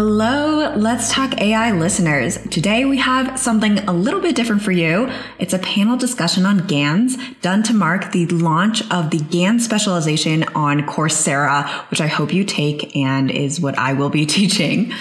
Hello, 0.00 0.72
Let's 0.76 1.10
Talk 1.10 1.40
AI 1.40 1.72
listeners. 1.72 2.38
Today 2.52 2.84
we 2.84 2.98
have 2.98 3.36
something 3.36 3.80
a 3.80 3.92
little 3.92 4.20
bit 4.20 4.36
different 4.36 4.62
for 4.62 4.70
you. 4.70 5.10
It's 5.40 5.52
a 5.52 5.58
panel 5.58 5.96
discussion 5.96 6.46
on 6.46 6.68
GANs 6.68 7.16
done 7.40 7.64
to 7.64 7.74
mark 7.74 8.12
the 8.12 8.26
launch 8.26 8.88
of 8.92 9.10
the 9.10 9.18
GAN 9.18 9.58
specialization 9.58 10.44
on 10.54 10.82
Coursera, 10.82 11.68
which 11.90 12.00
I 12.00 12.06
hope 12.06 12.32
you 12.32 12.44
take 12.44 12.94
and 12.94 13.28
is 13.28 13.60
what 13.60 13.76
I 13.76 13.92
will 13.92 14.08
be 14.08 14.24
teaching. 14.38 14.92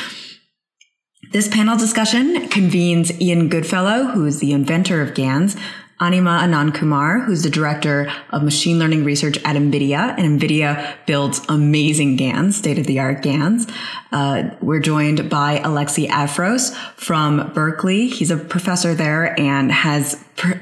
This 1.32 1.48
panel 1.48 1.78
discussion 1.78 2.48
convenes 2.48 3.22
Ian 3.22 3.50
Goodfellow, 3.50 4.06
who 4.06 4.26
is 4.26 4.40
the 4.40 4.52
inventor 4.52 5.04
of 5.04 5.14
GANs, 5.14 5.56
Anima 6.00 6.42
Anandkumar, 6.44 7.26
who's 7.26 7.44
the 7.44 7.50
director 7.50 8.12
of 8.30 8.44
machine 8.44 8.78
learning 8.78 9.04
research 9.04 9.38
at 9.38 9.56
NVIDIA, 9.56 10.16
and 10.18 10.40
NVIDIA 10.40 10.96
builds 11.08 11.42
amazing 11.50 12.18
GANs, 12.18 12.56
state 12.56 12.78
of 12.78 12.86
the 12.86 13.00
art 13.00 13.24
GANs. 13.24 13.68
Uh, 14.12 14.50
we're 14.62 14.80
joined 14.80 15.30
by 15.30 15.60
Alexey 15.60 16.08
Efros 16.08 16.76
from 16.96 17.52
Berkeley. 17.54 18.08
He's 18.08 18.30
a 18.30 18.38
professor 18.38 18.94
there 18.94 19.40
and 19.40 19.72
has 19.72 20.24
pr- 20.36 20.58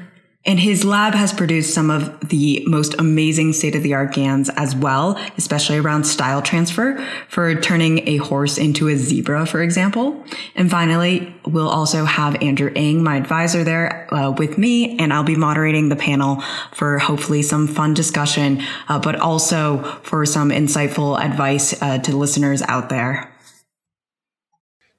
and 0.46 0.60
his 0.60 0.84
lab 0.84 1.14
has 1.14 1.32
produced 1.32 1.74
some 1.74 1.90
of 1.90 2.28
the 2.28 2.62
most 2.66 2.94
amazing 2.98 3.52
state 3.52 3.74
of 3.74 3.82
the 3.82 3.94
art 3.94 4.14
GANs 4.14 4.48
as 4.50 4.76
well, 4.76 5.18
especially 5.36 5.78
around 5.78 6.04
style 6.04 6.40
transfer 6.40 7.04
for 7.28 7.54
turning 7.60 8.06
a 8.08 8.18
horse 8.18 8.56
into 8.56 8.88
a 8.88 8.96
zebra, 8.96 9.44
for 9.44 9.60
example. 9.60 10.24
And 10.54 10.70
finally, 10.70 11.34
we'll 11.44 11.68
also 11.68 12.04
have 12.04 12.40
Andrew 12.42 12.72
Ng, 12.74 13.02
my 13.02 13.16
advisor 13.16 13.64
there, 13.64 14.12
uh, 14.14 14.30
with 14.30 14.56
me, 14.56 14.96
and 14.98 15.12
I'll 15.12 15.24
be 15.24 15.36
moderating 15.36 15.88
the 15.88 15.96
panel 15.96 16.40
for 16.72 16.98
hopefully 16.98 17.42
some 17.42 17.66
fun 17.66 17.92
discussion, 17.92 18.62
uh, 18.88 19.00
but 19.00 19.16
also 19.16 19.82
for 20.02 20.24
some 20.24 20.50
insightful 20.50 21.20
advice 21.20 21.80
uh, 21.82 21.98
to 21.98 22.16
listeners 22.16 22.62
out 22.62 22.88
there. 22.88 23.32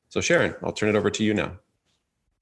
So, 0.10 0.20
Sharon, 0.20 0.56
I'll 0.62 0.72
turn 0.74 0.90
it 0.90 0.96
over 0.96 1.10
to 1.10 1.24
you 1.24 1.34
now. 1.34 1.58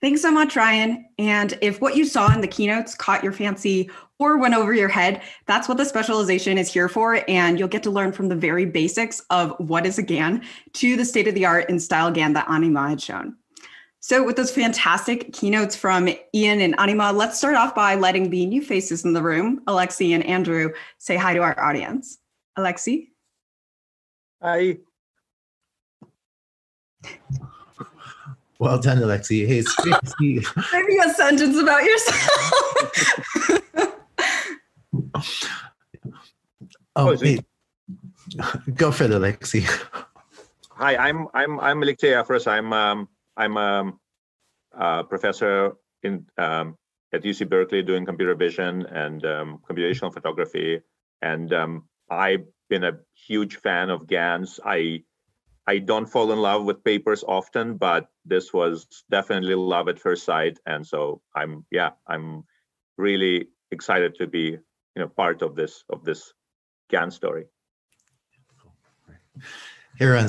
Thanks 0.06 0.22
so 0.22 0.30
much, 0.30 0.56
Ryan. 0.56 1.03
And 1.17 1.58
if 1.61 1.81
what 1.81 1.95
you 1.95 2.06
saw 2.06 2.31
in 2.31 2.42
the 2.42 2.48
keynotes 2.48 2.94
caught 2.94 3.23
your 3.23 3.34
fancy 3.34 3.89
or 4.20 4.38
went 4.38 4.53
over 4.53 4.72
your 4.72 4.88
head, 4.88 5.23
that's 5.48 5.67
what 5.67 5.80
the 5.80 5.84
specialization 5.84 6.59
is 6.59 6.72
here 6.72 6.88
for. 6.88 7.28
And 7.28 7.58
you'll 7.58 7.70
get 7.70 7.81
to 7.81 7.89
learn 7.89 8.11
from 8.11 8.30
the 8.30 8.36
very 8.36 8.67
basics 8.67 9.23
of 9.31 9.56
what 9.58 9.83
is 9.83 9.98
a 9.98 10.03
GAN 10.03 10.44
to 10.73 10.95
the 10.95 11.06
state 11.06 11.28
of 11.28 11.33
the 11.33 11.48
art 11.48 11.72
in 11.72 11.80
style 11.80 12.11
GAN 12.11 12.33
that 12.33 12.48
Anima 12.48 12.88
had 12.88 13.02
shown. 13.02 13.36
So, 14.00 14.23
with 14.23 14.36
those 14.36 14.52
fantastic 14.52 15.33
keynotes 15.33 15.76
from 15.76 16.08
Ian 16.36 16.61
and 16.61 16.80
Anima, 16.80 17.11
let's 17.11 17.39
start 17.39 17.56
off 17.56 17.73
by 17.73 17.95
letting 17.95 18.30
the 18.30 18.45
new 18.45 18.61
faces 18.61 19.06
in 19.06 19.14
the 19.14 19.23
room, 19.23 19.64
Alexi 19.66 20.14
and 20.14 20.23
Andrew, 20.23 20.70
say 21.00 21.16
hi 21.16 21.33
to 21.33 21.39
our 21.39 21.59
audience. 21.59 22.20
Alexi? 22.59 23.08
Hi. 24.39 24.78
Well 28.59 28.80
done, 28.80 29.00
Alexey. 29.00 29.45
Hey, 29.45 29.59
it's 29.59 29.75
great 29.75 29.95
to 30.02 30.14
see 30.17 30.42
Maybe 30.73 30.98
a 30.98 31.09
sentence 31.14 31.58
about 31.58 31.84
yourself. 31.84 32.30
oh, 36.95 37.17
hey. 37.17 37.39
Go 38.76 38.92
for 38.92 39.03
it, 39.03 39.11
Alexey. 39.11 39.66
Hi, 40.72 40.95
I'm 40.95 41.28
I'm 41.33 41.59
I'm 41.59 41.83
Alexey 41.83 42.08
Efros. 42.08 42.48
I'm 42.48 42.72
um, 42.72 43.09
I'm 43.36 43.58
a 43.58 43.94
um, 44.73 45.08
professor 45.08 45.73
in 46.03 46.26
um, 46.38 46.78
at 47.14 47.23
UC 47.23 47.50
Berkeley 47.50 47.83
doing 47.83 48.06
computer 48.06 48.36
vision 48.36 48.86
and 48.86 49.26
um, 49.26 49.59
computational 49.70 50.14
photography, 50.14 50.81
and 51.22 51.52
um, 51.53 51.89
I've 52.09 52.45
been 52.70 52.86
a 52.86 53.00
huge 53.14 53.58
fan 53.58 53.89
of 53.89 54.08
GANs. 54.08 54.61
I 54.64 55.03
I 55.67 55.80
don't 55.80 56.06
fall 56.06 56.31
in 56.31 56.39
love 56.39 56.64
with 56.64 56.83
papers 56.83 57.23
often, 57.28 57.76
but 57.76 58.08
this 58.26 58.54
was 58.54 58.88
definitely 59.09 59.56
love 59.56 59.88
at 59.88 60.00
first 60.00 60.26
sight. 60.26 60.59
And 60.66 60.86
so 60.86 61.22
I'm, 61.36 61.66
yeah, 61.72 61.92
I'm 62.08 62.44
really 62.98 63.48
excited 63.72 64.16
to 64.16 64.27
be, 64.27 64.58
you 64.95 65.02
know, 65.02 65.08
part 65.08 65.42
of 65.42 65.55
this 65.55 65.83
of 65.89 66.04
this 66.04 66.33
GAN 66.89 67.11
story. 67.11 67.45
Hey, 69.98 70.27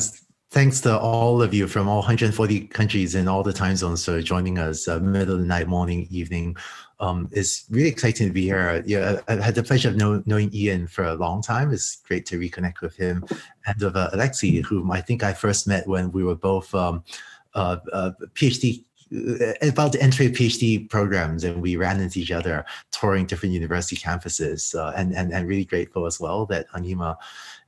thanks 0.51 0.81
to 0.81 0.99
all 0.99 1.43
of 1.43 1.53
you 1.53 1.67
from 1.67 1.89
all 1.89 1.99
140 1.99 2.69
countries 2.69 3.15
and 3.15 3.29
all 3.29 3.43
the 3.43 3.53
time 3.53 3.77
zones 3.77 4.05
for 4.05 4.23
joining 4.23 4.59
us 4.59 4.89
uh, 4.89 4.99
middle 5.01 5.35
of 5.35 5.41
the 5.41 5.47
night, 5.47 5.69
morning, 5.69 6.07
evening. 6.11 6.57
Um, 6.99 7.29
it's 7.33 7.67
really 7.69 7.89
exciting 7.89 8.29
to 8.29 8.33
be 8.33 8.45
here. 8.45 8.83
Yeah, 8.87 9.21
I've 9.29 9.41
had 9.41 9.55
the 9.55 9.63
pleasure 9.63 9.91
of 9.91 9.97
know, 9.97 10.23
knowing 10.25 10.55
Ian 10.55 10.87
for 10.87 11.05
a 11.05 11.15
long 11.15 11.43
time. 11.43 11.73
It's 11.73 11.97
great 11.97 12.25
to 12.27 12.39
reconnect 12.39 12.81
with 12.81 12.97
him 12.97 13.25
and 13.67 13.83
of 13.83 13.97
uh, 13.97 14.11
Alexey, 14.13 14.61
whom 14.63 14.91
I 14.91 15.01
think 15.01 15.23
I 15.23 15.35
first 15.35 15.69
met 15.69 15.87
when 15.87 16.11
we 16.11 16.25
were 16.25 16.37
both 16.37 16.75
um, 16.75 17.05
uh, 17.57 17.79
uh, 17.93 18.11
PhD 18.35 18.85
uh, 19.15 19.53
about 19.63 19.93
to 19.93 20.03
enter 20.03 20.25
PhD 20.25 20.89
programs, 20.91 21.45
and 21.45 21.63
we 21.63 21.77
ran 21.77 22.01
into 22.01 22.19
each 22.19 22.33
other 22.33 22.65
touring 22.91 23.25
different 23.25 23.55
university 23.55 23.97
campuses, 23.97 24.75
uh, 24.75 24.93
and, 24.97 25.15
and 25.15 25.33
and 25.33 25.49
really 25.49 25.65
grateful 25.65 26.07
as 26.07 26.21
well 26.21 26.45
that 26.47 26.67
Anima 26.75 27.17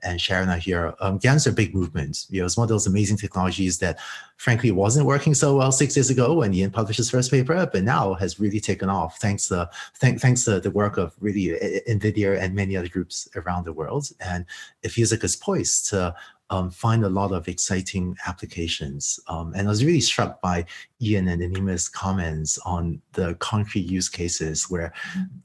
and 0.03 0.21
Sharon 0.21 0.49
are 0.49 0.59
here. 0.59 0.95
Um, 1.01 1.19
GANs 1.19 1.47
are 1.47 1.53
big 1.53 1.75
movements. 1.75 2.27
You 2.31 2.41
know, 2.41 2.47
it's 2.47 2.57
one 2.57 2.65
of 2.65 2.69
those 2.69 2.87
amazing 2.87 3.17
technologies 3.17 3.79
that, 3.79 3.99
frankly, 4.37 4.71
wasn't 4.71 5.07
working 5.07 5.35
so 5.35 5.57
well 5.57 5.73
six 5.73 5.97
years 5.97 6.11
ago 6.11 6.35
when 6.35 6.55
Ian 6.55 6.71
published 6.71 6.99
his 6.99 7.11
first 7.11 7.31
paper, 7.31 7.69
but 7.73 7.83
now 7.83 8.15
has 8.15 8.39
really 8.39 8.61
taken 8.61 8.89
off 8.89 9.19
thanks 9.19 9.49
to 9.49 9.69
thank, 9.95 10.21
thanks 10.21 10.45
to 10.45 10.61
the 10.61 10.71
work 10.71 10.99
of 10.99 11.15
really 11.21 11.57
NVIDIA 11.89 12.41
and 12.41 12.55
many 12.55 12.77
other 12.77 12.89
groups 12.89 13.29
around 13.37 13.65
the 13.65 13.73
world. 13.73 14.09
And 14.21 14.45
feels 14.89 15.13
like 15.13 15.25
it's 15.25 15.37
poised 15.37 15.89
to 15.91 16.15
um, 16.51 16.71
find 16.71 17.05
a 17.05 17.09
lot 17.09 17.33
of 17.33 17.49
exciting 17.49 18.17
applications. 18.27 19.21
Um, 19.29 19.53
and 19.55 19.69
I 19.69 19.71
was 19.71 19.85
really 19.85 20.01
struck 20.01 20.41
by 20.41 20.65
Ian 21.01 21.29
and 21.29 21.43
Anima's 21.43 21.89
comments 21.89 22.59
on 22.59 23.01
the 23.13 23.35
concrete 23.35 23.87
use 23.87 24.09
cases 24.09 24.71
where 24.71 24.93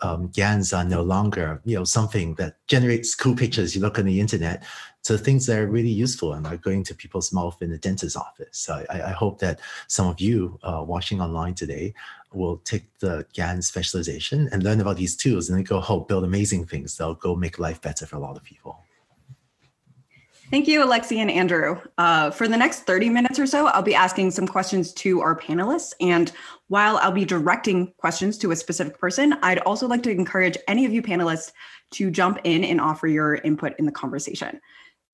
um, 0.02 0.30
GANs 0.30 0.74
are 0.74 0.86
no 0.86 1.02
longer, 1.02 1.62
you 1.66 1.76
know, 1.76 1.84
something 1.84 2.36
that 2.36 2.56
generates 2.68 3.16
cool 3.16 3.36
pictures 3.36 3.76
you 3.76 3.82
look 3.82 4.00
on 4.00 4.06
the 4.06 4.20
internet 4.20 4.64
to 5.04 5.18
things 5.18 5.46
that 5.46 5.60
are 5.60 5.68
really 5.68 5.90
useful 5.90 6.34
and 6.34 6.48
are 6.48 6.58
going 6.58 6.84
to 6.86 6.96
people's 6.96 7.34
mouth 7.34 7.62
in 7.62 7.70
the 7.70 7.78
dentist's 7.78 8.16
office. 8.16 8.58
So 8.58 8.86
I, 8.90 9.02
I 9.02 9.12
hope 9.12 9.40
that 9.40 9.60
some 9.88 10.08
of 10.08 10.22
you 10.22 10.58
uh, 10.64 10.82
watching 10.88 11.20
online 11.20 11.56
today 11.56 11.94
will 12.32 12.58
take 12.60 12.86
the 13.00 13.26
GAN 13.34 13.62
specialization 13.62 14.50
and 14.52 14.64
learn 14.64 14.80
about 14.80 14.96
these 14.96 15.18
tools 15.18 15.50
and 15.50 15.58
then 15.58 15.66
go 15.66 15.82
help 15.82 16.08
build 16.08 16.24
amazing 16.24 16.66
things 16.66 16.96
that'll 16.96 17.16
go 17.16 17.36
make 17.36 17.60
life 17.60 17.82
better 17.82 18.06
for 18.06 18.16
a 18.16 18.20
lot 18.20 18.38
of 18.38 18.44
people. 18.44 18.80
Thank 20.54 20.68
you, 20.68 20.86
Alexi 20.86 21.18
and 21.18 21.32
Andrew. 21.32 21.82
Uh, 21.98 22.30
for 22.30 22.48
the 22.48 22.56
next 22.56 22.82
30 22.82 23.10
minutes 23.10 23.40
or 23.40 23.48
so, 23.48 23.70
I'll 23.70 23.82
be 23.82 23.96
asking 23.96 24.30
some 24.30 24.48
questions 24.48 24.94
to 24.94 25.20
our 25.20 25.36
panelists. 25.36 25.94
And 26.00 26.32
while 26.68 26.98
I'll 26.98 27.12
be 27.12 27.26
directing 27.26 27.92
questions 27.98 28.38
to 28.38 28.52
a 28.52 28.56
specific 28.56 29.00
person, 29.00 29.34
I'd 29.42 29.58
also 29.62 29.88
like 29.88 30.04
to 30.04 30.12
encourage 30.12 30.56
any 30.68 30.86
of 30.86 30.94
you 30.94 31.02
panelists 31.02 31.54
to 31.94 32.12
jump 32.12 32.38
in 32.44 32.64
and 32.64 32.80
offer 32.80 33.08
your 33.08 33.38
input 33.38 33.74
in 33.80 33.88
the 33.88 33.92
conversation. 33.92 34.62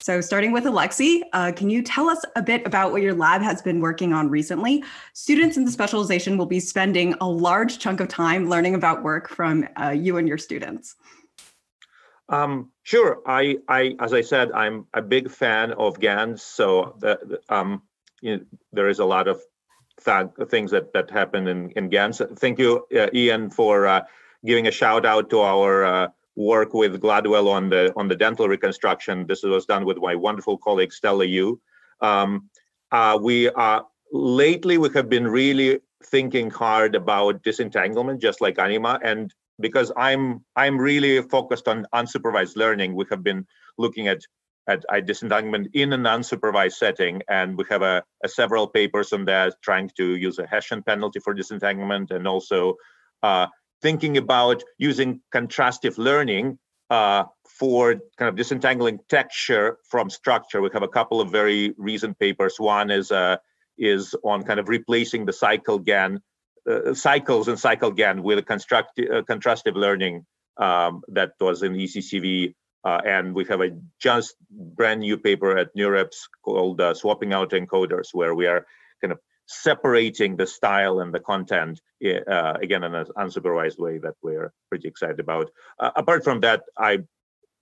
So, 0.01 0.19
starting 0.19 0.51
with 0.51 0.65
Alexi, 0.65 1.21
uh, 1.31 1.53
can 1.53 1.69
you 1.69 1.83
tell 1.83 2.09
us 2.09 2.21
a 2.35 2.41
bit 2.41 2.67
about 2.67 2.91
what 2.91 3.01
your 3.01 3.13
lab 3.13 3.41
has 3.41 3.61
been 3.61 3.79
working 3.79 4.11
on 4.11 4.29
recently? 4.29 4.83
Students 5.13 5.55
in 5.55 5.63
the 5.63 5.71
specialization 5.71 6.37
will 6.37 6.47
be 6.47 6.59
spending 6.59 7.15
a 7.21 7.29
large 7.29 7.79
chunk 7.79 8.01
of 8.01 8.09
time 8.09 8.49
learning 8.49 8.75
about 8.75 9.03
work 9.03 9.29
from 9.29 9.65
uh, 9.81 9.91
you 9.91 10.17
and 10.17 10.27
your 10.27 10.37
students. 10.37 10.97
Um, 12.29 12.71
sure. 12.83 13.21
I, 13.25 13.57
I, 13.67 13.95
as 13.99 14.13
I 14.13 14.21
said, 14.21 14.51
I'm 14.51 14.85
a 14.93 15.01
big 15.01 15.29
fan 15.31 15.71
of 15.73 15.99
GANs. 15.99 16.43
So 16.43 16.97
um, 17.49 17.81
you 18.21 18.37
know, 18.37 18.43
there 18.71 18.87
is 18.87 18.99
a 18.99 19.05
lot 19.05 19.27
of 19.27 19.41
th- 20.03 20.49
things 20.49 20.71
that 20.71 20.93
that 20.93 21.09
happen 21.09 21.47
in 21.47 21.71
in 21.71 21.89
GANs. 21.89 22.21
Thank 22.37 22.59
you, 22.59 22.85
uh, 22.95 23.07
Ian, 23.13 23.49
for 23.49 23.87
uh, 23.87 24.01
giving 24.45 24.67
a 24.67 24.71
shout 24.71 25.05
out 25.05 25.29
to 25.31 25.39
our 25.41 25.85
uh, 25.85 26.07
work 26.35 26.73
with 26.73 27.01
Glidewell 27.01 27.47
on 27.47 27.69
the 27.69 27.93
on 27.95 28.07
the 28.07 28.15
dental 28.15 28.47
reconstruction. 28.47 29.25
This 29.27 29.43
was 29.43 29.65
done 29.65 29.85
with 29.85 29.97
my 29.97 30.15
wonderful 30.15 30.57
colleague 30.57 30.93
Stella 30.93 31.25
Yu. 31.25 31.59
Um, 32.01 32.49
uh, 32.91 33.17
we 33.21 33.49
are 33.49 33.85
lately 34.11 34.77
we 34.77 34.89
have 34.93 35.09
been 35.09 35.27
really 35.27 35.79
thinking 36.03 36.49
hard 36.49 36.95
about 36.95 37.43
disentanglement, 37.43 38.21
just 38.21 38.39
like 38.41 38.57
Anima, 38.59 38.99
and 39.03 39.33
because 39.59 39.91
I'm 39.97 40.43
I'm 40.55 40.77
really 40.77 41.21
focused 41.21 41.67
on 41.67 41.85
unsupervised 41.93 42.55
learning. 42.55 42.95
We 42.95 43.05
have 43.09 43.23
been 43.23 43.45
looking 43.77 44.07
at 44.07 44.21
at, 44.67 45.05
disentanglement 45.05 45.69
in 45.73 45.93
an 45.93 46.03
unsupervised 46.03 46.73
setting, 46.73 47.21
and 47.27 47.57
we 47.57 47.63
have 47.69 47.81
a, 47.81 48.03
a, 48.23 48.29
several 48.29 48.67
papers 48.67 49.11
on 49.13 49.25
that, 49.25 49.55
trying 49.63 49.89
to 49.97 50.15
use 50.15 50.37
a 50.37 50.45
Hessian 50.45 50.83
penalty 50.83 51.19
for 51.19 51.33
disentanglement, 51.33 52.11
and 52.11 52.27
also 52.27 52.75
uh, 53.23 53.47
thinking 53.81 54.17
about 54.17 54.63
using 54.77 55.21
contrastive 55.33 55.97
learning 55.97 56.59
uh, 56.89 57.23
for 57.47 57.95
kind 58.17 58.29
of 58.29 58.35
disentangling 58.35 58.99
texture 59.09 59.77
from 59.89 60.09
structure. 60.09 60.61
We 60.61 60.69
have 60.73 60.83
a 60.83 60.87
couple 60.87 61.19
of 61.21 61.31
very 61.31 61.73
recent 61.77 62.17
papers. 62.19 62.59
One 62.59 62.91
is 62.91 63.11
uh, 63.11 63.37
is 63.77 64.15
on 64.23 64.43
kind 64.43 64.59
of 64.59 64.69
replacing 64.69 65.25
the 65.25 65.33
cycle 65.33 65.79
GAN 65.79 66.21
cycles 66.93 67.47
and 67.47 67.59
cycle 67.59 67.91
GAN 67.91 68.23
with 68.23 68.39
a 68.39 68.43
construct, 68.43 68.99
uh, 68.99 69.21
contrastive 69.23 69.75
learning 69.75 70.25
um, 70.57 71.01
that 71.07 71.31
was 71.39 71.63
in 71.63 71.73
ECCV 71.73 72.53
Uh, 72.83 73.01
and 73.05 73.35
we 73.35 73.43
have 73.45 73.61
a 73.61 73.71
just 73.99 74.35
brand 74.49 75.01
new 75.01 75.17
paper 75.17 75.57
at 75.57 75.75
NeurIPS 75.75 76.29
called 76.43 76.79
uh, 76.79 76.93
Swapping 76.93 77.31
Autoencoders, 77.31 78.13
where 78.13 78.33
we 78.33 78.47
are 78.47 78.65
kind 79.01 79.11
of 79.11 79.19
separating 79.47 80.37
the 80.37 80.47
style 80.47 80.99
and 81.01 81.13
the 81.13 81.19
content 81.19 81.81
uh, 82.05 82.53
again 82.61 82.83
in 82.83 82.95
an 82.95 83.05
unsupervised 83.17 83.79
way 83.79 83.97
that 83.97 84.15
we're 84.21 84.53
pretty 84.69 84.87
excited 84.87 85.19
about. 85.19 85.51
Uh, 85.77 85.91
apart 85.95 86.23
from 86.23 86.39
that, 86.41 86.63
I 86.77 86.99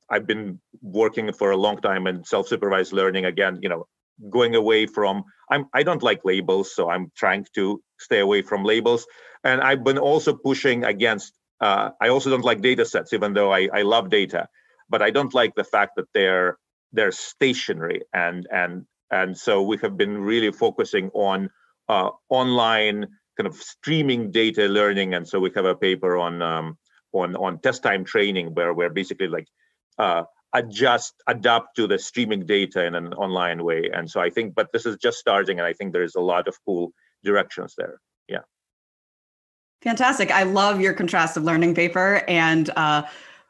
I've 0.10 0.28
been 0.28 0.60
working 0.82 1.34
for 1.34 1.52
a 1.52 1.58
long 1.58 1.82
time 1.82 2.08
in 2.08 2.24
self-supervised 2.24 2.94
learning. 2.94 3.26
Again, 3.26 3.60
you 3.64 3.70
know, 3.70 3.88
going 4.30 4.56
away 4.56 4.86
from 4.86 5.24
I'm 5.50 5.66
I 5.74 5.84
don't 5.84 6.04
like 6.04 6.22
labels, 6.26 6.74
so 6.76 6.90
I'm 6.90 7.12
trying 7.16 7.46
to 7.56 7.82
stay 8.00 8.20
away 8.20 8.42
from 8.42 8.64
labels. 8.64 9.06
And 9.44 9.62
I've 9.62 9.84
been 9.84 9.98
also 9.98 10.34
pushing 10.34 10.84
against. 10.84 11.34
Uh, 11.60 11.90
I 12.02 12.10
also 12.10 12.30
don't 12.30 12.46
like 12.46 12.62
data 12.62 12.86
sets, 12.86 13.14
even 13.14 13.34
though 13.34 13.52
I, 13.52 13.70
I 13.74 13.82
love 13.82 14.10
data, 14.10 14.48
but 14.90 15.02
I 15.02 15.10
don't 15.10 15.34
like 15.34 15.56
the 15.56 15.64
fact 15.64 15.94
that 15.96 16.06
they're 16.14 16.58
they're 16.94 17.12
stationary 17.12 18.02
and 18.14 18.48
and 18.52 18.86
and 19.12 19.38
so 19.38 19.62
we 19.62 19.78
have 19.78 19.98
been 19.98 20.18
really 20.18 20.52
focusing 20.52 21.10
on 21.14 21.50
uh, 21.90 22.10
online 22.30 23.08
kind 23.38 23.48
of 23.48 23.56
streaming 23.56 24.32
data 24.32 24.66
learning. 24.66 25.14
And 25.14 25.28
so 25.28 25.40
we 25.40 25.52
have 25.56 25.66
a 25.66 25.76
paper 25.76 26.18
on 26.18 26.42
um, 26.42 26.78
on 27.14 27.36
on 27.36 27.60
test 27.60 27.84
time 27.84 28.04
training 28.04 28.54
where 28.54 28.74
we're 28.74 28.90
basically 28.90 29.28
like 29.28 29.48
uh, 29.98 30.24
adjust 30.54 31.14
adapt 31.28 31.76
to 31.76 31.88
the 31.88 32.00
streaming 32.00 32.46
data 32.46 32.86
in 32.86 32.96
an 32.96 33.14
online 33.14 33.64
way. 33.64 33.90
And 33.94 34.10
so 34.10 34.22
I 34.22 34.30
think, 34.30 34.56
but 34.56 34.72
this 34.72 34.86
is 34.86 34.98
just 34.98 35.18
starting, 35.18 35.60
and 35.60 35.68
I 35.68 35.74
think 35.74 35.94
there 35.94 36.04
is 36.04 36.16
a 36.16 36.22
lot 36.22 36.48
of 36.48 36.58
cool 36.66 36.94
directions 37.24 37.76
there. 37.78 38.00
Yeah. 38.28 38.42
Fantastic. 39.82 40.32
I 40.32 40.44
love 40.44 40.82
your 40.82 40.94
contrastive 40.94 41.44
learning 41.44 41.76
paper 41.76 42.24
and. 42.28 42.70
Uh, 42.76 43.04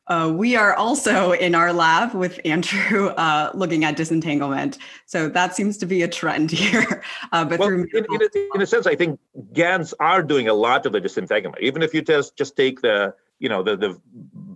uh, 0.09 0.31
we 0.33 0.55
are 0.55 0.73
also 0.75 1.33
in 1.33 1.53
our 1.53 1.73
lab 1.73 2.13
with 2.13 2.39
Andrew 2.45 3.07
uh, 3.09 3.51
looking 3.53 3.83
at 3.83 3.97
disentanglement. 3.97 4.77
So 5.05 5.27
that 5.29 5.53
seems 5.53 5.77
to 5.79 5.85
be 5.85 6.01
a 6.01 6.07
trend 6.07 6.51
here. 6.63 7.03
Uh, 7.31 7.43
but 7.43 7.59
well, 7.59 7.69
in, 7.69 7.87
in, 7.93 8.05
a, 8.09 8.55
in, 8.55 8.61
a, 8.61 8.65
sense, 8.65 8.87
I 8.87 8.95
think 8.95 9.19
GANs 9.51 9.93
are 9.99 10.23
doing 10.23 10.47
a 10.47 10.53
lot 10.53 10.85
of 10.85 10.93
the 10.93 11.01
disentanglement. 11.01 11.61
Even 11.61 11.81
if 11.81 11.93
you 11.93 12.01
just 12.01 12.37
just 12.37 12.55
take 12.55 12.81
the 12.81 13.13
you 13.39 13.49
know 13.49 13.63
the 13.63 13.75
the 13.75 13.99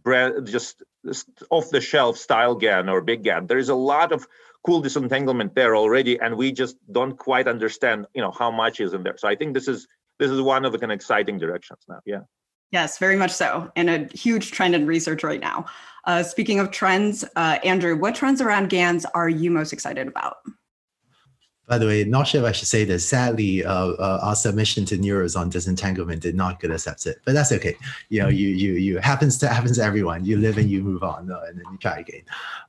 brand 0.03 0.47
just 0.47 0.83
off 1.49 1.69
the 1.69 1.81
shelf 1.81 2.17
style 2.17 2.55
GAN 2.55 2.89
or 2.89 3.01
big 3.01 3.23
GAN, 3.23 3.47
there 3.47 3.57
is 3.57 3.69
a 3.69 3.75
lot 3.75 4.11
of 4.11 4.27
cool 4.63 4.81
disentanglement 4.81 5.55
there 5.55 5.75
already, 5.75 6.19
and 6.19 6.37
we 6.37 6.51
just 6.51 6.77
don't 6.91 7.17
quite 7.17 7.47
understand 7.47 8.05
you 8.13 8.21
know 8.21 8.31
how 8.31 8.51
much 8.51 8.79
is 8.79 8.93
in 8.93 9.03
there. 9.03 9.17
So 9.17 9.27
I 9.27 9.35
think 9.35 9.53
this 9.53 9.67
is 9.67 9.87
this 10.19 10.31
is 10.31 10.41
one 10.41 10.65
of 10.65 10.71
the 10.71 10.77
kind 10.77 10.91
of 10.91 10.95
exciting 10.95 11.37
directions 11.37 11.79
now. 11.87 11.99
Yeah. 12.05 12.21
Yes, 12.71 12.97
very 12.99 13.17
much 13.17 13.31
so, 13.31 13.69
and 13.75 13.89
a 13.89 14.07
huge 14.13 14.51
trend 14.51 14.75
in 14.75 14.87
research 14.87 15.23
right 15.25 15.41
now. 15.41 15.65
Uh, 16.05 16.23
speaking 16.23 16.59
of 16.59 16.71
trends, 16.71 17.25
uh, 17.35 17.59
Andrew, 17.65 17.97
what 17.97 18.15
trends 18.15 18.39
around 18.39 18.69
GANs 18.69 19.05
are 19.13 19.27
you 19.27 19.51
most 19.51 19.73
excited 19.73 20.07
about? 20.07 20.37
By 21.71 21.77
the 21.77 21.87
way, 21.87 22.03
not 22.03 22.27
sure 22.27 22.41
if 22.41 22.47
I 22.47 22.51
should 22.51 22.67
say 22.67 22.83
this. 22.83 23.07
Sadly, 23.07 23.63
uh, 23.63 23.91
uh, 23.91 24.19
our 24.21 24.35
submission 24.35 24.83
to 24.87 24.97
NeurIPS 24.97 25.39
on 25.39 25.49
disentanglement 25.49 26.21
did 26.21 26.35
not 26.35 26.59
get 26.59 26.69
accepted, 26.69 27.15
but 27.23 27.33
that's 27.33 27.53
okay. 27.53 27.77
You 28.09 28.23
know, 28.23 28.27
you 28.27 28.49
you 28.49 28.73
you 28.73 28.97
happens 28.97 29.37
to 29.37 29.47
happens 29.47 29.77
to 29.77 29.83
everyone. 29.85 30.25
You 30.25 30.35
live 30.35 30.57
and 30.57 30.69
you 30.69 30.83
move 30.83 31.01
on, 31.01 31.31
uh, 31.31 31.39
and 31.47 31.57
then 31.57 31.63
you 31.71 31.77
try 31.77 31.99
again. 31.99 32.23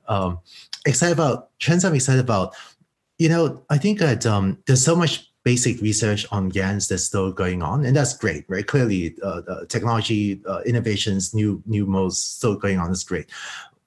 Um, 0.07 0.39
excited 0.85 1.11
about 1.11 1.49
trends. 1.59 1.83
I'm 1.83 1.93
excited 1.93 2.21
about. 2.21 2.55
You 3.17 3.27
know, 3.27 3.61
I 3.69 3.77
think 3.77 3.99
that 3.99 4.25
um, 4.25 4.57
there's 4.67 4.85
so 4.85 4.95
much 4.95 5.29
basic 5.43 5.81
research 5.81 6.25
on 6.31 6.47
GANs 6.47 6.87
that's 6.87 7.03
still 7.03 7.33
going 7.33 7.61
on, 7.61 7.83
and 7.83 7.93
that's 7.93 8.17
great, 8.17 8.45
right? 8.47 8.65
Clearly, 8.65 9.17
uh, 9.21 9.65
technology 9.67 10.41
uh, 10.47 10.61
innovations, 10.65 11.33
new 11.33 11.61
new 11.65 11.85
modes 11.85 12.19
still 12.19 12.55
going 12.55 12.79
on 12.79 12.89
is 12.89 13.03
great. 13.03 13.29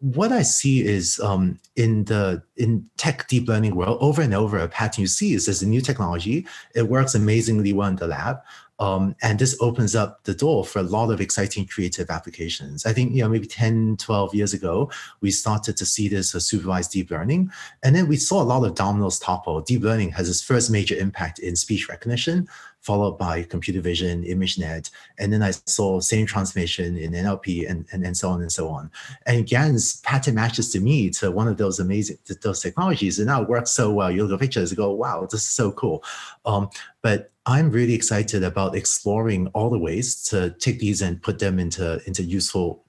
What 0.01 0.31
I 0.31 0.43
see 0.43 0.85
is 0.85 1.19
um, 1.21 1.59
in 1.75 2.05
the 2.05 2.43
in 2.57 2.89
tech 2.99 3.27
deep 3.29 3.49
learning 3.49 3.75
world, 3.75 3.99
over 4.01 4.21
and 4.21 4.35
over, 4.35 4.59
a 4.59 4.69
pattern 4.69 5.03
you 5.03 5.07
see 5.07 5.33
is 5.33 5.47
there's 5.47 5.63
a 5.63 5.69
new 5.69 5.81
technology. 5.81 6.47
It 6.75 6.89
works 6.89 7.15
amazingly 7.15 7.73
well 7.73 7.89
in 7.89 7.97
the 7.97 8.07
lab. 8.07 8.41
Um, 8.79 9.17
and 9.23 9.39
this 9.39 9.57
opens 9.61 9.97
up 9.97 10.25
the 10.25 10.35
door 10.35 10.65
for 10.65 10.81
a 10.81 10.83
lot 10.83 11.11
of 11.11 11.21
exciting 11.21 11.67
creative 11.67 12.11
applications. 12.11 12.85
I 12.85 12.93
think, 12.93 13.15
you 13.15 13.23
know, 13.23 13.29
maybe 13.29 13.47
10, 13.47 13.97
12 13.97 14.35
years 14.35 14.53
ago, 14.53 14.91
we 15.23 15.31
started 15.31 15.77
to 15.79 15.87
see 15.87 16.09
this 16.09 16.35
as 16.35 16.47
supervised 16.47 16.93
deep 16.93 17.11
learning. 17.11 17.51
And 17.83 17.97
then 17.97 18.07
we 18.07 18.17
saw 18.17 18.43
a 18.43 18.45
lot 18.45 18.65
of 18.65 18.75
dominoes 18.75 19.19
topple. 19.19 19.63
Deep 19.63 19.83
learning 19.83 20.13
has 20.13 20.29
its 20.29 20.43
first 20.43 20.71
major 20.71 20.95
impact 20.95 21.39
in 21.39 21.57
speech 21.57 21.89
recognition, 21.89 22.49
followed 22.87 23.19
by 23.19 23.43
computer 23.43 23.81
vision, 23.81 24.23
ImageNet. 24.23 24.91
And 25.19 25.33
then 25.33 25.43
I 25.43 25.51
saw 25.51 25.99
same 25.99 26.25
transformation 26.25 26.97
in 26.97 27.13
NLP 27.13 27.69
and, 27.69 27.85
and, 27.91 28.07
and 28.07 28.17
so 28.17 28.31
on 28.31 28.41
and 28.41 28.53
so 28.53 28.69
on. 28.69 28.93
And 29.27 29.45
GAN's 29.45 30.01
pattern 30.03 30.37
matches 30.37 30.71
to 30.71 30.81
me 30.81 31.11
to 31.11 31.33
one 31.33 31.49
of 31.49 31.57
those 31.57 31.81
amazing, 31.81 32.19
those 32.43 32.61
technologies. 32.61 33.19
And 33.19 33.27
now 33.27 33.43
it 33.43 33.49
works 33.49 33.73
so 33.73 33.93
well. 33.93 34.11
You 34.11 34.23
look 34.23 34.35
at 34.35 34.41
pictures 34.41 34.71
and 34.71 34.79
go, 34.79 34.93
wow, 34.93 35.27
this 35.29 35.43
is 35.43 35.49
so 35.49 35.73
cool. 35.73 36.05
Um, 36.45 36.71
but 37.03 37.33
I'm 37.45 37.71
really 37.71 37.95
excited 37.95 38.45
about 38.45 38.77
exploring 38.77 39.49
all 39.49 39.69
the 39.69 39.79
ways 39.79 40.23
to 40.31 40.51
take 40.51 40.79
these 40.79 41.03
and 41.03 41.21
put 41.21 41.41
them 41.41 41.59
into 41.59 42.01
into 42.07 42.23
useful 42.23 42.86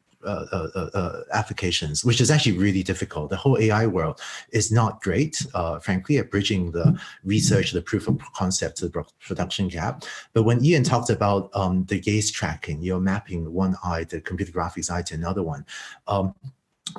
applications, 1.33 2.03
which 2.03 2.21
is 2.21 2.29
actually 2.29 2.57
really 2.57 2.83
difficult. 2.83 3.29
The 3.29 3.37
whole 3.37 3.57
AI 3.57 3.87
world 3.87 4.19
is 4.51 4.71
not 4.71 5.01
great, 5.01 5.45
uh, 5.53 5.79
frankly, 5.79 6.17
at 6.17 6.29
bridging 6.31 6.71
the 6.71 6.99
research, 7.23 7.71
the 7.71 7.81
proof 7.81 8.07
of 8.07 8.19
concept 8.33 8.77
to 8.77 8.87
the 8.87 9.05
production 9.19 9.67
gap. 9.67 10.03
But 10.33 10.43
when 10.43 10.63
Ian 10.63 10.83
talked 10.83 11.09
about 11.09 11.49
um, 11.53 11.85
the 11.85 11.99
gaze 11.99 12.31
tracking, 12.31 12.81
you're 12.81 12.99
mapping 12.99 13.53
one 13.53 13.75
eye, 13.83 14.03
the 14.03 14.21
computer 14.21 14.51
graphics 14.51 14.91
eye 14.91 15.01
to 15.03 15.15
another 15.15 15.43
one, 15.43 15.65
um, 16.07 16.33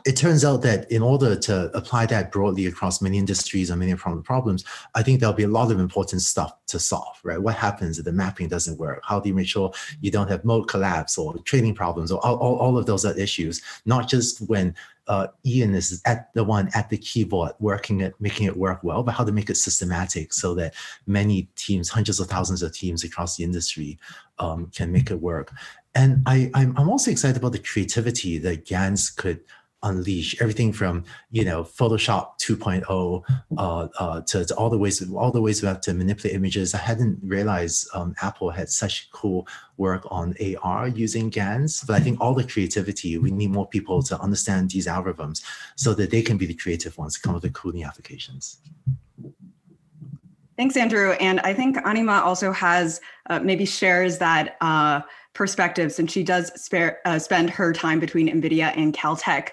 it 0.05 0.17
turns 0.17 0.45
out 0.45 0.63
that 0.63 0.91
in 0.91 1.03
order 1.03 1.37
to 1.37 1.77
apply 1.77 2.07
that 2.07 2.33
broadly 2.33 2.67
across 2.67 3.01
many 3.01 3.19
industries 3.19 3.71
and 3.71 3.79
many 3.79 3.95
problems, 3.95 4.65
I 4.95 5.03
think 5.03 5.21
there'll 5.21 5.35
be 5.35 5.45
a 5.45 5.49
lot 5.49 5.71
of 5.71 5.79
important 5.79 6.23
stuff 6.23 6.53
to 6.69 6.79
solve, 6.79 7.19
right? 7.23 7.41
What 7.41 7.55
happens 7.55 7.99
if 7.99 8.05
the 8.05 8.13
mapping 8.13 8.49
doesn't 8.49 8.79
work? 8.79 9.03
How 9.05 9.21
do 9.21 9.29
you 9.29 9.35
make 9.35 9.49
sure 9.49 9.73
you 10.01 10.11
don't 10.11 10.29
have 10.29 10.45
mode 10.45 10.69
collapse 10.69 11.19
or 11.19 11.39
training 11.39 11.75
problems 11.75 12.11
or 12.13 12.25
all, 12.25 12.37
all, 12.37 12.57
all 12.57 12.79
of 12.79 12.87
those 12.87 13.05
are 13.05 13.19
issues, 13.19 13.63
not 13.85 14.09
just 14.09 14.41
when 14.49 14.75
uh, 15.07 15.29
Ian 15.47 15.75
is 15.75 16.03
at 16.05 16.33
the 16.35 16.45
one 16.45 16.71
at 16.75 16.91
the 16.91 16.99
keyboard 16.99 17.53
working 17.61 18.01
it, 18.01 18.15
making 18.21 18.47
it 18.47 18.57
work 18.57 18.81
well, 18.83 19.03
but 19.03 19.13
how 19.13 19.25
to 19.25 19.33
make 19.33 19.49
it 19.49 19.57
systematic 19.57 20.33
so 20.33 20.55
that 20.55 20.75
many 21.07 21.49
teams, 21.57 21.89
hundreds 21.89 22.21
of 22.21 22.29
thousands 22.29 22.63
of 22.63 22.73
teams 22.73 23.05
across 23.05 23.37
the 23.37 23.45
industry 23.45 23.99
um, 24.39 24.71
can 24.75 24.93
make 24.93 25.11
it 25.11 25.21
work. 25.21 25.53
And 25.95 26.23
I, 26.27 26.51
I'm, 26.55 26.77
I'm 26.77 26.91
also 26.91 27.11
excited 27.11 27.39
about 27.39 27.53
the 27.53 27.59
creativity 27.59 28.39
that 28.39 28.67
GANs 28.67 29.11
could– 29.11 29.41
unleash 29.83 30.41
everything 30.41 30.73
from 30.73 31.05
you 31.31 31.45
know 31.45 31.63
Photoshop 31.63 32.39
2.0 32.41 33.23
uh, 33.57 33.89
uh, 33.99 34.21
to, 34.23 34.45
to, 34.45 34.55
all 34.57 34.71
the 34.71 34.79
ways 34.79 35.09
all 35.13 35.31
the 35.31 35.41
ways 35.41 35.63
we 35.63 35.69
have 35.69 35.81
to 35.83 35.95
manipulate 35.95 36.35
images. 36.35 36.75
I 36.75 36.79
hadn't 36.79 37.19
realized 37.23 37.89
um, 37.95 38.15
Apple 38.21 38.51
had 38.51 38.69
such 38.69 39.11
cool 39.13 39.47
work 39.77 40.07
on 40.11 40.35
AR 40.63 40.89
using 40.89 41.31
GANs, 41.31 41.83
but 41.85 41.95
I 41.95 42.01
think 42.01 42.21
all 42.21 42.35
the 42.35 42.45
creativity 42.45 43.19
we 43.19 43.31
need 43.31 43.51
more 43.51 43.69
people 43.69 44.03
to 44.05 44.21
understand 44.21 44.71
these 44.71 44.87
algorithms 44.87 45.43
so 45.77 45.95
that 45.95 46.11
they 46.11 46.23
can 46.23 46.37
be 46.37 46.47
the 46.47 46.55
creative 46.55 46.97
ones 46.99 47.15
to 47.15 47.21
come 47.21 47.35
up 47.35 47.43
with 47.43 47.53
cool 47.53 47.73
new 47.73 47.85
applications. 47.85 48.59
Thanks, 50.59 50.77
Andrew. 50.77 51.13
And 51.13 51.39
I 51.41 51.55
think 51.55 51.77
Anima 51.87 52.21
also 52.21 52.51
has 52.51 53.01
uh, 53.31 53.39
maybe 53.39 53.65
shares 53.65 54.19
that 54.19 54.57
uh, 55.35 55.39
perspective 55.39 55.93
since 55.93 56.13
she 56.13 56.23
does 56.23 56.51
spare, 56.61 56.99
uh, 57.05 57.19
spend 57.19 57.51
her 57.51 57.73
time 57.73 58.01
between 58.01 58.29
NVIDIA 58.29 58.77
and 58.77 58.95
Caltech. 58.95 59.51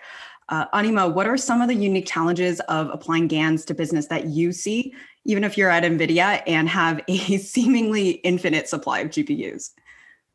Uh, 0.50 0.66
Anima, 0.74 1.08
what 1.08 1.28
are 1.28 1.38
some 1.38 1.62
of 1.62 1.68
the 1.68 1.76
unique 1.76 2.06
challenges 2.06 2.60
of 2.62 2.90
applying 2.92 3.28
GANs 3.28 3.66
to 3.66 3.74
business 3.74 4.08
that 4.08 4.26
you 4.26 4.52
see, 4.52 4.94
even 5.26 5.44
if 5.44 5.58
you're 5.58 5.72
at 5.72 5.84
NVIDIA 5.84 6.44
and 6.46 6.70
have 6.70 7.02
a 7.08 7.18
seemingly 7.38 8.12
infinite 8.12 8.68
supply 8.68 9.00
of 9.00 9.10
GPUs? 9.10 9.72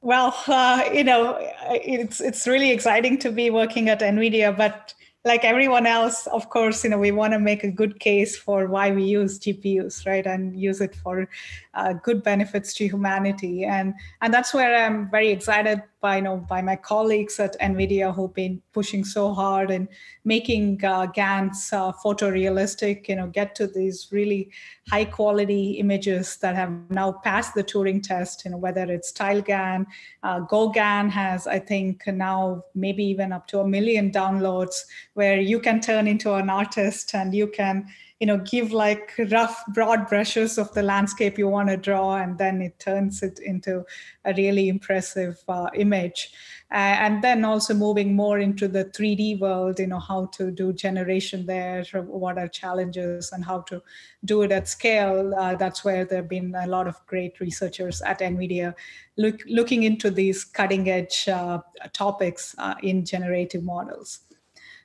Well, 0.02 0.34
uh, 0.48 0.88
you 0.92 1.04
know, 1.04 1.36
it's 1.70 2.22
it's 2.22 2.46
really 2.46 2.70
exciting 2.70 3.18
to 3.18 3.30
be 3.30 3.50
working 3.50 3.90
at 3.90 4.00
NVIDIA, 4.00 4.56
but 4.56 4.94
like 5.24 5.44
everyone 5.44 5.86
else, 5.86 6.26
of 6.28 6.48
course, 6.48 6.82
you 6.82 6.90
know, 6.90 6.98
we 6.98 7.12
want 7.12 7.34
to 7.34 7.38
make 7.38 7.62
a 7.62 7.70
good 7.70 8.00
case 8.00 8.36
for 8.36 8.66
why 8.66 8.90
we 8.90 9.04
use 9.04 9.38
GPUs, 9.38 10.06
right, 10.06 10.26
and 10.26 10.58
use 10.58 10.80
it 10.80 10.94
for 10.94 11.28
uh, 11.74 11.92
good 11.92 12.22
benefits 12.22 12.72
to 12.74 12.86
humanity, 12.86 13.64
and 13.64 13.94
and 14.22 14.32
that's 14.32 14.54
where 14.54 14.74
I'm 14.74 15.10
very 15.10 15.30
excited 15.30 15.82
by 16.00 16.16
you 16.16 16.22
know 16.22 16.36
by 16.48 16.62
my 16.62 16.76
colleagues 16.76 17.38
at 17.38 17.58
NVIDIA 17.60 18.14
who've 18.14 18.32
been 18.32 18.60
pushing 18.72 19.04
so 19.04 19.32
hard 19.32 19.70
and 19.70 19.88
making 20.24 20.82
uh, 20.84 21.06
GANs 21.06 21.70
uh, 21.72 21.92
photorealistic. 21.92 23.08
You 23.08 23.16
know, 23.16 23.26
get 23.26 23.54
to 23.56 23.66
these 23.66 24.08
really 24.10 24.50
high 24.88 25.04
quality 25.04 25.72
images 25.72 26.36
that 26.38 26.56
have 26.56 26.72
now 26.90 27.12
passed 27.12 27.54
the 27.54 27.64
Turing 27.64 28.02
test. 28.02 28.44
You 28.44 28.52
know, 28.52 28.56
whether 28.56 28.90
it's 28.90 29.12
TileGAN, 29.12 29.86
uh, 30.22 30.40
GauGAN 30.40 31.10
has 31.10 31.46
I 31.46 31.58
think 31.58 32.06
now 32.06 32.64
maybe 32.74 33.04
even 33.04 33.32
up 33.32 33.46
to 33.48 33.60
a 33.60 33.68
million 33.68 34.10
downloads, 34.10 34.84
where 35.14 35.40
you 35.40 35.60
can 35.60 35.80
turn 35.80 36.06
into 36.06 36.34
an 36.34 36.50
artist 36.50 37.14
and 37.14 37.34
you 37.34 37.46
can 37.46 37.86
you 38.20 38.26
know 38.26 38.36
give 38.38 38.70
like 38.70 39.14
rough 39.30 39.64
broad 39.68 40.06
brushes 40.06 40.58
of 40.58 40.72
the 40.74 40.82
landscape 40.82 41.38
you 41.38 41.48
want 41.48 41.70
to 41.70 41.76
draw 41.76 42.16
and 42.16 42.36
then 42.36 42.60
it 42.60 42.78
turns 42.78 43.22
it 43.22 43.38
into 43.38 43.82
a 44.26 44.34
really 44.34 44.68
impressive 44.68 45.38
uh, 45.48 45.68
image. 45.74 46.32
Uh, 46.72 46.94
and 47.02 47.24
then 47.24 47.44
also 47.44 47.74
moving 47.74 48.14
more 48.14 48.38
into 48.38 48.68
the 48.68 48.84
3d 48.84 49.40
world 49.40 49.80
you 49.80 49.88
know 49.88 49.98
how 49.98 50.26
to 50.26 50.52
do 50.52 50.72
generation 50.72 51.44
there 51.46 51.84
what 52.06 52.38
are 52.38 52.46
challenges 52.46 53.32
and 53.32 53.44
how 53.44 53.60
to 53.62 53.82
do 54.24 54.42
it 54.42 54.52
at 54.52 54.68
scale. 54.68 55.34
Uh, 55.34 55.56
that's 55.56 55.84
where 55.84 56.04
there 56.04 56.18
have 56.18 56.28
been 56.28 56.54
a 56.54 56.66
lot 56.68 56.86
of 56.86 56.94
great 57.06 57.40
researchers 57.40 58.02
at 58.02 58.20
nvidia 58.20 58.74
look, 59.16 59.40
looking 59.48 59.82
into 59.82 60.10
these 60.10 60.44
cutting 60.44 60.88
edge 60.88 61.28
uh, 61.28 61.58
topics 61.92 62.54
uh, 62.58 62.74
in 62.82 63.04
generative 63.04 63.64
models 63.64 64.20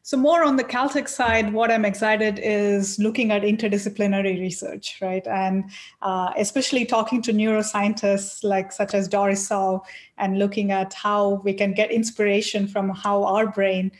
so 0.05 0.17
more 0.17 0.43
on 0.43 0.55
the 0.55 0.63
Caltech 0.63 1.09
side, 1.09 1.51
what 1.51 1.71
I'm 1.71 1.83
excited 1.83 2.39
is 2.43 2.99
looking 2.99 3.31
at 3.31 3.41
interdisciplinary 3.41 4.39
research, 4.39 4.99
right? 5.01 5.25
And 5.25 5.71
uh, 6.03 6.31
especially 6.37 6.85
talking 6.85 7.23
to 7.23 7.33
neuroscientists 7.33 8.43
like 8.43 8.71
such 8.71 8.93
as 8.93 9.07
Doris 9.07 9.47
Tsao 9.47 9.81
and 10.19 10.37
looking 10.37 10.71
at 10.71 10.93
how 10.93 11.41
we 11.43 11.53
can 11.53 11.73
get 11.73 11.89
inspiration 11.89 12.67
from 12.67 12.89
how 12.89 13.23
our 13.23 13.47
brain, 13.47 13.91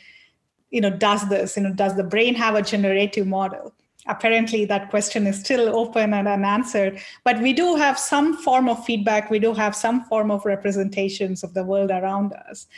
you 0.70 0.80
know, 0.80 0.90
does 0.90 1.28
this. 1.28 1.56
You 1.56 1.64
know, 1.64 1.72
does 1.72 1.96
the 1.96 2.04
brain 2.04 2.36
have 2.36 2.54
a 2.54 2.62
generative 2.62 3.26
model? 3.26 3.72
apparently 4.08 4.64
that 4.64 4.88
question 4.88 5.26
is 5.26 5.40
still 5.40 5.76
open 5.76 6.14
and 6.14 6.28
unanswered 6.28 6.96
but 7.24 7.40
we 7.40 7.52
do 7.52 7.74
have 7.74 7.98
some 7.98 8.36
form 8.36 8.68
of 8.68 8.84
feedback 8.84 9.30
we 9.30 9.40
do 9.40 9.52
have 9.52 9.74
some 9.74 10.04
form 10.04 10.30
of 10.30 10.44
representations 10.44 11.42
of 11.42 11.54
the 11.54 11.64
world 11.64 11.90
around 11.90 12.32
us 12.48 12.68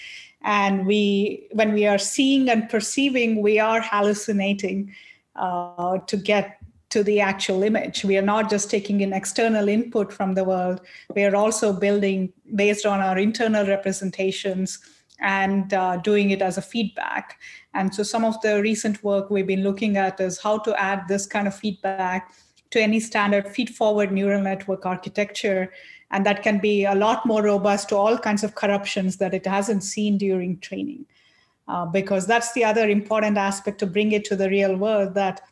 and 0.43 0.87
we 0.87 1.49
when 1.53 1.73
we 1.73 1.87
are 1.87 1.99
seeing 1.99 2.49
and 2.49 2.69
perceiving 2.69 3.43
we 3.43 3.59
are 3.59 3.81
hallucinating 3.81 4.95
uh, 5.37 5.99
to 6.07 6.17
get 6.17 6.59
to 6.91 7.03
the 7.03 7.21
actual 7.21 7.63
image. 7.63 8.05
We 8.05 8.17
are 8.17 8.23
not 8.23 8.49
just 8.49 8.71
taking 8.71 9.03
in 9.03 9.13
external 9.13 9.69
input 9.69 10.13
from 10.13 10.35
the 10.35 10.45
world. 10.45 10.81
We 11.15 11.25
are 11.25 11.37
also 11.37 11.73
building 11.73 12.33
based 12.55 12.87
on 12.87 13.01
our 13.01 13.19
internal 13.19 13.67
representations 13.67 14.79
and 15.21 15.75
uh, 15.75 15.99
doing 15.99 16.31
it 16.31 16.41
as 16.41 16.57
a 16.57 16.63
feedback. 16.63 17.39
And 17.75 17.95
so 17.95 18.03
some 18.03 18.25
of 18.25 18.41
the 18.41 18.63
recent 18.63 19.03
work 19.05 19.31
we've 19.31 19.47
been 19.47 19.65
looking 19.65 19.97
at 19.97 20.21
is 20.21 20.39
how 20.39 20.59
to 20.61 20.81
add 20.81 21.07
this 21.09 21.27
kind 21.27 21.47
of 21.47 21.55
feedback 21.55 22.33
to 22.71 22.81
any 22.81 23.01
standard 23.01 23.49
feed 23.49 23.71
forward 23.75 24.13
neural 24.13 24.43
network 24.43 24.87
architecture 24.87 25.73
and 26.11 26.25
that 26.25 26.43
can 26.43 26.59
be 26.59 26.85
a 26.85 26.95
lot 26.95 27.27
more 27.27 27.43
robust 27.43 27.89
to 27.91 27.97
all 27.97 28.19
kinds 28.19 28.43
of 28.43 28.55
corruptions 28.55 29.17
that 29.19 29.35
it 29.35 29.47
hasn't 29.47 29.85
seen 29.85 30.19
during 30.19 30.59
training. 30.61 31.05
Uh, 31.69 31.85
because 31.85 32.27
that's 32.27 32.53
the 32.55 32.65
other 32.65 32.89
important 32.89 33.37
aspect 33.37 33.79
to 33.79 33.87
bring 33.87 34.13
it 34.13 34.25
to 34.25 34.35
the 34.35 34.49
real 34.49 34.75
world 34.75 35.13
that 35.13 35.43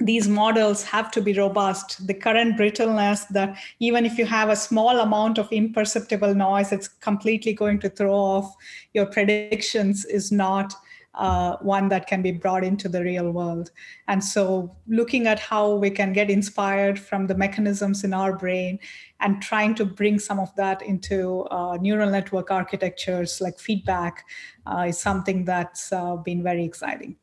these 0.00 0.28
models 0.28 0.84
have 0.84 1.10
to 1.10 1.20
be 1.20 1.32
robust. 1.32 2.06
The 2.06 2.14
current 2.14 2.56
brittleness 2.56 3.24
that 3.30 3.56
even 3.80 4.04
if 4.04 4.18
you 4.18 4.26
have 4.26 4.50
a 4.50 4.56
small 4.56 5.00
amount 5.00 5.38
of 5.38 5.50
imperceptible 5.50 6.34
noise 6.34 6.70
it's 6.70 6.88
completely 6.88 7.54
going 7.54 7.80
to 7.80 7.88
throw 7.88 8.14
off 8.14 8.54
your 8.92 9.06
predictions 9.06 10.04
is 10.04 10.30
not 10.30 10.74
uh, 11.18 11.56
one 11.56 11.88
that 11.88 12.06
can 12.06 12.22
be 12.22 12.30
brought 12.30 12.64
into 12.64 12.88
the 12.88 13.02
real 13.02 13.30
world. 13.30 13.70
And 14.06 14.22
so, 14.22 14.74
looking 14.86 15.26
at 15.26 15.38
how 15.38 15.74
we 15.74 15.90
can 15.90 16.12
get 16.12 16.30
inspired 16.30 16.98
from 16.98 17.26
the 17.26 17.34
mechanisms 17.34 18.04
in 18.04 18.14
our 18.14 18.36
brain 18.36 18.78
and 19.20 19.42
trying 19.42 19.74
to 19.74 19.84
bring 19.84 20.18
some 20.18 20.38
of 20.38 20.54
that 20.56 20.80
into 20.80 21.42
uh, 21.50 21.76
neural 21.80 22.10
network 22.10 22.50
architectures 22.50 23.40
like 23.40 23.58
feedback 23.58 24.24
uh, 24.66 24.86
is 24.88 24.98
something 24.98 25.44
that's 25.44 25.92
uh, 25.92 26.16
been 26.16 26.42
very 26.42 26.64
exciting. 26.64 27.16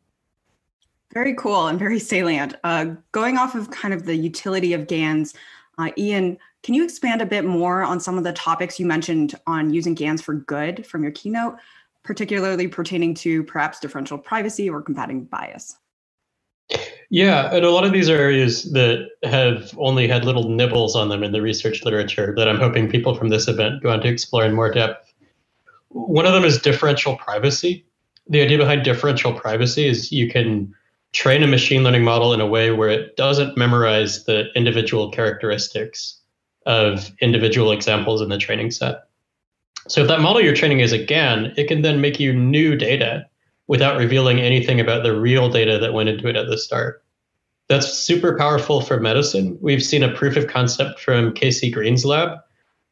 Very 1.13 1.33
cool 1.35 1.67
and 1.67 1.79
very 1.79 1.99
salient. 1.99 2.55
Uh, 2.65 2.95
going 3.13 3.37
off 3.37 3.55
of 3.55 3.71
kind 3.71 3.93
of 3.93 4.05
the 4.05 4.15
utility 4.15 4.73
of 4.73 4.87
GANs, 4.87 5.33
uh, 5.77 5.91
Ian, 5.97 6.37
can 6.63 6.73
you 6.73 6.83
expand 6.83 7.21
a 7.21 7.25
bit 7.25 7.45
more 7.45 7.83
on 7.83 7.99
some 7.99 8.17
of 8.17 8.25
the 8.25 8.33
topics 8.33 8.79
you 8.79 8.85
mentioned 8.85 9.35
on 9.47 9.73
using 9.73 9.93
GANs 9.93 10.21
for 10.21 10.33
good 10.33 10.85
from 10.85 11.03
your 11.03 11.11
keynote? 11.11 11.55
Particularly 12.05 12.67
pertaining 12.67 13.15
to 13.15 13.43
perhaps 13.43 13.79
differential 13.79 14.17
privacy 14.17 14.69
or 14.69 14.81
combating 14.81 15.25
bias? 15.25 15.75
Yeah, 17.09 17.53
and 17.53 17.65
a 17.65 17.71
lot 17.71 17.83
of 17.83 17.91
these 17.91 18.09
are 18.09 18.15
areas 18.15 18.71
that 18.71 19.09
have 19.23 19.77
only 19.77 20.07
had 20.07 20.23
little 20.25 20.49
nibbles 20.49 20.95
on 20.95 21.09
them 21.09 21.23
in 21.23 21.31
the 21.31 21.41
research 21.41 21.83
literature 21.83 22.33
that 22.37 22.47
I'm 22.47 22.57
hoping 22.57 22.89
people 22.89 23.15
from 23.15 23.29
this 23.29 23.47
event 23.47 23.83
go 23.83 23.89
on 23.89 24.01
to 24.01 24.07
explore 24.07 24.45
in 24.45 24.53
more 24.53 24.71
depth. 24.71 25.13
One 25.89 26.25
of 26.25 26.33
them 26.33 26.43
is 26.43 26.61
differential 26.61 27.17
privacy. 27.17 27.85
The 28.27 28.41
idea 28.41 28.57
behind 28.57 28.83
differential 28.83 29.33
privacy 29.33 29.87
is 29.87 30.11
you 30.11 30.29
can 30.29 30.73
train 31.13 31.43
a 31.43 31.47
machine 31.47 31.83
learning 31.83 32.03
model 32.03 32.33
in 32.33 32.41
a 32.41 32.47
way 32.47 32.71
where 32.71 32.89
it 32.89 33.15
doesn't 33.15 33.57
memorize 33.57 34.25
the 34.25 34.51
individual 34.55 35.11
characteristics 35.11 36.19
of 36.65 37.11
individual 37.21 37.71
examples 37.71 38.21
in 38.21 38.29
the 38.29 38.37
training 38.37 38.71
set. 38.71 39.04
So 39.87 40.01
if 40.01 40.07
that 40.07 40.21
model 40.21 40.41
you're 40.41 40.55
training 40.55 40.79
is 40.79 40.91
a 40.91 41.03
GAN, 41.03 41.53
it 41.57 41.67
can 41.67 41.81
then 41.81 42.01
make 42.01 42.19
you 42.19 42.33
new 42.33 42.75
data 42.75 43.25
without 43.67 43.97
revealing 43.97 44.39
anything 44.39 44.79
about 44.79 45.03
the 45.03 45.19
real 45.19 45.49
data 45.49 45.77
that 45.79 45.93
went 45.93 46.09
into 46.09 46.27
it 46.27 46.35
at 46.35 46.47
the 46.47 46.57
start. 46.57 47.03
That's 47.67 47.91
super 47.91 48.37
powerful 48.37 48.81
for 48.81 48.99
medicine. 48.99 49.57
We've 49.61 49.83
seen 49.83 50.03
a 50.03 50.13
proof 50.13 50.37
of 50.37 50.47
concept 50.47 50.99
from 50.99 51.33
Casey 51.33 51.71
Greene's 51.71 52.05
lab 52.05 52.37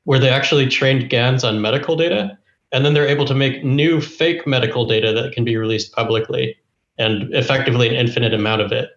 where 0.05 0.19
they 0.19 0.29
actually 0.29 0.67
trained 0.67 1.09
GANs 1.09 1.43
on 1.43 1.61
medical 1.61 1.95
data, 1.95 2.37
and 2.71 2.83
then 2.83 2.93
they're 2.93 3.07
able 3.07 3.25
to 3.25 3.35
make 3.35 3.63
new 3.63 4.01
fake 4.01 4.45
medical 4.45 4.85
data 4.85 5.13
that 5.13 5.31
can 5.31 5.45
be 5.45 5.55
released 5.55 5.93
publicly 5.93 6.57
and 6.97 7.33
effectively 7.33 7.87
an 7.87 7.95
infinite 7.95 8.33
amount 8.33 8.61
of 8.61 8.71
it. 8.71 8.89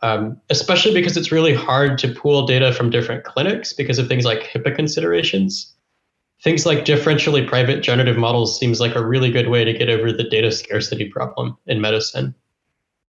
Um, 0.00 0.40
especially 0.48 0.94
because 0.94 1.16
it's 1.16 1.32
really 1.32 1.54
hard 1.54 1.98
to 1.98 2.08
pool 2.14 2.46
data 2.46 2.72
from 2.72 2.88
different 2.88 3.24
clinics 3.24 3.72
because 3.72 3.98
of 3.98 4.06
things 4.06 4.24
like 4.24 4.44
HIPAA 4.44 4.74
considerations 4.76 5.74
things 6.42 6.64
like 6.64 6.84
differentially 6.84 7.46
private 7.46 7.82
generative 7.82 8.16
models 8.16 8.58
seems 8.58 8.80
like 8.80 8.94
a 8.94 9.04
really 9.04 9.30
good 9.30 9.48
way 9.48 9.64
to 9.64 9.72
get 9.72 9.88
over 9.88 10.12
the 10.12 10.24
data 10.24 10.52
scarcity 10.52 11.08
problem 11.08 11.56
in 11.66 11.80
medicine. 11.80 12.34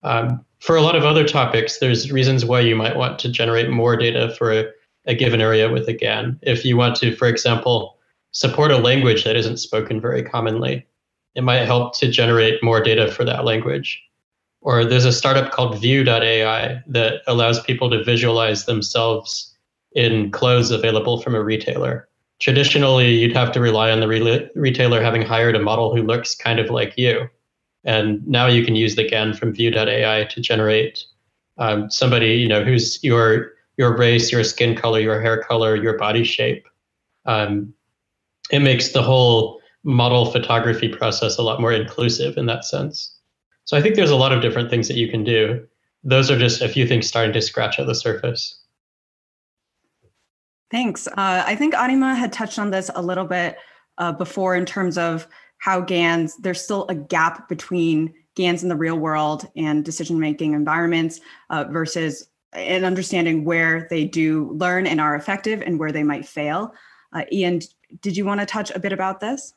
Um, 0.04 0.44
for 0.60 0.76
a 0.76 0.82
lot 0.82 0.96
of 0.96 1.04
other 1.04 1.28
topics, 1.28 1.80
there's 1.80 2.12
reasons 2.12 2.46
why 2.46 2.62
you 2.62 2.76
might 2.76 2.96
want 2.98 3.20
to 3.20 3.32
generate 3.32 3.70
more 3.70 3.96
data 3.96 4.34
for 4.38 4.52
a, 4.52 4.66
a 5.06 5.16
given 5.16 5.42
area 5.42 5.72
with 5.72 5.88
a 5.88 5.94
GAN. 5.94 6.40
If 6.42 6.66
you 6.66 6.76
want 6.76 6.96
to, 6.98 7.16
for 7.16 7.28
example, 7.28 7.98
support 8.32 8.72
a 8.72 8.78
language 8.78 9.24
that 9.24 9.36
isn't 9.36 9.58
spoken 9.58 10.02
very 10.02 10.24
commonly, 10.24 10.86
it 11.36 11.44
might 11.44 11.66
help 11.66 11.98
to 11.98 12.10
generate 12.10 12.64
more 12.64 12.82
data 12.82 13.12
for 13.12 13.24
that 13.26 13.46
language. 13.46 14.04
Or 14.62 14.84
there's 14.84 15.06
a 15.06 15.14
startup 15.14 15.52
called 15.52 15.80
Vue.ai 15.80 16.82
that 16.88 17.22
allows 17.28 17.62
people 17.62 17.90
to 17.92 18.04
visualize 18.04 18.66
themselves 18.66 19.56
in 19.94 20.32
clothes 20.32 20.72
available 20.72 21.22
from 21.22 21.36
a 21.36 21.44
retailer 21.44 22.09
traditionally 22.40 23.14
you'd 23.14 23.36
have 23.36 23.52
to 23.52 23.60
rely 23.60 23.92
on 23.92 24.00
the 24.00 24.08
re- 24.08 24.50
retailer 24.56 25.02
having 25.02 25.22
hired 25.22 25.56
a 25.56 25.62
model 25.62 25.96
who 25.96 26.02
looks 26.02 26.36
kind 26.36 26.60
of 26.60 26.70
like 26.70 26.98
you. 26.98 27.30
And 27.84 28.26
now 28.28 28.48
you 28.48 28.66
can 28.66 28.76
use 28.76 28.96
the 28.96 29.08
GAN 29.08 29.34
from 29.34 29.54
Vue.ai 29.54 30.26
to 30.26 30.42
generate 30.42 31.04
um, 31.58 31.90
somebody, 31.90 32.34
you 32.34 32.48
know, 32.48 32.64
who's 32.64 33.02
your 33.04 33.54
your 33.78 33.96
race, 33.96 34.32
your 34.32 34.44
skin 34.44 34.76
color, 34.76 35.00
your 35.00 35.22
hair 35.22 35.42
color, 35.42 35.76
your 35.76 35.98
body 35.98 36.26
shape. 36.26 36.68
Um, 37.26 37.74
it 38.52 38.60
makes 38.60 38.90
the 38.90 39.02
whole 39.02 39.62
model 39.84 40.26
photography 40.26 40.90
process 40.90 41.38
a 41.38 41.42
lot 41.42 41.62
more 41.62 41.72
inclusive 41.72 42.38
in 42.38 42.46
that 42.48 42.66
sense. 42.66 43.16
So 43.64 43.78
I 43.78 43.82
think 43.82 43.96
there's 43.96 44.10
a 44.10 44.18
lot 44.18 44.34
of 44.34 44.42
different 44.42 44.70
things 44.70 44.90
that 44.90 44.98
you 44.98 45.10
can 45.10 45.24
do. 45.24 45.66
Those 46.04 46.30
are 46.30 46.38
just 46.38 46.62
a 46.62 46.68
few 46.68 46.86
things 46.86 47.08
starting 47.08 47.32
to 47.34 47.42
scratch 47.42 47.80
at 47.80 47.88
the 47.88 47.96
surface. 47.96 48.59
Thanks. 50.72 51.08
Uh, 51.08 51.44
I 51.46 51.56
think 51.56 51.76
Anima 51.76 52.16
had 52.16 52.32
touched 52.32 52.60
on 52.60 52.72
this 52.72 52.92
a 52.94 53.02
little 53.02 53.26
bit 53.26 53.58
uh, 53.98 54.12
before 54.12 54.56
in 54.56 54.66
terms 54.66 54.98
of 54.98 55.28
how 55.58 55.82
GANs, 55.82 56.38
there's 56.38 56.62
still 56.62 56.86
a 56.88 56.96
gap 56.96 57.50
between 57.50 58.14
GANs 58.36 58.64
in 58.64 58.70
the 58.70 58.76
real 58.76 58.98
world 58.98 59.48
and 59.56 59.84
decision 59.84 60.20
making 60.20 60.54
environments 60.54 61.20
uh, 61.50 61.66
versus 61.66 62.30
and 62.54 62.86
understanding 62.86 63.46
where 63.46 63.88
they 63.90 64.06
do 64.06 64.52
learn 64.54 64.88
and 64.88 65.00
are 65.00 65.16
effective 65.16 65.62
and 65.62 65.80
where 65.80 65.92
they 65.92 66.04
might 66.04 66.26
fail. 66.26 66.74
Uh, 67.14 67.24
Ian, 67.32 67.60
did 68.02 68.18
you 68.18 68.26
want 68.26 68.40
to 68.40 68.46
touch 68.46 68.72
a 68.72 68.80
bit 68.80 68.94
about 68.94 69.20
this? 69.20 69.54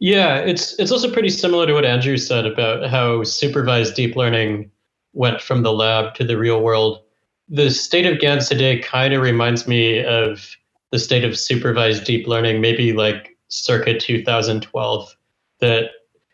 Yeah, 0.00 0.38
it's 0.38 0.76
it's 0.80 0.90
also 0.90 1.12
pretty 1.12 1.28
similar 1.28 1.66
to 1.66 1.74
what 1.74 1.84
Andrew 1.84 2.16
said 2.16 2.46
about 2.46 2.88
how 2.88 3.22
supervised 3.22 3.94
deep 3.94 4.16
learning 4.16 4.70
went 5.12 5.40
from 5.40 5.62
the 5.62 5.72
lab 5.72 6.14
to 6.14 6.24
the 6.24 6.36
real 6.36 6.60
world 6.60 7.02
the 7.48 7.70
state 7.70 8.06
of 8.06 8.20
GANs 8.20 8.48
today 8.48 8.78
kind 8.78 9.14
of 9.14 9.22
reminds 9.22 9.66
me 9.66 10.04
of 10.04 10.56
the 10.90 10.98
state 10.98 11.24
of 11.24 11.38
supervised 11.38 12.04
deep 12.04 12.26
learning, 12.26 12.60
maybe 12.60 12.92
like 12.92 13.36
circa 13.48 13.98
2012. 13.98 15.16
That 15.60 15.90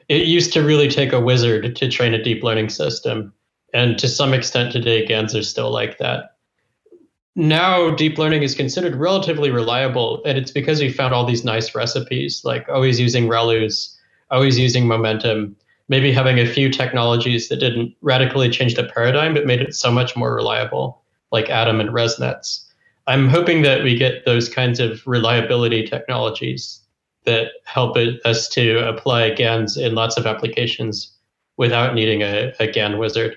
it 0.09 0.27
used 0.27 0.53
to 0.55 0.63
really 0.63 0.89
take 0.89 1.13
a 1.13 1.21
wizard 1.21 1.77
to 1.77 1.91
train 1.91 2.15
a 2.15 2.23
deep 2.23 2.43
learning 2.43 2.71
system. 2.71 3.33
And 3.75 3.99
to 3.99 4.09
some 4.09 4.33
extent 4.33 4.73
today, 4.73 5.05
GANs 5.05 5.35
are 5.35 5.43
still 5.43 5.71
like 5.71 5.99
that. 5.99 6.37
Now, 7.37 7.95
deep 7.95 8.19
learning 8.19 8.43
is 8.43 8.55
considered 8.55 8.97
relatively 8.97 9.51
reliable, 9.51 10.23
and 10.25 10.37
it's 10.37 10.51
because 10.51 10.81
we 10.81 10.91
found 10.91 11.15
all 11.15 11.25
these 11.25 11.45
nice 11.45 11.73
recipes, 11.73 12.43
like 12.45 12.69
always 12.69 12.99
using 12.99 13.29
ReLUs, 13.29 13.95
always 14.31 14.59
using 14.59 14.89
momentum, 14.89 15.55
maybe 15.89 16.13
having 16.13 16.39
a 16.39 16.47
few 16.47 16.71
technologies 16.71 17.49
that 17.49 17.57
didn't 17.57 17.95
radically 18.03 18.51
change 18.51 18.75
the 18.75 18.85
paradigm, 18.85 19.35
but 19.35 19.47
made 19.47 19.61
it 19.61 19.75
so 19.75 19.91
much 19.91 20.17
more 20.17 20.35
reliable, 20.35 21.03
like 21.33 21.49
Adam 21.49 21.81
and 21.81 21.91
ResNets. 21.91 22.65
I'm 23.07 23.29
hoping 23.29 23.63
that 23.63 23.83
we 23.83 23.97
get 23.97 24.27
those 24.27 24.49
kinds 24.49 24.81
of 24.81 25.07
reliability 25.07 25.87
technologies 25.87 26.81
that 27.25 27.53
help 27.65 27.97
it, 27.97 28.21
us 28.25 28.49
to 28.51 28.87
apply 28.87 29.31
GANs 29.31 29.77
in 29.77 29.95
lots 29.95 30.17
of 30.17 30.27
applications 30.27 31.13
without 31.57 31.95
needing 31.95 32.23
a, 32.23 32.53
a 32.61 32.67
GAN 32.67 32.99
wizard. 32.99 33.37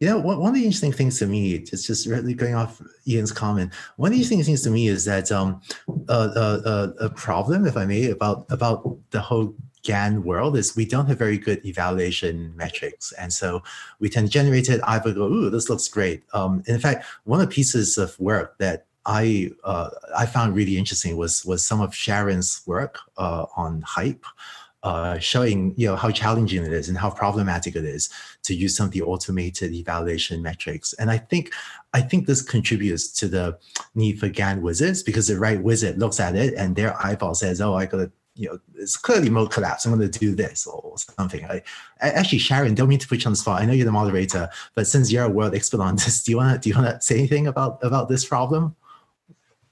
You 0.00 0.08
know, 0.08 0.18
one, 0.18 0.48
of 0.48 0.54
the 0.54 0.64
interesting 0.64 0.92
things 0.92 1.18
to 1.18 1.26
me, 1.26 1.52
it's 1.52 1.86
just 1.86 2.06
really 2.06 2.32
going 2.32 2.54
off 2.54 2.80
Ian's 3.06 3.32
comment. 3.32 3.74
One 3.96 4.08
of 4.08 4.12
the 4.12 4.16
interesting 4.16 4.42
things 4.42 4.62
to 4.62 4.70
me 4.70 4.88
is 4.88 5.04
that 5.04 5.30
um, 5.30 5.60
a 6.08 7.10
problem, 7.14 7.66
if 7.66 7.76
I 7.76 7.84
may, 7.84 8.08
about 8.10 8.46
about 8.48 8.96
the 9.10 9.20
whole 9.20 9.54
GAN 9.82 10.24
world 10.24 10.56
is 10.56 10.74
we 10.74 10.86
don't 10.86 11.04
have 11.06 11.18
very 11.18 11.36
good 11.36 11.64
evaluation 11.66 12.56
metrics, 12.56 13.12
and 13.12 13.30
so 13.30 13.62
we 13.98 14.08
tend 14.08 14.28
to 14.28 14.32
generate 14.32 14.70
it. 14.70 14.80
Either 14.84 15.12
go, 15.12 15.24
"Ooh, 15.24 15.50
this 15.50 15.68
looks 15.68 15.86
great." 15.88 16.22
Um, 16.32 16.62
in 16.66 16.80
fact, 16.80 17.04
one 17.24 17.42
of 17.42 17.48
the 17.48 17.54
pieces 17.54 17.98
of 17.98 18.18
work 18.18 18.56
that 18.56 18.86
I 19.04 19.50
uh, 19.64 19.90
I 20.16 20.24
found 20.24 20.54
really 20.54 20.78
interesting 20.78 21.18
was 21.18 21.44
was 21.44 21.62
some 21.62 21.82
of 21.82 21.94
Sharon's 21.94 22.62
work 22.66 22.98
uh, 23.18 23.46
on 23.54 23.82
hype 23.82 24.24
uh, 24.82 25.18
showing 25.18 25.74
you 25.76 25.86
know 25.86 25.96
how 25.96 26.10
challenging 26.10 26.64
it 26.64 26.72
is 26.72 26.88
and 26.88 26.96
how 26.96 27.10
problematic 27.10 27.76
it 27.76 27.84
is 27.84 28.08
to 28.42 28.54
use 28.54 28.76
some 28.76 28.86
of 28.86 28.92
the 28.92 29.02
automated 29.02 29.72
evaluation 29.72 30.42
metrics. 30.42 30.92
And 30.94 31.10
I 31.10 31.18
think 31.18 31.52
I 31.92 32.00
think 32.00 32.26
this 32.26 32.42
contributes 32.42 33.08
to 33.12 33.28
the 33.28 33.58
need 33.94 34.18
for 34.18 34.28
GAN 34.28 34.62
wizards 34.62 35.02
because 35.02 35.28
the 35.28 35.38
right 35.38 35.62
wizard 35.62 35.98
looks 35.98 36.20
at 36.20 36.34
it 36.34 36.54
and 36.54 36.74
their 36.76 36.96
eyeball 37.04 37.34
says, 37.34 37.60
"Oh, 37.60 37.74
I 37.74 37.86
got 37.86 37.98
to." 37.98 38.12
You 38.36 38.48
know, 38.48 38.58
it's 38.76 38.96
clearly 38.96 39.28
mode 39.28 39.50
collapse. 39.50 39.84
I'm 39.84 39.94
going 39.94 40.08
to 40.08 40.18
do 40.18 40.34
this 40.34 40.66
or 40.66 40.96
something. 40.96 41.44
I, 41.44 41.62
actually, 42.00 42.38
Sharon, 42.38 42.74
don't 42.74 42.88
mean 42.88 43.00
to 43.00 43.08
put 43.08 43.22
you 43.22 43.26
on 43.26 43.32
the 43.32 43.36
spot. 43.36 43.60
I 43.60 43.66
know 43.66 43.72
you're 43.74 43.84
the 43.84 43.92
moderator, 43.92 44.48
but 44.74 44.86
since 44.86 45.12
you're 45.12 45.24
a 45.24 45.28
world 45.28 45.54
expert 45.54 45.80
on 45.80 45.96
this, 45.96 46.22
do 46.24 46.30
you 46.30 46.38
want 46.38 46.54
to 46.54 46.58
do 46.58 46.70
you 46.70 46.82
want 46.82 46.88
to 46.88 47.04
say 47.04 47.18
anything 47.18 47.48
about 47.48 47.80
about 47.82 48.08
this 48.08 48.24
problem? 48.24 48.76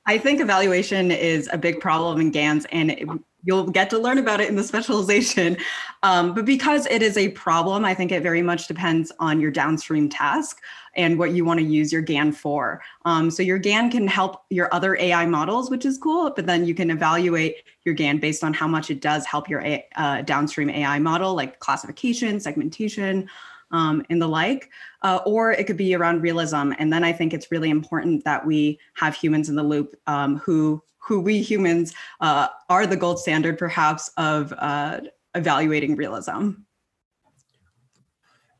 I 0.05 0.19
think 0.19 0.41
evaluation 0.41 1.11
is 1.11 1.49
a 1.53 1.57
big 1.57 1.81
problem 1.81 2.21
in 2.21 2.31
GANs, 2.31 2.67
and 2.73 3.23
you'll 3.45 3.71
get 3.71 3.89
to 3.91 3.99
learn 3.99 4.19
about 4.19 4.41
it 4.41 4.49
in 4.49 4.57
the 4.57 4.63
specialization. 4.65 5.57
Um, 6.03 6.35
but 6.35 6.45
because 6.45 6.87
it 6.87 7.03
is 7.03 7.17
a 7.17 7.31
problem, 7.31 7.85
I 7.85 7.95
think 7.95 8.13
it 8.13 8.23
very 8.23 8.43
much 8.43 8.69
depends 8.69 9.13
on 9.19 9.41
your 9.41 9.51
downstream 9.51 10.09
task 10.09 10.61
and 10.95 11.19
what 11.19 11.31
you 11.31 11.45
want 11.45 11.61
to 11.61 11.67
use 11.67 11.93
your 11.93 12.03
GAN 12.03 12.33
for. 12.33 12.83
Um, 13.05 13.31
so 13.31 13.43
your 13.43 13.59
GAN 13.59 13.91
can 13.91 14.07
help 14.07 14.45
your 14.51 14.73
other 14.75 14.97
AI 14.97 15.27
models, 15.27 15.71
which 15.71 15.85
is 15.85 15.99
cool, 15.99 16.31
but 16.35 16.47
then 16.47 16.67
you 16.67 16.75
can 16.75 16.91
evaluate 16.91 17.57
your 17.85 17.95
GAN 17.95 18.19
based 18.19 18.43
on 18.43 18.53
how 18.53 18.67
much 18.67 18.91
it 18.91 19.01
does 19.01 19.25
help 19.25 19.49
your 19.49 19.65
uh, 19.97 20.23
downstream 20.23 20.71
AI 20.71 20.99
model, 20.99 21.35
like 21.35 21.61
classification, 21.61 22.41
segmentation, 22.41 23.29
um, 23.71 24.05
and 24.11 24.21
the 24.21 24.27
like, 24.27 24.71
uh, 25.03 25.21
or 25.27 25.53
it 25.53 25.67
could 25.67 25.77
be 25.77 25.95
around 25.95 26.23
realism. 26.23 26.73
And 26.79 26.93
then 26.93 27.05
I 27.05 27.13
think 27.13 27.33
it's 27.33 27.51
really 27.51 27.71
important 27.71 28.25
that 28.25 28.45
we 28.45 28.79
have 28.95 29.15
humans 29.15 29.49
in 29.49 29.57
the 29.57 29.63
loop 29.63 29.95
um, 30.07 30.39
who 30.39 30.83
who 31.09 31.19
we 31.21 31.41
humans 31.41 31.95
uh, 32.21 32.49
are 32.69 32.87
the 32.87 32.97
gold 32.97 33.19
standard, 33.19 33.57
perhaps, 33.57 34.11
of 34.19 34.53
uh, 34.59 35.01
evaluating 35.35 35.97
realism. 35.97 36.51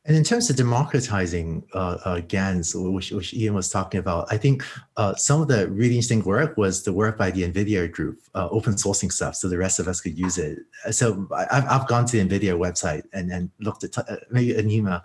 And 0.05 0.17
in 0.17 0.23
terms 0.23 0.49
of 0.49 0.55
democratizing 0.55 1.67
uh, 1.75 1.97
uh, 2.03 2.21
GANs, 2.21 2.73
which, 2.73 3.11
which, 3.11 3.31
Ian 3.35 3.53
was 3.53 3.69
talking 3.69 3.99
about, 3.99 4.25
I 4.31 4.37
think 4.37 4.65
uh, 4.97 5.13
some 5.13 5.41
of 5.41 5.47
the 5.47 5.67
really 5.67 5.95
interesting 5.95 6.23
work 6.23 6.57
was 6.57 6.83
the 6.83 6.93
work 6.93 7.15
by 7.15 7.29
the 7.29 7.43
NVIDIA 7.43 7.91
group, 7.91 8.17
uh, 8.33 8.47
open 8.49 8.73
sourcing 8.73 9.11
stuff, 9.11 9.35
so 9.35 9.47
the 9.47 9.57
rest 9.59 9.77
of 9.77 9.87
us 9.87 10.01
could 10.01 10.17
use 10.17 10.39
it. 10.39 10.57
So 10.89 11.27
I've, 11.51 11.65
I've 11.67 11.87
gone 11.87 12.05
to 12.07 12.17
the 12.17 12.27
NVIDIA 12.27 12.57
website 12.57 13.03
and, 13.13 13.31
and 13.31 13.51
looked 13.59 13.83
at, 13.83 13.95
uh, 13.99 14.15
maybe 14.31 14.57
Anima, 14.57 15.03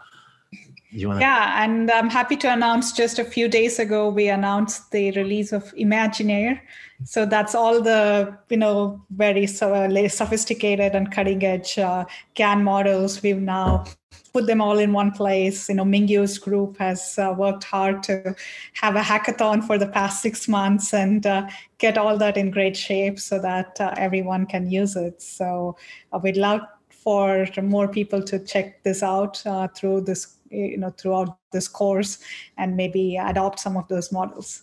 you 0.95 1.09
want 1.09 1.21
Yeah, 1.21 1.63
and 1.63 1.91
I'm 1.91 2.09
happy 2.09 2.37
to 2.37 2.53
announce 2.53 2.93
just 2.93 3.19
a 3.19 3.25
few 3.25 3.49
days 3.49 3.79
ago, 3.79 4.09
we 4.09 4.29
announced 4.29 4.91
the 4.93 5.11
release 5.13 5.53
of 5.53 5.75
Imaginaire. 5.75 6.61
So 7.05 7.27
that's 7.27 7.55
all 7.55 7.83
the, 7.83 8.37
you 8.49 8.57
know, 8.57 9.03
very 9.11 9.47
sophisticated 9.47 10.95
and 10.95 11.11
cutting 11.11 11.45
edge 11.45 11.79
uh, 11.79 12.05
GAN 12.35 12.63
models. 12.63 13.23
We've 13.23 13.41
now 13.41 13.85
put 14.33 14.47
them 14.47 14.61
all 14.61 14.79
in 14.79 14.93
one 14.93 15.11
place. 15.11 15.69
You 15.69 15.75
know, 15.75 15.85
Mingyu's 15.85 16.39
group 16.39 16.79
has 16.79 17.19
uh, 17.19 17.35
worked 17.37 17.65
hard 17.65 18.03
to 18.05 18.35
have 18.75 18.97
a 18.97 19.01
hackathon 19.01 19.65
for 19.65 19.79
the 19.79 19.89
past 19.89 20.23
six 20.23 20.49
months 20.49 20.95
and 20.95 21.27
uh, 21.27 21.49
get 21.79 21.99
all 21.99 22.17
that 22.19 22.37
in 22.37 22.51
great 22.51 22.77
shape 22.77 23.19
so 23.19 23.41
that 23.41 23.81
uh, 23.81 23.95
everyone 23.97 24.47
can 24.47 24.71
use 24.71 24.97
it. 24.97 25.21
So 25.21 25.77
uh, 26.13 26.21
we'd 26.23 26.37
love 26.37 26.61
for 26.89 27.47
more 27.63 27.87
people 27.87 28.23
to 28.23 28.39
check 28.39 28.83
this 28.83 29.03
out 29.03 29.45
uh, 29.47 29.69
through 29.69 30.01
this 30.01 30.37
you 30.55 30.77
know 30.77 30.91
throughout 30.91 31.39
this 31.53 31.69
course 31.69 32.19
and 32.59 32.77
maybe 32.77 33.17
adopt 33.17 33.61
some 33.61 33.77
of 33.77 33.87
those 33.89 34.13
models 34.13 34.63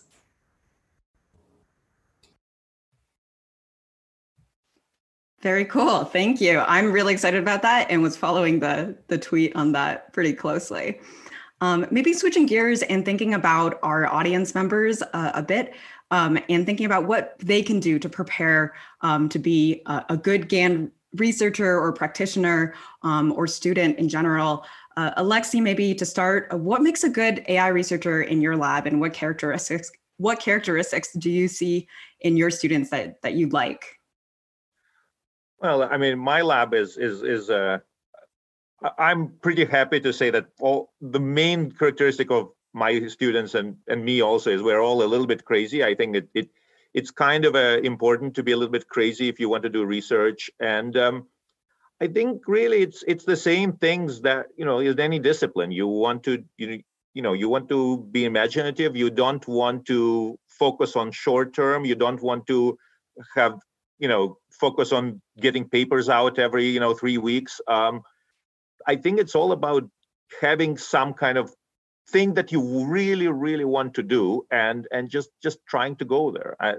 Very 5.42 5.64
cool. 5.64 6.04
Thank 6.04 6.40
you. 6.40 6.60
I'm 6.60 6.92
really 6.92 7.12
excited 7.12 7.42
about 7.42 7.62
that 7.62 7.90
and 7.90 8.00
was 8.00 8.16
following 8.16 8.60
the, 8.60 8.96
the 9.08 9.18
tweet 9.18 9.56
on 9.56 9.72
that 9.72 10.12
pretty 10.12 10.34
closely. 10.34 11.00
Um, 11.60 11.84
maybe 11.90 12.12
switching 12.12 12.46
gears 12.46 12.82
and 12.82 13.04
thinking 13.04 13.34
about 13.34 13.80
our 13.82 14.06
audience 14.06 14.54
members 14.54 15.02
uh, 15.02 15.32
a 15.34 15.42
bit 15.42 15.74
um, 16.12 16.38
and 16.48 16.64
thinking 16.64 16.86
about 16.86 17.06
what 17.06 17.36
they 17.40 17.60
can 17.62 17.80
do 17.80 17.98
to 17.98 18.08
prepare 18.08 18.74
um, 19.00 19.28
to 19.30 19.38
be 19.40 19.82
a, 19.86 20.04
a, 20.10 20.16
good 20.16 20.48
GAN 20.48 20.92
researcher 21.14 21.78
or 21.78 21.92
practitioner 21.92 22.74
um, 23.02 23.32
or 23.32 23.46
student 23.46 23.98
in 23.98 24.08
general. 24.08 24.64
Uh, 24.96 25.22
Alexi, 25.22 25.62
maybe 25.62 25.94
to 25.94 26.04
start, 26.04 26.48
uh, 26.52 26.56
what 26.56 26.82
makes 26.82 27.04
a 27.04 27.08
good 27.08 27.44
AI 27.48 27.68
researcher 27.68 28.22
in 28.22 28.40
your 28.40 28.56
lab, 28.56 28.86
and 28.86 29.00
what 29.00 29.12
characteristics 29.12 29.90
what 30.18 30.38
characteristics 30.38 31.12
do 31.14 31.30
you 31.30 31.48
see 31.48 31.88
in 32.20 32.36
your 32.36 32.50
students 32.50 32.90
that 32.90 33.20
that 33.22 33.34
you'd 33.34 33.52
like? 33.52 33.98
Well, 35.58 35.82
I 35.82 35.96
mean, 35.96 36.18
my 36.18 36.42
lab 36.42 36.74
is 36.74 36.96
is 36.96 37.22
is 37.22 37.50
uh, 37.50 37.78
I'm 38.98 39.28
pretty 39.42 39.64
happy 39.64 40.00
to 40.00 40.12
say 40.12 40.30
that 40.30 40.46
all 40.60 40.92
the 41.00 41.20
main 41.20 41.70
characteristic 41.72 42.30
of 42.30 42.50
my 42.72 43.06
students 43.08 43.54
and 43.54 43.76
and 43.88 44.04
me 44.04 44.22
also 44.22 44.50
is 44.50 44.62
we're 44.62 44.80
all 44.80 45.02
a 45.02 45.10
little 45.12 45.26
bit 45.26 45.44
crazy. 45.44 45.84
I 45.84 45.94
think 45.94 46.16
it 46.16 46.28
it 46.34 46.48
it's 46.94 47.10
kind 47.10 47.44
of 47.44 47.54
uh, 47.54 47.80
important 47.82 48.34
to 48.34 48.42
be 48.42 48.52
a 48.52 48.56
little 48.56 48.72
bit 48.72 48.88
crazy 48.88 49.28
if 49.28 49.40
you 49.40 49.48
want 49.48 49.62
to 49.62 49.70
do 49.70 49.84
research 49.84 50.50
and 50.60 50.96
um, 50.96 51.26
I 52.02 52.08
think 52.08 52.48
really 52.48 52.82
it's 52.82 53.04
it's 53.06 53.24
the 53.24 53.36
same 53.36 53.74
things 53.74 54.22
that 54.22 54.46
you 54.56 54.64
know 54.64 54.80
in 54.80 54.98
any 54.98 55.20
discipline. 55.20 55.70
You 55.70 55.86
want 55.86 56.24
to 56.24 56.42
you 56.58 56.82
you 57.14 57.22
know 57.22 57.32
you 57.32 57.48
want 57.48 57.68
to 57.68 57.98
be 58.10 58.24
imaginative. 58.24 58.96
You 58.96 59.08
don't 59.08 59.46
want 59.46 59.86
to 59.86 60.36
focus 60.48 60.96
on 60.96 61.12
short 61.12 61.54
term. 61.54 61.84
You 61.84 61.94
don't 61.94 62.20
want 62.20 62.48
to 62.48 62.76
have 63.36 63.60
you 64.00 64.08
know 64.08 64.38
focus 64.50 64.90
on 64.90 65.22
getting 65.38 65.68
papers 65.68 66.08
out 66.08 66.40
every 66.40 66.66
you 66.66 66.80
know 66.80 66.92
three 66.92 67.18
weeks. 67.18 67.60
Um, 67.68 68.02
I 68.84 68.96
think 68.96 69.20
it's 69.20 69.36
all 69.36 69.52
about 69.52 69.88
having 70.40 70.78
some 70.78 71.14
kind 71.14 71.38
of 71.38 71.54
thing 72.08 72.34
that 72.34 72.50
you 72.50 72.84
really 72.84 73.28
really 73.28 73.64
want 73.64 73.94
to 73.94 74.02
do 74.02 74.44
and 74.50 74.88
and 74.90 75.08
just 75.08 75.30
just 75.40 75.58
trying 75.68 75.94
to 75.96 76.04
go 76.04 76.32
there. 76.32 76.56
I, 76.58 76.74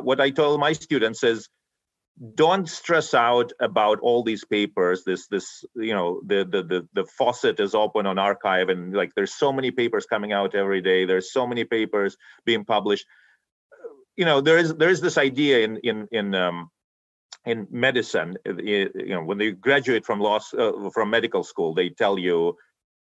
what 0.00 0.20
I 0.20 0.30
tell 0.30 0.58
my 0.58 0.74
students 0.74 1.24
is 1.24 1.48
don't 2.34 2.68
stress 2.68 3.14
out 3.14 3.52
about 3.60 3.98
all 4.00 4.22
these 4.22 4.44
papers. 4.44 5.04
This 5.04 5.26
this 5.28 5.64
you 5.74 5.94
know 5.94 6.20
the, 6.26 6.44
the 6.44 6.62
the 6.62 6.88
the 6.92 7.04
faucet 7.04 7.60
is 7.60 7.74
open 7.74 8.06
on 8.06 8.16
arXiv 8.16 8.70
and 8.70 8.94
like 8.94 9.12
there's 9.14 9.34
so 9.34 9.52
many 9.52 9.70
papers 9.70 10.06
coming 10.06 10.32
out 10.32 10.54
every 10.54 10.82
day. 10.82 11.06
There's 11.06 11.32
so 11.32 11.46
many 11.46 11.64
papers 11.64 12.16
being 12.44 12.64
published. 12.64 13.06
You 14.16 14.24
know 14.26 14.40
there 14.40 14.58
is 14.58 14.74
there 14.74 14.90
is 14.90 15.00
this 15.00 15.16
idea 15.16 15.60
in 15.60 15.78
in 15.78 16.08
in 16.12 16.34
um 16.34 16.70
in 17.46 17.66
medicine 17.70 18.36
you 18.44 18.90
know 19.06 19.24
when 19.24 19.38
they 19.38 19.52
graduate 19.52 20.04
from 20.04 20.20
law 20.20 20.40
uh, 20.58 20.90
from 20.90 21.08
medical 21.08 21.42
school 21.42 21.72
they 21.72 21.88
tell 21.88 22.18
you 22.18 22.54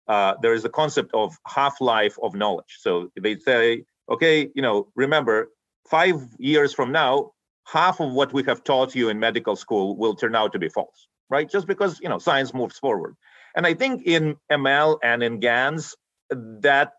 uh, 0.06 0.34
there 0.42 0.54
is 0.54 0.64
a 0.64 0.68
concept 0.68 1.10
of 1.12 1.36
half-life 1.46 2.16
of 2.22 2.34
knowledge. 2.34 2.78
So 2.78 3.10
they 3.20 3.36
say 3.38 3.84
okay 4.08 4.48
you 4.54 4.62
know 4.62 4.88
remember 4.94 5.50
five 5.90 6.16
years 6.38 6.72
from 6.72 6.92
now 6.92 7.32
half 7.70 8.00
of 8.00 8.12
what 8.12 8.32
we 8.32 8.42
have 8.44 8.64
taught 8.64 8.94
you 8.94 9.08
in 9.08 9.18
medical 9.18 9.56
school 9.56 9.96
will 9.96 10.14
turn 10.14 10.34
out 10.34 10.52
to 10.52 10.58
be 10.58 10.68
false, 10.68 11.08
right? 11.28 11.48
Just 11.48 11.66
because 11.66 12.00
you 12.00 12.08
know 12.08 12.18
science 12.18 12.54
moves 12.54 12.78
forward. 12.78 13.14
And 13.54 13.66
I 13.66 13.74
think 13.74 14.06
in 14.06 14.36
ML 14.50 14.98
and 15.02 15.22
in 15.22 15.40
GANs, 15.40 15.94
that 16.30 16.92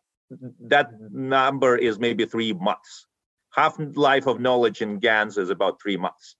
that 0.67 0.91
number 1.11 1.75
is 1.75 1.99
maybe 1.99 2.25
three 2.25 2.53
months. 2.53 3.07
Half 3.51 3.77
life 3.95 4.27
of 4.27 4.39
knowledge 4.39 4.81
in 4.81 4.99
GANs 4.99 5.37
is 5.37 5.49
about 5.49 5.81
three 5.81 5.97
months. 5.97 6.35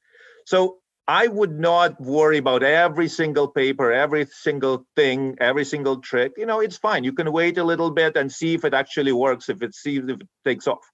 So 0.45 0.77
I 1.07 1.25
would 1.25 1.59
not 1.59 1.99
worry 1.99 2.37
about 2.37 2.61
every 2.61 3.07
single 3.07 3.47
paper, 3.47 3.91
every 3.91 4.27
single 4.27 4.85
thing, 4.95 5.37
every 5.41 5.65
single 5.65 5.97
trick. 6.01 6.33
You 6.37 6.45
know, 6.45 6.59
it's 6.59 6.77
fine. 6.77 7.03
You 7.03 7.13
can 7.13 7.31
wait 7.31 7.57
a 7.57 7.63
little 7.63 7.89
bit 7.89 8.15
and 8.15 8.31
see 8.31 8.53
if 8.53 8.63
it 8.63 8.75
actually 8.75 9.11
works, 9.11 9.49
if 9.49 9.63
it 9.63 9.73
sees 9.73 10.03
if 10.07 10.21
it 10.21 10.27
takes 10.45 10.67
off. 10.67 10.85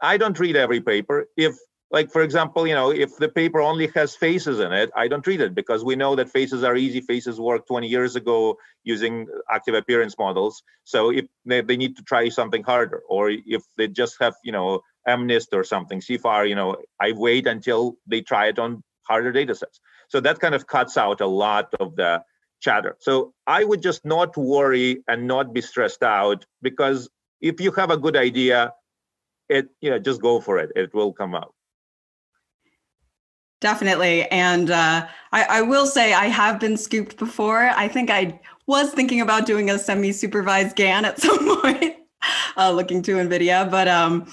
I 0.00 0.16
don't 0.16 0.38
read 0.38 0.56
every 0.56 0.80
paper. 0.80 1.26
If 1.36 1.56
like 1.90 2.10
for 2.10 2.22
example, 2.22 2.66
you 2.66 2.74
know, 2.74 2.90
if 2.90 3.16
the 3.16 3.28
paper 3.28 3.60
only 3.60 3.88
has 3.94 4.16
faces 4.16 4.58
in 4.60 4.72
it, 4.72 4.90
I 4.96 5.08
don't 5.08 5.22
treat 5.22 5.40
it 5.40 5.54
because 5.54 5.84
we 5.84 5.96
know 5.96 6.16
that 6.16 6.30
faces 6.30 6.64
are 6.64 6.76
easy. 6.76 7.00
Faces 7.00 7.38
worked 7.38 7.68
20 7.68 7.86
years 7.86 8.16
ago 8.16 8.56
using 8.82 9.26
active 9.50 9.74
appearance 9.74 10.16
models. 10.18 10.62
So 10.84 11.10
if 11.10 11.26
they, 11.44 11.60
they 11.60 11.76
need 11.76 11.96
to 11.96 12.02
try 12.02 12.28
something 12.28 12.64
harder, 12.64 13.02
or 13.08 13.30
if 13.30 13.62
they 13.76 13.88
just 13.88 14.16
have, 14.20 14.34
you 14.42 14.52
know, 14.52 14.80
MNIST 15.06 15.48
or 15.52 15.64
something, 15.64 16.00
CIFAR, 16.00 16.48
you 16.48 16.54
know, 16.54 16.76
I 17.00 17.12
wait 17.12 17.46
until 17.46 17.96
they 18.06 18.22
try 18.22 18.48
it 18.48 18.58
on 18.58 18.82
harder 19.06 19.32
data 19.32 19.54
sets. 19.54 19.80
So 20.08 20.20
that 20.20 20.40
kind 20.40 20.54
of 20.54 20.66
cuts 20.66 20.96
out 20.96 21.20
a 21.20 21.26
lot 21.26 21.74
of 21.78 21.96
the 21.96 22.22
chatter. 22.60 22.96
So 23.00 23.34
I 23.46 23.62
would 23.62 23.82
just 23.82 24.04
not 24.04 24.36
worry 24.36 25.04
and 25.06 25.26
not 25.26 25.52
be 25.52 25.60
stressed 25.60 26.02
out 26.02 26.46
because 26.62 27.08
if 27.40 27.60
you 27.60 27.70
have 27.72 27.90
a 27.90 27.96
good 27.96 28.16
idea, 28.16 28.72
it 29.48 29.68
you 29.80 29.90
know 29.90 29.98
just 29.98 30.22
go 30.22 30.40
for 30.40 30.58
it. 30.58 30.72
It 30.74 30.94
will 30.94 31.12
come 31.12 31.34
out. 31.34 31.54
Definitely. 33.64 34.24
And 34.24 34.70
uh, 34.70 35.06
I, 35.32 35.44
I, 35.44 35.62
will 35.62 35.86
say 35.86 36.12
I 36.12 36.26
have 36.26 36.60
been 36.60 36.76
scooped 36.76 37.16
before. 37.16 37.70
I 37.70 37.88
think 37.88 38.10
I 38.10 38.38
was 38.66 38.90
thinking 38.90 39.22
about 39.22 39.46
doing 39.46 39.70
a 39.70 39.78
semi 39.78 40.12
supervised 40.12 40.76
GAN 40.76 41.06
at 41.06 41.18
some 41.22 41.62
point, 41.62 41.96
uh, 42.58 42.70
looking 42.72 43.00
to 43.04 43.12
NVIDIA. 43.12 43.70
But 43.70 43.88
um, 43.88 44.30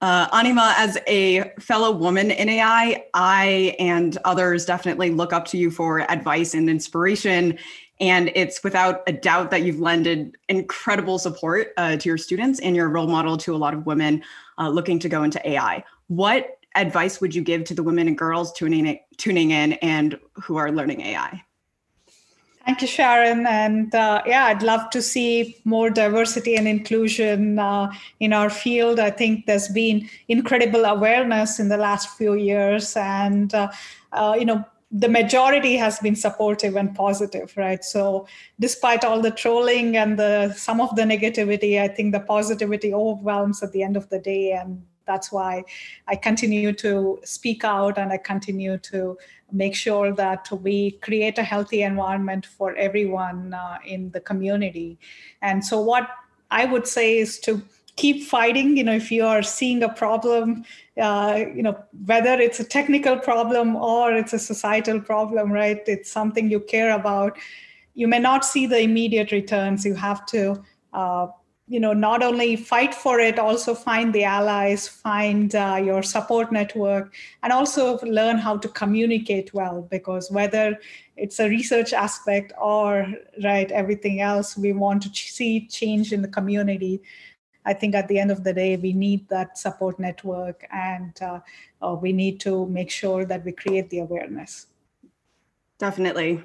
uh, 0.00 0.28
Anima, 0.32 0.72
as 0.78 0.96
a 1.06 1.52
fellow 1.60 1.90
woman 1.90 2.30
in 2.30 2.48
AI, 2.48 3.04
I 3.12 3.76
and 3.78 4.16
others 4.24 4.64
definitely 4.64 5.10
look 5.10 5.34
up 5.34 5.44
to 5.48 5.58
you 5.58 5.70
for 5.70 6.10
advice 6.10 6.54
and 6.54 6.70
inspiration. 6.70 7.58
And 8.00 8.32
it's 8.34 8.64
without 8.64 9.02
a 9.06 9.12
doubt 9.12 9.50
that 9.50 9.60
you've 9.60 9.80
lended 9.80 10.38
incredible 10.48 11.18
support 11.18 11.74
uh, 11.76 11.98
to 11.98 12.08
your 12.08 12.16
students 12.16 12.60
and 12.60 12.74
you're 12.74 12.88
role 12.88 13.08
model 13.08 13.36
to 13.36 13.54
a 13.54 13.58
lot 13.58 13.74
of 13.74 13.84
women 13.84 14.22
uh, 14.56 14.70
looking 14.70 14.98
to 15.00 15.08
go 15.10 15.22
into 15.22 15.46
AI. 15.46 15.84
What 16.06 16.56
advice 16.74 17.20
would 17.20 17.34
you 17.34 17.42
give 17.42 17.64
to 17.64 17.74
the 17.74 17.82
women 17.82 18.08
and 18.08 18.16
girls 18.16 18.52
tuning 18.52 18.98
tuning 19.16 19.50
in 19.50 19.74
and 19.74 20.18
who 20.34 20.56
are 20.56 20.70
learning 20.70 21.00
AI? 21.00 21.42
Thank 22.66 22.82
you, 22.82 22.88
Sharon. 22.88 23.46
And 23.46 23.94
uh, 23.94 24.22
yeah, 24.26 24.44
I'd 24.44 24.62
love 24.62 24.90
to 24.90 25.00
see 25.00 25.56
more 25.64 25.88
diversity 25.88 26.56
and 26.56 26.68
inclusion 26.68 27.58
uh, 27.58 27.90
in 28.20 28.32
our 28.32 28.50
field. 28.50 29.00
I 29.00 29.10
think 29.10 29.46
there's 29.46 29.68
been 29.68 30.08
incredible 30.28 30.84
awareness 30.84 31.58
in 31.58 31.68
the 31.68 31.78
last 31.78 32.10
few 32.16 32.34
years, 32.34 32.96
and 32.96 33.52
uh, 33.54 33.70
uh 34.12 34.36
you 34.38 34.44
know, 34.44 34.64
the 34.92 35.08
majority 35.08 35.76
has 35.76 35.98
been 36.00 36.16
supportive 36.16 36.76
and 36.76 36.94
positive, 36.94 37.52
right? 37.56 37.82
So, 37.84 38.26
despite 38.58 39.04
all 39.04 39.20
the 39.20 39.30
trolling 39.30 39.96
and 39.96 40.18
the 40.18 40.52
some 40.52 40.80
of 40.80 40.94
the 40.96 41.02
negativity, 41.02 41.80
I 41.80 41.88
think 41.88 42.12
the 42.12 42.20
positivity 42.20 42.92
overwhelms 42.92 43.62
at 43.62 43.72
the 43.72 43.82
end 43.82 43.96
of 43.96 44.08
the 44.10 44.18
day, 44.18 44.52
and 44.52 44.82
that's 45.10 45.32
why 45.32 45.64
I 46.06 46.14
continue 46.14 46.72
to 46.84 47.18
speak 47.24 47.64
out 47.64 47.98
and 47.98 48.12
I 48.12 48.18
continue 48.32 48.78
to 48.92 49.18
make 49.62 49.74
sure 49.74 50.12
that 50.12 50.48
we 50.66 50.92
create 51.06 51.36
a 51.38 51.42
healthy 51.42 51.82
environment 51.82 52.46
for 52.46 52.76
everyone 52.76 53.52
uh, 53.52 53.78
in 53.84 54.10
the 54.12 54.20
community. 54.20 54.90
And 55.42 55.64
so, 55.64 55.80
what 55.80 56.08
I 56.52 56.64
would 56.72 56.86
say 56.86 57.18
is 57.18 57.40
to 57.40 57.60
keep 57.96 58.18
fighting. 58.36 58.76
You 58.76 58.84
know, 58.84 58.94
if 58.94 59.10
you 59.10 59.24
are 59.26 59.42
seeing 59.42 59.82
a 59.82 59.92
problem, 60.02 60.64
uh, 61.08 61.44
you 61.56 61.62
know, 61.66 61.76
whether 62.06 62.34
it's 62.46 62.60
a 62.60 62.68
technical 62.78 63.18
problem 63.18 63.74
or 63.74 64.14
it's 64.14 64.32
a 64.32 64.38
societal 64.38 65.00
problem, 65.00 65.50
right? 65.52 65.82
It's 65.86 66.10
something 66.10 66.50
you 66.50 66.60
care 66.60 66.92
about. 66.94 67.36
You 67.94 68.06
may 68.08 68.20
not 68.20 68.44
see 68.44 68.66
the 68.66 68.80
immediate 68.80 69.32
returns. 69.32 69.84
You 69.84 69.94
have 69.94 70.24
to 70.26 70.62
uh, 70.92 71.26
you 71.70 71.78
know 71.78 71.92
not 71.92 72.20
only 72.20 72.56
fight 72.56 72.92
for 72.92 73.20
it 73.20 73.38
also 73.38 73.74
find 73.74 74.12
the 74.12 74.24
allies 74.24 74.88
find 74.88 75.54
uh, 75.54 75.80
your 75.82 76.02
support 76.02 76.50
network 76.50 77.14
and 77.44 77.52
also 77.52 77.98
learn 77.98 78.38
how 78.38 78.56
to 78.56 78.68
communicate 78.68 79.54
well 79.54 79.86
because 79.88 80.32
whether 80.32 80.76
it's 81.16 81.38
a 81.38 81.48
research 81.48 81.92
aspect 81.92 82.52
or 82.60 83.06
right 83.44 83.70
everything 83.70 84.20
else 84.20 84.56
we 84.56 84.72
want 84.72 85.00
to 85.00 85.10
see 85.14 85.66
change 85.68 86.12
in 86.12 86.22
the 86.22 86.28
community. 86.28 87.00
I 87.64 87.74
think 87.74 87.94
at 87.94 88.08
the 88.08 88.18
end 88.18 88.30
of 88.32 88.42
the 88.42 88.54
day 88.54 88.76
we 88.76 88.92
need 88.92 89.28
that 89.28 89.56
support 89.56 90.00
network 90.00 90.66
and 90.72 91.14
uh, 91.22 91.40
uh, 91.82 91.94
we 91.94 92.12
need 92.12 92.40
to 92.40 92.66
make 92.66 92.90
sure 92.90 93.24
that 93.26 93.44
we 93.44 93.52
create 93.52 93.90
the 93.90 94.00
awareness. 94.00 94.66
Definitely 95.78 96.42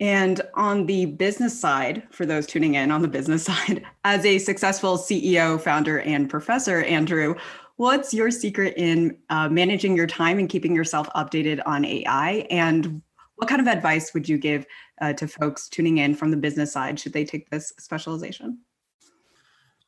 and 0.00 0.40
on 0.54 0.86
the 0.86 1.04
business 1.04 1.58
side, 1.58 2.02
for 2.10 2.24
those 2.24 2.46
tuning 2.46 2.74
in 2.74 2.90
on 2.90 3.02
the 3.02 3.08
business 3.08 3.44
side, 3.44 3.84
as 4.04 4.24
a 4.24 4.38
successful 4.38 4.96
CEO, 4.96 5.60
founder, 5.60 6.00
and 6.00 6.28
professor, 6.28 6.82
Andrew, 6.82 7.34
what's 7.76 8.12
your 8.12 8.30
secret 8.30 8.74
in 8.76 9.16
uh, 9.28 9.48
managing 9.48 9.96
your 9.96 10.06
time 10.06 10.38
and 10.38 10.48
keeping 10.48 10.74
yourself 10.74 11.08
updated 11.14 11.60
on 11.66 11.84
AI? 11.84 12.46
And 12.50 13.02
what 13.36 13.48
kind 13.48 13.60
of 13.60 13.66
advice 13.68 14.12
would 14.12 14.28
you 14.28 14.38
give 14.38 14.66
uh, 15.00 15.12
to 15.14 15.28
folks 15.28 15.68
tuning 15.68 15.98
in 15.98 16.14
from 16.14 16.30
the 16.30 16.36
business 16.36 16.72
side? 16.72 16.98
Should 16.98 17.12
they 17.12 17.24
take 17.24 17.48
this 17.50 17.72
specialization? 17.78 18.58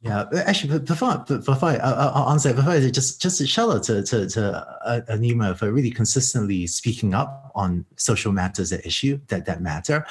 Yeah, 0.03 0.25
actually, 0.35 0.81
before 0.81 1.19
before 1.29 1.69
I, 1.69 1.77
I'll 1.77 2.31
answer, 2.31 2.53
before 2.53 2.73
I 2.73 2.91
just 2.91 3.23
just 3.23 3.41
a 3.41 3.47
shout 3.47 3.71
out 3.71 3.85
to 3.85 4.03
to, 4.03 4.29
to 4.31 5.05
Anima 5.09 5.55
for 5.55 5.71
really 5.71 5.93
consistently 5.93 6.67
speaking 6.67 7.15
up 7.15 7.53
on 7.55 7.87
social 7.95 8.33
matters 8.33 8.71
that 8.71 8.85
issue 8.85 9.21
that 9.29 9.47
that 9.47 9.63
matter. 9.63 10.05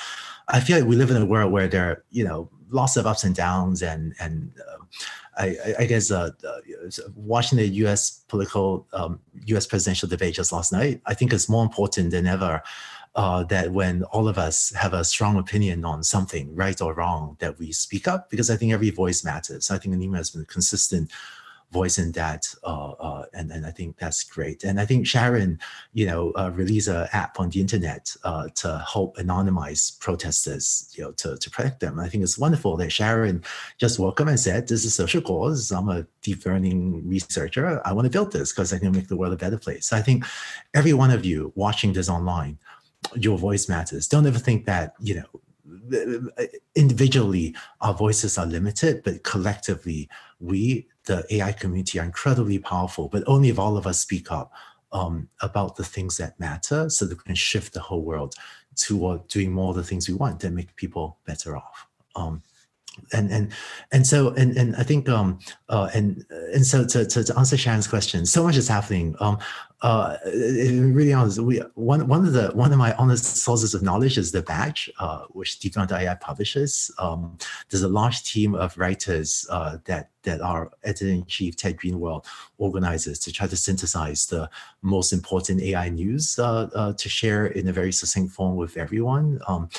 I 0.48 0.62
feel 0.62 0.80
like 0.80 0.88
we 0.88 0.96
live 0.96 1.12
in 1.12 1.22
a 1.22 1.26
world 1.26 1.52
where 1.52 1.68
there 1.68 1.90
are 1.90 2.06
you 2.10 2.24
know 2.24 2.50
lots 2.70 2.96
of 2.96 3.06
ups 3.06 3.26
and 3.26 3.36
downs, 3.36 3.82
and 3.82 4.16
and 4.22 4.54
uh, 4.66 4.78
I, 5.38 5.58
I 5.80 5.86
guess 5.88 6.10
uh, 6.10 6.30
uh, 6.48 7.02
watching 7.16 7.58
the 7.58 7.68
U.S. 7.68 8.24
political 8.30 8.88
um, 8.94 9.20
U.S. 9.48 9.68
presidential 9.68 10.08
debate 10.08 10.36
just 10.36 10.54
last 10.54 10.72
night, 10.72 11.02
I 11.06 11.16
think 11.16 11.34
it's 11.34 11.50
more 11.50 11.64
important 11.64 12.12
than 12.12 12.28
ever 12.28 12.64
uh, 13.16 13.44
that 13.46 13.72
when 13.72 14.04
all 14.06 14.28
of 14.28 14.38
us 14.38 14.74
have 14.76 14.94
a 14.94 15.04
strong 15.04 15.38
opinion 15.38 15.84
on 15.84 16.04
something, 16.04 16.54
right 16.56 16.82
or 16.82 16.94
wrong, 16.94 17.36
that 17.40 17.60
we 17.60 17.72
speak 17.72 18.08
up 18.08 18.30
because 18.30 18.50
I 18.50 18.56
think 18.56 18.72
every 18.72 18.90
voice 18.90 19.24
matters. 19.24 19.70
I 19.70 19.78
think 19.78 19.94
Anima 19.94 20.18
has 20.18 20.32
been 20.32 20.44
a 20.44 20.46
consistent 20.46 21.12
voice 21.72 21.98
in 21.98 22.12
that, 22.12 22.54
uh, 22.64 22.92
uh, 22.92 23.26
and 23.34 23.52
and 23.52 23.66
I 23.66 23.72
think 23.72 23.98
that's 23.98 24.24
great. 24.24 24.64
And 24.64 24.80
I 24.80 24.86
think 24.86 25.08
Sharon, 25.08 25.60
you 25.94 26.06
know, 26.06 26.32
uh, 26.32 26.52
released 26.54 26.90
an 26.90 27.08
app 27.14 27.40
on 27.40 27.50
the 27.50 27.62
internet 27.62 28.14
uh, 28.24 28.50
to 28.56 28.86
help 28.92 29.18
anonymize 29.18 29.98
protesters, 30.00 30.94
you 30.98 31.04
know, 31.04 31.12
to 31.14 31.38
to 31.38 31.50
protect 31.50 31.80
them. 31.80 32.00
I 32.00 32.10
think 32.10 32.24
it's 32.24 32.38
wonderful 32.38 32.78
that 32.78 32.92
Sharon 32.92 33.44
just 33.78 34.00
welcomed 34.00 34.30
and 34.30 34.40
said, 34.40 34.68
"This 34.68 34.86
is 34.86 34.96
social 34.96 35.22
cause. 35.22 35.72
I'm 35.72 35.90
a 35.90 36.06
deep 36.22 36.46
learning 36.46 37.08
researcher. 37.08 37.82
I 37.86 37.94
want 37.94 38.06
to 38.06 38.12
build 38.12 38.32
this 38.34 38.52
because 38.52 38.74
I 38.74 38.80
can 38.80 38.92
make 38.92 39.08
the 39.08 39.18
world 39.18 39.34
a 39.34 39.38
better 39.38 39.58
place." 39.58 39.88
So 39.88 39.98
I 39.98 40.02
think 40.02 40.26
every 40.74 40.94
one 40.94 41.12
of 41.12 41.26
you 41.26 41.54
watching 41.56 41.94
this 41.94 42.10
online 42.10 42.60
your 43.16 43.38
voice 43.38 43.68
matters. 43.68 44.08
Don't 44.08 44.28
ever 44.28 44.40
think 44.40 44.66
that, 44.66 44.94
you 45.00 45.16
know, 45.16 45.42
individually 46.76 47.56
our 47.82 47.94
voices 47.94 48.38
are 48.38 48.46
limited, 48.46 49.04
but 49.04 49.24
collectively 49.24 50.10
we, 50.40 50.88
the 51.06 51.26
AI 51.34 51.52
community, 51.52 52.00
are 52.00 52.06
incredibly 52.06 52.60
powerful. 52.60 53.08
But 53.10 53.24
only 53.28 53.50
if 53.50 53.60
all 53.60 53.78
of 53.78 53.88
us 53.88 54.00
speak 54.00 54.32
up 54.32 54.52
um, 54.92 55.30
about 55.42 55.76
the 55.76 55.84
things 55.84 56.18
that 56.18 56.40
matter 56.40 56.90
so 56.90 57.06
that 57.06 57.18
we 57.18 57.24
can 57.24 57.36
shift 57.36 57.74
the 57.74 57.80
whole 57.80 58.02
world 58.04 58.36
toward 58.76 59.28
doing 59.28 59.52
more 59.52 59.72
of 59.72 59.76
the 59.76 59.84
things 59.84 60.08
we 60.08 60.16
want 60.16 60.40
that 60.40 60.52
make 60.52 60.76
people 60.76 61.18
better 61.26 61.58
off. 61.58 61.88
Um, 62.16 62.42
and 63.14 63.32
and 63.32 63.52
and 63.92 64.06
so 64.06 64.30
and 64.30 64.58
and 64.58 64.76
I 64.76 64.84
think 64.84 65.10
um 65.10 65.40
uh 65.70 65.90
and 65.94 66.26
and 66.54 66.66
so 66.66 66.86
to 66.86 67.06
to, 67.06 67.24
to 67.24 67.38
answer 67.38 67.58
Sharon's 67.58 67.88
question, 67.88 68.26
so 68.26 68.44
much 68.44 68.58
is 68.58 68.68
happening. 68.68 69.16
Um 69.20 69.38
uh 69.82 70.18
really 70.26 71.12
honest, 71.12 71.40
we 71.40 71.58
one 71.76 72.08
one 72.08 72.26
of 72.26 72.34
the 72.34 72.50
one 72.50 72.72
of 72.72 72.78
my 72.78 72.94
honest 72.94 73.38
sources 73.38 73.74
of 73.74 73.82
knowledge 73.82 74.18
is 74.18 74.32
the 74.32 74.44
Batch, 74.44 74.90
uh, 75.00 75.24
which 75.30 75.60
DeepLearning.AI 75.60 76.16
publishes. 76.16 76.92
Um, 77.00 77.38
there's 77.70 77.84
a 77.84 77.88
large 77.88 78.24
team 78.24 78.54
of 78.54 78.78
writers 78.78 79.46
uh, 79.50 79.78
that 79.86 80.10
that 80.24 80.40
our 80.42 80.72
editor-in-chief 80.84 81.56
Ted 81.56 81.78
Greenwald 81.78 82.26
organizes 82.60 83.18
to 83.20 83.32
try 83.32 83.48
to 83.48 83.58
synthesize 83.58 84.28
the 84.28 84.50
most 84.84 85.14
important 85.14 85.62
AI 85.62 85.90
news 85.90 86.38
uh, 86.38 86.70
uh, 86.76 86.94
to 86.94 87.10
share 87.10 87.48
in 87.48 87.68
a 87.68 87.74
very 87.74 87.92
succinct 87.92 88.32
form 88.34 88.56
with 88.56 88.78
everyone. 88.78 89.40
Um, 89.48 89.70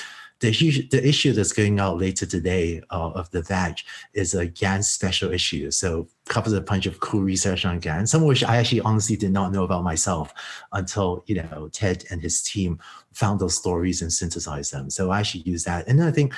the, 0.43 0.87
the 0.91 1.07
issue 1.07 1.31
that's 1.31 1.53
going 1.53 1.79
out 1.79 1.97
later 1.97 2.25
today 2.25 2.81
uh, 2.91 3.11
of 3.11 3.31
the 3.31 3.43
Batch 3.43 3.85
is 4.13 4.33
a 4.33 4.45
GAN 4.45 4.83
special 4.83 5.31
issue. 5.31 5.71
So 5.71 6.07
covers 6.27 6.51
a 6.51 6.59
bunch 6.59 6.85
of 6.85 6.99
cool 6.99 7.21
research 7.21 7.65
on 7.65 7.79
GAN, 7.79 8.07
some 8.07 8.21
of 8.21 8.27
which 8.27 8.43
I 8.43 8.57
actually 8.57 8.81
honestly 8.81 9.15
did 9.15 9.31
not 9.31 9.53
know 9.53 9.63
about 9.63 9.83
myself 9.83 10.33
until 10.73 11.23
you 11.27 11.35
know 11.35 11.69
Ted 11.71 12.03
and 12.09 12.21
his 12.21 12.41
team 12.41 12.79
found 13.13 13.39
those 13.39 13.55
stories 13.55 14.01
and 14.01 14.11
synthesized 14.11 14.73
them. 14.73 14.89
So 14.89 15.11
I 15.11 15.19
actually 15.21 15.43
use 15.43 15.63
that. 15.63 15.87
And 15.87 15.97
then 15.97 16.07
I 16.07 16.11
think 16.11 16.33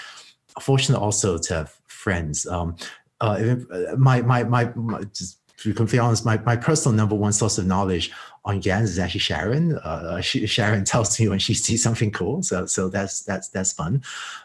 fortunate 0.61 0.99
also 0.99 1.37
to 1.37 1.53
have 1.53 1.75
friends. 1.87 2.45
Um, 2.45 2.75
uh, 3.21 3.55
my, 3.97 4.21
my, 4.21 4.43
my, 4.43 4.65
my 4.75 5.03
just 5.13 5.39
to 5.57 5.69
be 5.69 5.73
completely 5.73 5.99
honest, 5.99 6.25
my, 6.25 6.37
my 6.39 6.55
personal 6.55 6.95
number 6.95 7.15
one 7.15 7.31
source 7.31 7.57
of 7.57 7.65
knowledge 7.65 8.11
on 8.43 8.59
GANs 8.59 8.89
is 8.89 8.99
actually 8.99 9.21
Sharon. 9.21 9.77
Uh, 9.77 10.21
she, 10.21 10.45
Sharon 10.45 10.83
tells 10.83 11.19
me 11.19 11.27
when 11.29 11.39
she 11.39 11.53
sees 11.65 11.81
something 11.81 12.11
cool, 12.11 12.43
so 12.43 12.65
so 12.65 12.89
that's 12.89 13.21
that's 13.21 13.49
that's 13.49 13.73
fun. 13.73 14.03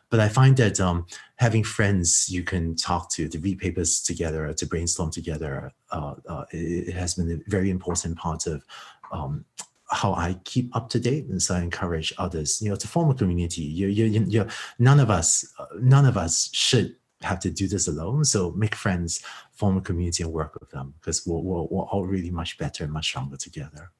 But 0.08 0.20
I 0.20 0.28
find 0.28 0.56
that 0.56 0.80
um, 0.80 1.06
having 1.36 1.64
friends 1.64 2.28
you 2.30 2.42
can 2.42 2.76
talk 2.76 3.10
to, 3.10 3.28
to 3.28 3.38
read 3.38 3.58
papers 3.58 4.00
together, 4.00 4.52
to 4.52 4.66
brainstorm 4.66 5.10
together, 5.10 5.72
uh, 5.90 6.14
uh, 6.28 6.44
it, 6.50 6.88
it, 6.88 6.94
has 6.94 7.14
been 7.14 7.30
a 7.30 7.50
very 7.50 7.70
important 7.70 8.16
part 8.16 8.46
of 8.46 8.64
um, 9.12 9.44
how 9.90 10.14
I 10.14 10.38
keep 10.44 10.74
up 10.74 10.88
to 10.90 11.00
date, 11.00 11.26
and 11.26 11.42
so 11.42 11.54
I 11.56 11.60
encourage 11.60 12.12
others, 12.18 12.62
you 12.62 12.70
know, 12.70 12.76
to 12.76 12.88
form 12.88 13.10
a 13.10 13.14
community. 13.14 13.62
You, 13.62 13.88
you, 13.88 14.04
you, 14.06 14.24
you 14.28 14.46
none 14.78 15.00
of 15.00 15.10
us, 15.10 15.44
none 15.78 16.06
of 16.06 16.16
us 16.16 16.48
should 16.52 16.96
have 17.22 17.40
to 17.40 17.50
do 17.50 17.68
this 17.68 17.88
alone. 17.88 18.24
So 18.24 18.52
make 18.52 18.74
friends, 18.74 19.22
form 19.52 19.76
a 19.76 19.80
community, 19.80 20.22
and 20.22 20.32
work 20.32 20.58
with 20.58 20.70
them 20.70 20.94
because 21.00 21.26
we're, 21.26 21.38
we're, 21.38 21.62
we're 21.62 21.84
all 21.84 22.06
really 22.06 22.30
much 22.30 22.58
better 22.58 22.84
and 22.84 22.92
much 22.92 23.06
stronger 23.06 23.36
together. 23.36 23.90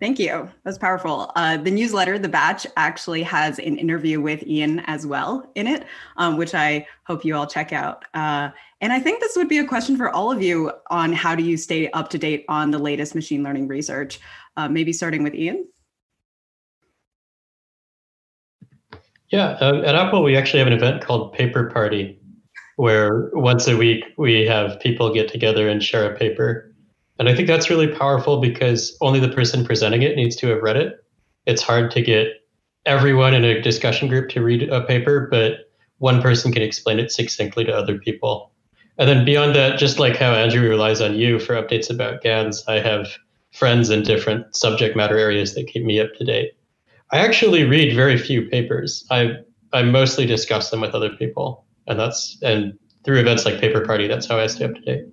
Thank 0.00 0.18
you. 0.18 0.48
That's 0.64 0.78
powerful. 0.78 1.30
Uh, 1.36 1.58
the 1.58 1.70
newsletter, 1.70 2.18
The 2.18 2.28
Batch, 2.28 2.66
actually 2.78 3.22
has 3.24 3.58
an 3.58 3.76
interview 3.76 4.18
with 4.18 4.42
Ian 4.46 4.80
as 4.86 5.06
well 5.06 5.50
in 5.56 5.66
it, 5.66 5.84
um, 6.16 6.38
which 6.38 6.54
I 6.54 6.86
hope 7.04 7.22
you 7.22 7.36
all 7.36 7.46
check 7.46 7.74
out. 7.74 8.06
Uh, 8.14 8.48
and 8.80 8.94
I 8.94 8.98
think 8.98 9.20
this 9.20 9.36
would 9.36 9.48
be 9.48 9.58
a 9.58 9.66
question 9.66 9.98
for 9.98 10.08
all 10.08 10.32
of 10.32 10.42
you 10.42 10.72
on 10.90 11.12
how 11.12 11.34
do 11.34 11.42
you 11.42 11.58
stay 11.58 11.90
up 11.90 12.08
to 12.10 12.18
date 12.18 12.46
on 12.48 12.70
the 12.70 12.78
latest 12.78 13.14
machine 13.14 13.42
learning 13.42 13.68
research? 13.68 14.20
Uh, 14.56 14.70
maybe 14.70 14.90
starting 14.90 15.22
with 15.22 15.34
Ian. 15.34 15.68
Yeah, 19.30 19.56
uh, 19.60 19.82
at 19.84 19.94
Apple, 19.94 20.22
we 20.22 20.36
actually 20.36 20.58
have 20.58 20.66
an 20.66 20.72
event 20.72 21.02
called 21.02 21.32
Paper 21.32 21.70
Party, 21.70 22.18
where 22.76 23.30
once 23.32 23.68
a 23.68 23.76
week 23.76 24.04
we 24.18 24.44
have 24.46 24.80
people 24.80 25.14
get 25.14 25.28
together 25.28 25.68
and 25.68 25.82
share 25.82 26.12
a 26.12 26.18
paper 26.18 26.70
and 27.20 27.28
I 27.28 27.36
think 27.36 27.48
that's 27.48 27.68
really 27.68 27.86
powerful 27.86 28.40
because 28.40 28.96
only 29.02 29.20
the 29.20 29.28
person 29.28 29.62
presenting 29.62 30.00
it 30.00 30.16
needs 30.16 30.34
to 30.36 30.46
have 30.46 30.62
read 30.62 30.78
it. 30.78 31.04
It's 31.44 31.60
hard 31.60 31.90
to 31.90 32.00
get 32.00 32.28
everyone 32.86 33.34
in 33.34 33.44
a 33.44 33.60
discussion 33.60 34.08
group 34.08 34.30
to 34.30 34.42
read 34.42 34.70
a 34.70 34.80
paper, 34.86 35.28
but 35.30 35.70
one 35.98 36.22
person 36.22 36.50
can 36.50 36.62
explain 36.62 36.98
it 36.98 37.12
succinctly 37.12 37.62
to 37.66 37.76
other 37.76 37.98
people. 37.98 38.52
And 38.96 39.06
then 39.06 39.26
beyond 39.26 39.54
that, 39.54 39.78
just 39.78 39.98
like 39.98 40.16
how 40.16 40.32
Andrew 40.32 40.66
relies 40.66 41.02
on 41.02 41.14
you 41.14 41.38
for 41.38 41.52
updates 41.62 41.90
about 41.90 42.22
GANs, 42.22 42.64
I 42.66 42.80
have 42.80 43.08
friends 43.52 43.90
in 43.90 44.02
different 44.02 44.56
subject 44.56 44.96
matter 44.96 45.18
areas 45.18 45.54
that 45.56 45.66
keep 45.66 45.84
me 45.84 46.00
up 46.00 46.14
to 46.14 46.24
date. 46.24 46.52
I 47.12 47.18
actually 47.18 47.64
read 47.64 47.94
very 47.94 48.16
few 48.16 48.48
papers. 48.48 49.06
I 49.10 49.36
I 49.72 49.82
mostly 49.82 50.26
discuss 50.26 50.70
them 50.70 50.80
with 50.80 50.94
other 50.94 51.10
people, 51.10 51.64
and 51.86 51.98
that's 51.98 52.38
and 52.42 52.78
through 53.04 53.18
events 53.18 53.44
like 53.44 53.60
Paper 53.60 53.84
Party, 53.84 54.06
that's 54.06 54.26
how 54.26 54.38
I 54.38 54.46
stay 54.46 54.64
up 54.64 54.74
to 54.74 54.80
date. 54.80 55.04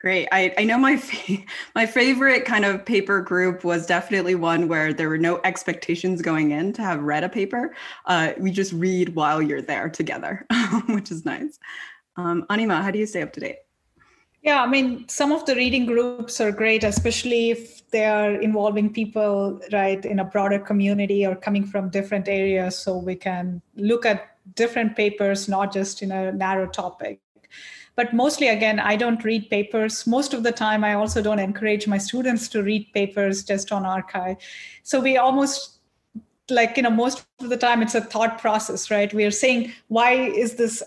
Great. 0.00 0.28
I, 0.30 0.54
I 0.58 0.64
know 0.64 0.78
my 0.78 0.96
fa- 0.96 1.42
my 1.74 1.84
favorite 1.86 2.44
kind 2.44 2.64
of 2.64 2.84
paper 2.84 3.20
group 3.20 3.64
was 3.64 3.86
definitely 3.86 4.34
one 4.36 4.68
where 4.68 4.92
there 4.92 5.08
were 5.08 5.18
no 5.18 5.40
expectations 5.42 6.22
going 6.22 6.52
in 6.52 6.72
to 6.74 6.82
have 6.82 7.02
read 7.02 7.24
a 7.24 7.28
paper. 7.28 7.74
Uh, 8.04 8.32
we 8.38 8.52
just 8.52 8.72
read 8.72 9.16
while 9.16 9.42
you're 9.42 9.62
there 9.62 9.88
together, 9.88 10.46
which 10.88 11.10
is 11.10 11.24
nice. 11.24 11.58
Um, 12.16 12.46
Anima, 12.50 12.82
how 12.82 12.90
do 12.90 12.98
you 12.98 13.06
stay 13.06 13.22
up 13.22 13.32
to 13.32 13.40
date? 13.40 13.56
Yeah, 14.46 14.62
I 14.62 14.68
mean, 14.68 15.08
some 15.08 15.32
of 15.32 15.44
the 15.44 15.56
reading 15.56 15.86
groups 15.86 16.40
are 16.40 16.52
great, 16.52 16.84
especially 16.84 17.50
if 17.50 17.90
they 17.90 18.04
are 18.04 18.40
involving 18.40 18.92
people, 18.92 19.60
right, 19.72 20.04
in 20.04 20.20
a 20.20 20.24
broader 20.24 20.60
community 20.60 21.26
or 21.26 21.34
coming 21.34 21.66
from 21.66 21.90
different 21.90 22.28
areas. 22.28 22.78
So 22.78 22.96
we 22.96 23.16
can 23.16 23.60
look 23.74 24.06
at 24.06 24.36
different 24.54 24.94
papers, 24.94 25.48
not 25.48 25.72
just 25.72 26.00
in 26.00 26.12
a 26.12 26.30
narrow 26.30 26.68
topic 26.68 27.20
but 27.96 28.12
mostly 28.12 28.48
again 28.48 28.78
i 28.78 28.94
don't 28.94 29.24
read 29.24 29.48
papers 29.48 30.06
most 30.06 30.34
of 30.34 30.42
the 30.42 30.52
time 30.52 30.84
i 30.84 30.92
also 30.92 31.22
don't 31.22 31.38
encourage 31.38 31.86
my 31.86 31.96
students 31.96 32.46
to 32.46 32.62
read 32.62 32.86
papers 32.92 33.42
just 33.42 33.72
on 33.72 33.84
arXiv. 33.84 34.36
so 34.82 35.00
we 35.00 35.16
almost 35.16 35.78
like 36.50 36.76
you 36.76 36.82
know 36.82 36.90
most 36.90 37.24
of 37.40 37.48
the 37.48 37.56
time 37.56 37.80
it's 37.80 37.94
a 37.94 38.02
thought 38.02 38.38
process 38.38 38.90
right 38.90 39.14
we 39.14 39.24
are 39.24 39.30
saying 39.30 39.72
why 39.88 40.12
is 40.12 40.56
this 40.56 40.82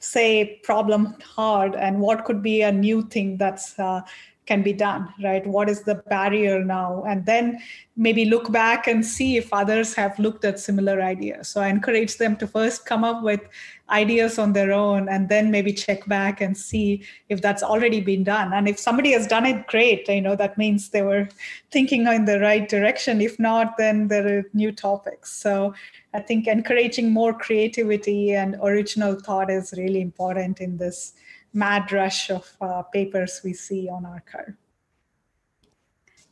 say 0.00 0.60
problem 0.62 1.16
hard 1.22 1.74
and 1.74 2.00
what 2.00 2.24
could 2.24 2.42
be 2.42 2.62
a 2.62 2.72
new 2.72 3.02
thing 3.02 3.36
that's 3.36 3.78
uh, 3.78 4.00
can 4.48 4.62
be 4.62 4.72
done 4.72 5.12
right? 5.22 5.46
What 5.46 5.68
is 5.68 5.82
the 5.82 5.96
barrier 5.96 6.64
now? 6.64 7.04
And 7.06 7.24
then 7.26 7.60
maybe 7.96 8.24
look 8.24 8.50
back 8.50 8.86
and 8.86 9.04
see 9.04 9.36
if 9.36 9.52
others 9.52 9.94
have 9.94 10.18
looked 10.18 10.44
at 10.44 10.58
similar 10.58 11.02
ideas. 11.02 11.48
So 11.48 11.60
i 11.60 11.68
encourage 11.68 12.16
them 12.16 12.36
to 12.36 12.46
first 12.46 12.86
come 12.86 13.04
up 13.04 13.22
with 13.22 13.42
ideas 13.90 14.38
on 14.38 14.54
their 14.54 14.72
own 14.72 15.08
and 15.08 15.28
then 15.28 15.50
maybe 15.50 15.72
check 15.72 16.06
back 16.06 16.40
and 16.40 16.56
see 16.56 17.02
if 17.28 17.42
that's 17.42 17.62
already 17.62 18.00
been 18.00 18.24
done. 18.24 18.52
And 18.54 18.68
if 18.68 18.78
somebody 18.78 19.12
has 19.12 19.26
done 19.26 19.44
it 19.44 19.66
great. 19.66 20.08
You 20.08 20.22
know 20.22 20.36
that 20.36 20.56
means 20.56 20.88
they 20.88 21.02
were 21.02 21.28
thinking 21.70 22.06
in 22.06 22.24
the 22.24 22.40
right 22.40 22.66
direction. 22.68 23.20
If 23.20 23.38
not 23.38 23.76
then 23.76 24.08
there 24.08 24.26
are 24.38 24.44
new 24.54 24.72
topics. 24.72 25.30
So 25.32 25.74
i 26.14 26.20
think 26.20 26.46
encouraging 26.46 27.10
more 27.12 27.32
creativity 27.32 28.34
and 28.34 28.56
original 28.62 29.14
thought 29.14 29.50
is 29.50 29.74
really 29.76 30.00
important 30.00 30.60
in 30.60 30.76
this 30.76 31.14
mad 31.52 31.90
rush 31.92 32.30
of 32.30 32.50
uh, 32.60 32.82
papers 32.82 33.40
we 33.44 33.52
see 33.52 33.88
on 33.88 34.04
our 34.04 34.22
arXiv. 34.32 34.54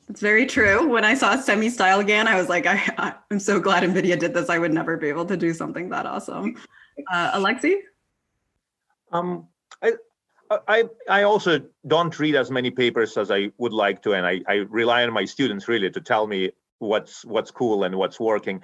It's 0.09 0.21
very 0.21 0.47
true. 0.47 0.89
When 0.89 1.05
I 1.05 1.15
saw 1.15 1.39
semi-style 1.39 2.05
GAN, 2.05 2.29
I 2.29 2.37
was 2.37 2.49
like, 2.49 2.67
I, 2.67 3.15
am 3.31 3.41
so 3.41 3.59
glad 3.59 3.83
NVIDIA 3.83 4.19
did 4.19 4.35
this. 4.35 4.49
I 4.49 4.59
would 4.59 4.73
never 4.73 4.97
be 4.97 5.09
able 5.09 5.27
to 5.27 5.37
do 5.37 5.53
something 5.53 5.89
that 5.91 6.07
awesome. 6.07 6.57
Uh, 7.13 7.33
Alexi? 7.33 7.79
Um, 9.11 9.49
I, 9.83 9.93
I, 10.69 10.85
I 11.09 11.23
also 11.25 11.61
don't 11.89 12.17
read 12.21 12.37
as 12.37 12.53
many 12.53 12.71
papers 12.71 13.17
as 13.17 13.33
I 13.33 13.51
would 13.59 13.73
like 13.73 14.01
to, 14.03 14.13
and 14.13 14.25
I, 14.25 14.43
I 14.47 14.55
rely 14.69 15.03
on 15.03 15.13
my 15.13 15.25
students 15.25 15.67
really 15.67 15.91
to 15.91 16.01
tell 16.01 16.29
me 16.29 16.53
what's 16.79 17.25
what's 17.25 17.51
cool 17.51 17.85
and 17.85 17.95
what's 17.97 18.21
working. 18.21 18.63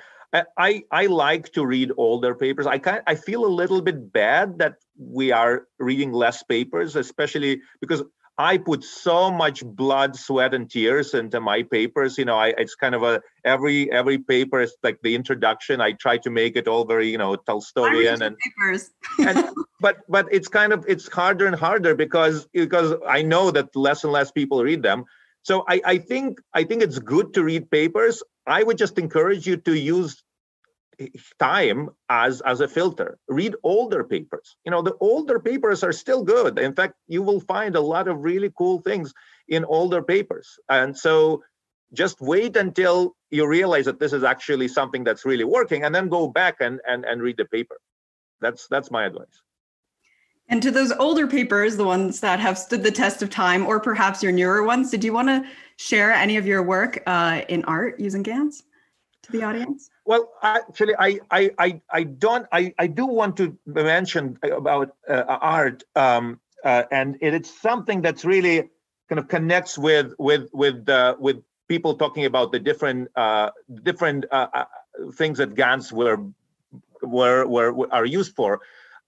I, 0.57 0.83
I 0.90 1.07
like 1.07 1.53
to 1.53 1.66
read 1.66 1.92
older 1.98 2.35
papers. 2.35 2.66
I 2.66 2.79
kind 2.79 3.03
I 3.07 3.16
feel 3.16 3.44
a 3.44 3.53
little 3.53 3.83
bit 3.83 4.12
bad 4.12 4.59
that 4.59 4.77
we 4.98 5.31
are 5.31 5.66
reading 5.79 6.12
less 6.12 6.42
papers, 6.42 6.96
especially 6.96 7.61
because 7.81 8.03
I 8.38 8.57
put 8.57 8.83
so 8.83 9.31
much 9.31 9.62
blood, 9.62 10.16
sweat, 10.16 10.55
and 10.55 10.70
tears 10.70 11.12
into 11.12 11.38
my 11.40 11.62
papers. 11.62 12.16
You 12.16 12.25
know, 12.25 12.37
I 12.37 12.55
it's 12.57 12.75
kind 12.75 12.94
of 12.94 13.03
a 13.03 13.20
every 13.44 13.92
every 13.92 14.18
paper 14.18 14.62
is 14.62 14.75
like 14.83 15.01
the 15.03 15.14
introduction. 15.14 15.83
I 15.83 15.92
try 15.92 16.16
to 16.18 16.31
make 16.31 16.57
it 16.57 16.66
all 16.66 16.87
very 16.87 17.11
you 17.11 17.18
know 17.18 17.37
Tolstoyan 17.37 18.22
and 18.22 18.37
papers. 18.38 18.90
and, 19.18 19.55
but 19.81 19.98
but 20.09 20.29
it's 20.33 20.48
kind 20.48 20.72
of 20.72 20.87
it's 20.88 21.09
harder 21.09 21.46
and 21.46 21.55
harder 21.55 21.94
because 21.94 22.46
because 22.55 22.94
I 23.07 23.20
know 23.20 23.51
that 23.51 23.77
less 23.77 24.03
and 24.03 24.12
less 24.12 24.33
people 24.33 24.62
read 24.62 24.83
them. 24.83 25.05
So 25.42 25.64
I, 25.68 25.81
I 25.85 25.98
think 25.98 26.40
I 26.55 26.64
think 26.64 26.83
it's 26.83 26.98
good 26.98 27.35
to 27.35 27.44
read 27.44 27.70
papers. 27.70 28.22
I 28.46 28.62
would 28.62 28.78
just 28.78 28.98
encourage 28.98 29.46
you 29.46 29.57
to 29.59 29.76
use 29.76 30.22
eh, 30.98 31.09
time 31.38 31.90
as 32.09 32.40
as 32.42 32.61
a 32.61 32.68
filter. 32.68 33.18
Read 33.28 33.55
older 33.62 34.05
papers. 34.05 34.57
You 34.64 34.70
know 34.70 34.83
the 34.83 34.96
older 35.00 35.40
papers 35.40 35.83
are 35.83 35.92
still 35.92 36.22
good. 36.22 36.59
In 36.59 36.74
fact 36.74 36.94
you 37.09 37.22
will 37.22 37.40
find 37.40 37.76
a 37.76 37.81
lot 37.81 38.09
of 38.09 38.22
really 38.22 38.52
cool 38.57 38.81
things 38.81 39.12
in 39.48 39.64
older 39.64 40.02
papers. 40.02 40.59
And 40.68 40.96
so 40.96 41.42
just 41.92 42.20
wait 42.20 42.57
until 42.57 43.14
you 43.31 43.46
realize 43.46 43.85
that 43.85 44.00
this 44.00 44.12
is 44.12 44.24
actually 44.24 44.68
something 44.68 45.05
that's 45.05 45.26
really 45.26 45.44
working 45.44 45.85
and 45.85 45.94
then 45.94 46.09
go 46.09 46.28
back 46.28 46.57
and 46.61 46.81
and, 46.87 47.05
and 47.05 47.20
read 47.20 47.37
the 47.37 47.46
paper. 47.46 47.78
That's 48.40 48.68
that's 48.68 48.90
my 48.90 49.07
advice 49.07 49.42
and 50.48 50.62
to 50.62 50.70
those 50.70 50.92
older 50.92 51.26
papers 51.26 51.76
the 51.76 51.85
ones 51.85 52.20
that 52.20 52.40
have 52.40 52.59
stood 52.59 52.83
the 52.83 52.90
test 52.90 53.22
of 53.22 53.31
time 53.31 53.66
or 53.66 53.81
perhaps 53.81 54.22
your 54.22 54.33
newer 54.33 54.62
ones 54.62 54.90
did 54.90 55.02
you 55.05 55.12
want 55.12 55.28
to 55.28 55.44
share 55.76 56.12
any 56.12 56.37
of 56.37 56.46
your 56.46 56.62
work 56.62 57.02
uh, 57.07 57.42
in 57.48 57.64
art 57.64 57.98
using 57.98 58.22
gans 58.22 58.64
to 59.22 59.33
the 59.33 59.42
audience 59.42 59.90
well, 60.05 60.33
actually, 60.42 60.94
I 60.98 61.20
I 61.31 61.81
I, 61.92 62.02
don't 62.02 62.46
I, 62.50 62.74
I 62.78 62.88
do 62.88 63.07
want 63.07 63.37
to 63.37 63.57
mention 63.66 64.37
about 64.42 64.96
uh, 65.09 65.22
art, 65.28 65.85
um, 65.94 66.40
uh, 66.64 66.85
and 66.90 67.16
it's 67.20 67.61
something 67.61 68.02
that's 68.02 68.24
really 68.24 68.68
kind 69.09 69.20
of 69.20 69.28
connects 69.28 69.78
with 69.78 70.12
with 70.18 70.50
with 70.52 70.88
uh, 70.88 71.14
with 71.20 71.42
people 71.68 71.94
talking 71.94 72.24
about 72.24 72.50
the 72.50 72.59
different 72.59 73.11
uh, 73.14 73.50
different 73.85 74.24
uh, 74.33 74.48
uh, 74.52 74.64
things 75.14 75.38
that 75.38 75.55
GANs 75.55 75.92
were, 75.92 76.18
were 77.00 77.46
were 77.46 77.92
are 77.92 78.05
used 78.05 78.35
for. 78.35 78.61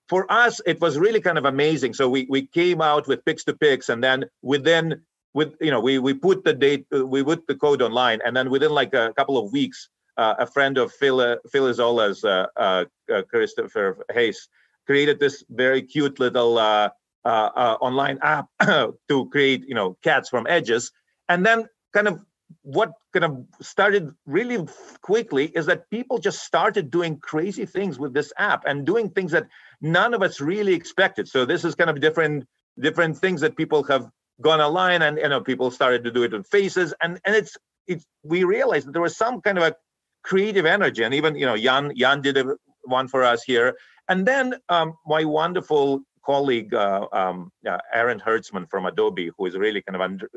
For 0.09 0.31
us, 0.31 0.61
it 0.67 0.81
was 0.81 0.99
really 0.99 1.21
kind 1.21 1.39
of 1.39 1.45
amazing. 1.45 1.95
So 1.95 2.09
we 2.09 2.27
we 2.29 2.47
came 2.47 2.81
out 2.83 3.07
with 3.09 3.25
Pix2Pix, 3.25 3.89
and 3.89 4.05
then 4.05 4.25
within 4.43 5.03
with 5.33 5.55
you 5.61 5.71
know 5.71 5.81
we 5.81 5.99
we 5.99 6.15
put 6.15 6.45
the 6.45 6.53
date 6.53 6.87
we 6.91 7.23
put 7.23 7.47
the 7.47 7.55
code 7.55 7.83
online, 7.83 8.21
and 8.25 8.37
then 8.37 8.51
within 8.51 8.71
like 8.71 8.95
a 8.95 9.13
couple 9.17 9.39
of 9.39 9.53
weeks 9.53 9.89
uh, 10.17 10.35
a 10.39 10.47
friend 10.47 10.79
of 10.79 10.93
Phil, 10.93 11.21
uh, 11.21 11.37
Phil 11.51 11.67
uh, 11.69 12.47
uh, 12.57 12.85
uh, 13.13 13.23
Christopher 13.23 14.05
Hesse, 14.13 14.49
created 14.87 15.19
this 15.19 15.45
very 15.51 15.83
cute 15.83 16.21
little 16.21 16.59
uh, 16.59 16.91
online 17.25 18.19
app 18.23 18.47
to 19.09 19.29
create, 19.31 19.65
you 19.67 19.75
know, 19.75 19.97
cats 20.03 20.29
from 20.29 20.47
edges. 20.47 20.93
And 21.29 21.45
then 21.45 21.69
kind 21.93 22.09
of 22.09 22.21
what 22.63 22.93
kind 23.13 23.25
of 23.25 23.45
started 23.61 24.11
really 24.27 24.67
quickly 25.03 25.47
is 25.47 25.67
that 25.67 25.89
people 25.91 26.19
just 26.19 26.45
started 26.45 26.91
doing 26.91 27.19
crazy 27.19 27.67
things 27.67 27.99
with 27.99 28.15
this 28.15 28.33
app 28.39 28.65
and 28.67 28.87
doing 28.87 29.11
things 29.11 29.33
that 29.33 29.47
none 29.81 30.15
of 30.15 30.23
us 30.23 30.41
really 30.41 30.75
expected. 30.75 31.29
So 31.29 31.45
this 31.45 31.65
is 31.65 31.75
kind 31.75 31.91
of 31.91 32.01
different 32.01 32.45
different 32.81 33.17
things 33.19 33.41
that 33.41 33.57
people 33.57 33.85
have 33.85 34.09
gone 34.41 34.61
online 34.61 35.03
and 35.03 35.17
you 35.17 35.29
know 35.29 35.41
people 35.41 35.71
started 35.71 36.03
to 36.05 36.11
do 36.11 36.25
it 36.25 36.33
with 36.33 36.45
faces 36.49 36.93
and 37.01 37.21
and 37.25 37.37
it's 37.37 37.57
it's 37.87 38.05
we 38.25 38.43
realized 38.43 38.89
that 38.89 38.93
there 38.93 39.03
was 39.03 39.17
some 39.17 39.41
kind 39.41 39.59
of 39.59 39.65
a 39.65 39.77
creative 40.25 40.67
energy. 40.67 41.05
And 41.05 41.15
even, 41.15 41.37
you 41.37 41.47
know, 41.47 41.57
Jan, 41.57 41.93
Jan 41.97 42.23
did 42.23 42.37
a, 42.39 42.57
one 42.83 43.07
for 43.07 43.23
us 43.23 43.45
here. 43.45 43.77
And 44.09 44.27
then 44.27 44.57
um, 44.69 44.95
my 45.07 45.25
wonderful 45.25 46.01
colleague 46.25 46.75
uh, 46.75 47.07
um, 47.13 47.51
uh, 47.69 47.79
Aaron 47.93 48.21
Hertzmann 48.21 48.69
from 48.69 48.87
Adobe, 48.87 49.31
who 49.37 49.47
is 49.47 49.57
really 49.57 49.83
kind 49.83 49.97
of, 49.97 50.03
under, 50.03 50.29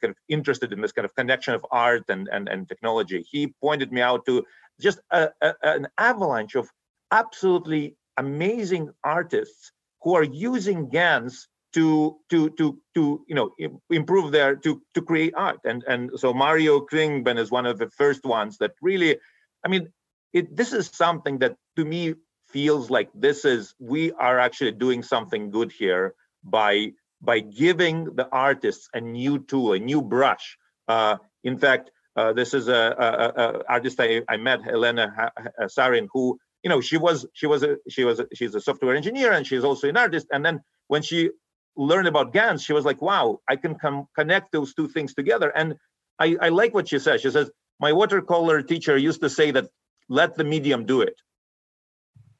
kind 0.00 0.10
of 0.10 0.16
interested 0.28 0.72
in 0.72 0.80
this 0.80 0.92
kind 0.92 1.04
of 1.04 1.14
connection 1.14 1.54
of 1.54 1.64
art 1.70 2.04
and, 2.08 2.28
and, 2.32 2.48
and 2.48 2.68
technology, 2.68 3.24
he 3.30 3.54
pointed 3.60 3.92
me 3.92 4.00
out 4.00 4.26
to 4.26 4.44
just 4.80 5.00
a, 5.10 5.28
a, 5.40 5.54
an 5.62 5.88
avalanche 5.98 6.54
of 6.54 6.68
absolutely 7.10 7.96
amazing 8.16 8.90
artists 9.04 9.72
who 10.02 10.14
are 10.14 10.24
using 10.24 10.88
GANs 10.88 11.48
to 11.74 12.16
to 12.30 12.50
to 12.50 12.78
to 12.94 13.24
you 13.28 13.34
know 13.34 13.54
improve 13.90 14.32
their 14.32 14.56
to 14.56 14.82
to 14.94 15.02
create 15.02 15.34
art. 15.36 15.60
And 15.64 15.84
and 15.86 16.10
so 16.16 16.32
Mario 16.32 16.80
Klingemann 16.80 17.38
is 17.38 17.50
one 17.50 17.66
of 17.66 17.78
the 17.78 17.90
first 17.90 18.24
ones 18.24 18.58
that 18.58 18.72
really 18.80 19.18
I 19.64 19.68
mean 19.68 19.92
it 20.32 20.54
this 20.56 20.72
is 20.72 20.90
something 20.92 21.38
that 21.38 21.56
to 21.76 21.84
me 21.84 22.14
feels 22.50 22.90
like 22.90 23.10
this 23.14 23.44
is 23.44 23.74
we 23.78 24.12
are 24.12 24.38
actually 24.38 24.72
doing 24.72 25.02
something 25.02 25.50
good 25.50 25.72
here 25.72 26.14
by 26.44 26.92
by 27.20 27.40
giving 27.40 28.04
the 28.16 28.28
artists 28.30 28.88
a 28.94 29.00
new 29.00 29.38
tool 29.38 29.72
a 29.72 29.78
new 29.78 30.02
brush. 30.02 30.56
Uh, 30.88 31.16
in 31.44 31.58
fact 31.58 31.90
uh, 32.16 32.32
this 32.32 32.54
is 32.54 32.68
a, 32.68 32.72
a, 32.98 33.42
a 33.42 33.64
artist 33.68 34.00
I, 34.00 34.22
I 34.28 34.36
met 34.38 34.62
Helena 34.62 35.32
Sarin 35.62 36.08
who 36.12 36.38
you 36.62 36.70
know 36.70 36.80
she 36.80 36.96
was 36.96 37.26
she 37.34 37.46
was 37.46 37.62
a 37.62 37.76
she 37.88 38.04
was 38.04 38.20
a, 38.20 38.26
she's 38.34 38.54
a 38.54 38.60
software 38.60 38.96
engineer 38.96 39.32
and 39.32 39.46
she's 39.46 39.64
also 39.64 39.88
an 39.88 39.96
artist. 39.96 40.26
And 40.32 40.44
then 40.44 40.60
when 40.88 41.02
she 41.02 41.30
learned 41.76 42.08
about 42.08 42.32
GANs 42.32 42.62
she 42.62 42.72
was 42.72 42.84
like 42.84 43.02
wow 43.02 43.40
I 43.48 43.56
can 43.56 43.74
come 43.76 44.08
connect 44.16 44.52
those 44.52 44.74
two 44.74 44.88
things 44.88 45.14
together. 45.14 45.50
And 45.54 45.76
I, 46.18 46.36
I 46.40 46.48
like 46.48 46.74
what 46.74 46.88
she 46.88 46.98
says. 46.98 47.20
She 47.20 47.30
says 47.30 47.50
my 47.80 47.92
watercolor 47.92 48.62
teacher 48.62 48.96
used 48.96 49.20
to 49.22 49.30
say 49.30 49.52
that 49.52 49.66
let 50.08 50.36
the 50.36 50.44
medium 50.44 50.86
do 50.86 51.02
it 51.02 51.14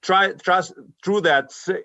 try 0.03 0.33
trust 0.33 0.75
through 1.05 1.23
that 1.23 1.53
say, 1.53 1.83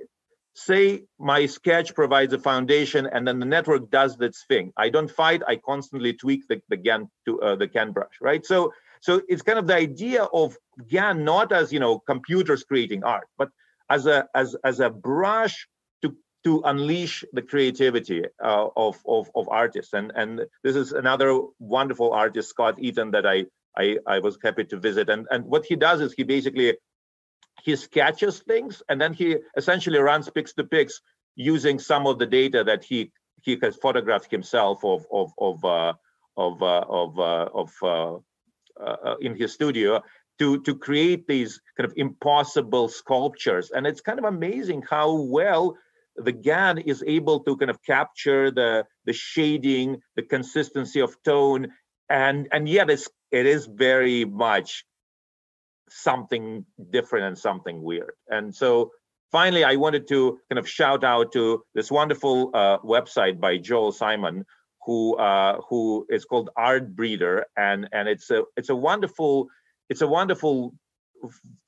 say 0.55 1.03
my 1.19 1.45
sketch 1.45 1.95
provides 1.95 2.33
a 2.33 2.39
foundation 2.39 3.07
and 3.11 3.27
then 3.27 3.39
the 3.39 3.45
network 3.45 3.89
does 3.89 4.19
its 4.21 4.45
thing. 4.47 4.71
I 4.77 4.89
don't 4.89 5.09
fight 5.09 5.41
i 5.47 5.55
constantly 5.55 6.13
tweak 6.13 6.47
the, 6.47 6.61
the 6.69 6.77
gan 6.77 7.09
to 7.25 7.41
uh, 7.41 7.55
the 7.55 7.67
GAN 7.67 7.91
brush 7.91 8.15
right? 8.21 8.45
So 8.45 8.73
so 9.01 9.21
it's 9.27 9.41
kind 9.41 9.59
of 9.59 9.67
the 9.67 9.75
idea 9.75 10.23
of 10.23 10.55
gan 10.87 11.23
not 11.23 11.51
as 11.51 11.73
you 11.73 11.79
know 11.79 11.99
computers 11.99 12.63
creating 12.63 13.03
art 13.03 13.27
but 13.37 13.49
as 13.89 14.05
a 14.05 14.27
as 14.35 14.55
as 14.63 14.79
a 14.79 14.89
brush 14.89 15.67
to 16.01 16.15
to 16.43 16.61
unleash 16.65 17.23
the 17.33 17.41
creativity 17.41 18.23
uh, 18.43 18.67
of, 18.75 18.99
of 19.07 19.29
of 19.35 19.49
artists. 19.49 19.93
And 19.93 20.11
and 20.15 20.41
this 20.63 20.75
is 20.75 20.91
another 20.91 21.39
wonderful 21.59 22.13
artist 22.13 22.49
scott 22.49 22.75
eaton 22.79 23.11
that 23.11 23.25
i 23.25 23.45
I, 23.75 23.97
I 24.05 24.19
was 24.19 24.37
happy 24.43 24.65
to 24.65 24.77
visit. 24.77 25.09
And 25.09 25.27
and 25.31 25.45
what 25.45 25.65
he 25.65 25.75
does 25.75 25.99
is 25.99 26.13
he 26.13 26.23
basically 26.23 26.77
he 27.63 27.75
sketches 27.75 28.39
things 28.39 28.83
and 28.89 28.99
then 29.01 29.13
he 29.13 29.37
essentially 29.57 29.99
runs 29.99 30.29
Pix2Pix 30.29 30.93
using 31.35 31.79
some 31.79 32.05
of 32.05 32.19
the 32.19 32.25
data 32.25 32.63
that 32.63 32.83
he 32.83 33.11
he 33.41 33.57
has 33.61 33.75
photographed 33.75 34.29
himself 34.31 34.83
of 34.83 35.05
of 35.11 35.31
of 35.37 35.63
uh, 35.65 35.93
of 36.37 36.61
uh, 36.61 36.85
of 36.89 37.19
uh, 37.19 37.49
of 37.53 37.71
uh, 37.81 38.15
uh, 38.79 39.15
in 39.21 39.35
his 39.35 39.53
studio 39.53 40.01
to 40.39 40.61
to 40.61 40.75
create 40.75 41.27
these 41.27 41.59
kind 41.77 41.89
of 41.89 41.93
impossible 41.97 42.87
sculptures. 42.89 43.71
And 43.71 43.85
it's 43.85 44.01
kind 44.01 44.19
of 44.19 44.25
amazing 44.25 44.83
how 44.89 45.13
well 45.13 45.77
the 46.15 46.31
GAN 46.31 46.77
is 46.79 47.03
able 47.07 47.39
to 47.41 47.57
kind 47.57 47.71
of 47.71 47.81
capture 47.83 48.51
the 48.51 48.85
the 49.05 49.13
shading, 49.13 50.01
the 50.15 50.23
consistency 50.23 51.01
of 51.01 51.15
tone, 51.23 51.67
and 52.09 52.47
and 52.51 52.67
yet 52.67 52.89
it's 52.89 53.09
it 53.31 53.45
is 53.45 53.65
very 53.65 54.25
much 54.25 54.85
something 55.93 56.65
different 56.91 57.25
and 57.25 57.37
something 57.37 57.81
weird. 57.81 58.13
And 58.27 58.53
so 58.53 58.91
finally, 59.31 59.63
I 59.63 59.75
wanted 59.75 60.07
to 60.09 60.39
kind 60.49 60.59
of 60.59 60.67
shout 60.67 61.03
out 61.03 61.31
to 61.33 61.63
this 61.75 61.91
wonderful 61.91 62.51
uh, 62.53 62.79
website 62.79 63.39
by 63.39 63.57
Joel 63.57 63.91
Simon, 63.91 64.45
who 64.85 65.15
uh, 65.17 65.61
who 65.69 66.05
is 66.09 66.25
called 66.25 66.49
Artbreeder, 66.57 67.43
and 67.55 67.87
and 67.91 68.07
it's 68.09 68.29
a 68.31 68.43
it's 68.57 68.69
a 68.69 68.75
wonderful 68.75 69.47
it's 69.89 70.01
a 70.01 70.07
wonderful 70.07 70.73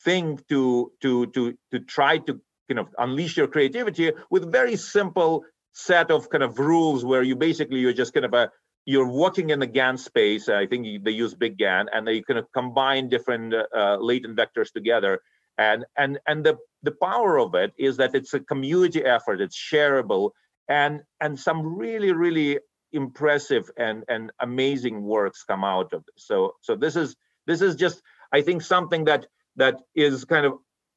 thing 0.03 0.39
to 0.49 0.91
to 1.01 1.27
to 1.27 1.57
to 1.71 1.79
try 1.79 2.17
to 2.17 2.41
kind 2.67 2.79
of 2.79 2.87
unleash 2.97 3.37
your 3.37 3.47
creativity 3.47 4.11
with 4.31 4.51
very 4.51 4.75
simple 4.75 5.45
set 5.73 6.09
of 6.09 6.29
kind 6.29 6.43
of 6.43 6.57
rules 6.57 7.05
where 7.05 7.21
you 7.21 7.35
basically 7.35 7.79
you're 7.79 7.93
just 7.93 8.13
kind 8.13 8.25
of 8.25 8.33
a 8.33 8.49
you're 8.85 9.09
working 9.09 9.49
in 9.49 9.59
the 9.59 9.67
GAN 9.67 9.97
space. 9.97 10.47
I 10.47 10.67
think 10.67 11.03
they 11.03 11.11
use 11.11 11.33
Big 11.33 11.57
GAN, 11.57 11.89
and 11.93 12.07
they 12.07 12.21
kind 12.21 12.39
of 12.39 12.51
combine 12.53 13.09
different 13.09 13.53
uh, 13.53 13.97
latent 13.99 14.37
vectors 14.37 14.71
together. 14.71 15.19
And 15.57 15.85
and 15.97 16.19
and 16.27 16.45
the 16.45 16.57
the 16.83 16.91
power 16.91 17.39
of 17.39 17.55
it 17.55 17.73
is 17.77 17.97
that 17.97 18.13
it's 18.13 18.33
a 18.33 18.39
community 18.39 19.03
effort. 19.03 19.41
It's 19.41 19.57
shareable, 19.57 20.31
and 20.69 21.01
and 21.21 21.39
some 21.39 21.77
really 21.77 22.11
really 22.11 22.59
impressive 22.91 23.69
and 23.77 24.03
and 24.07 24.31
amazing 24.41 25.01
works 25.01 25.43
come 25.43 25.63
out 25.63 25.93
of 25.93 26.03
this. 26.05 26.25
So 26.27 26.55
so 26.61 26.75
this 26.75 26.95
is 26.95 27.15
this 27.47 27.61
is 27.61 27.75
just 27.75 28.01
I 28.31 28.41
think 28.41 28.61
something 28.61 29.05
that 29.05 29.27
that 29.55 29.79
is 29.95 30.25
kind 30.25 30.45
of 30.45 30.53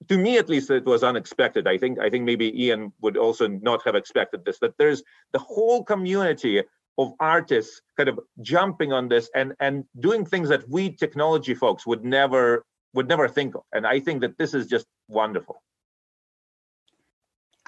to 0.09 0.19
me 0.19 0.39
at 0.39 0.49
least 0.49 0.71
it 0.71 0.85
was 0.85 1.03
unexpected 1.03 1.67
i 1.67 1.77
think 1.77 1.99
i 1.99 2.09
think 2.09 2.25
maybe 2.25 2.65
ian 2.65 2.93
would 3.01 3.17
also 3.17 3.49
not 3.49 3.83
have 3.85 3.97
expected 3.97 4.45
this 4.45 4.59
that 4.61 4.77
there's 4.79 5.03
the 5.33 5.39
whole 5.41 5.83
community 5.83 6.63
of 6.99 7.13
artists 7.21 7.81
kind 7.97 8.09
of 8.09 8.19
jumping 8.43 8.93
on 8.93 9.09
this 9.09 9.31
and 9.35 9.55
and 9.61 9.85
doing 10.01 10.25
things 10.25 10.49
that 10.49 10.69
we 10.69 10.91
technology 10.91 11.55
folks 11.55 11.87
would 11.87 12.05
never 12.05 12.65
would 12.95 13.09
never 13.09 13.29
think 13.29 13.55
of. 13.55 13.63
And 13.73 13.87
i 13.87 14.01
think 14.01 14.21
that 14.21 14.37
this 14.39 14.55
is 14.55 14.67
just 14.67 14.87
wonderful 15.09 15.63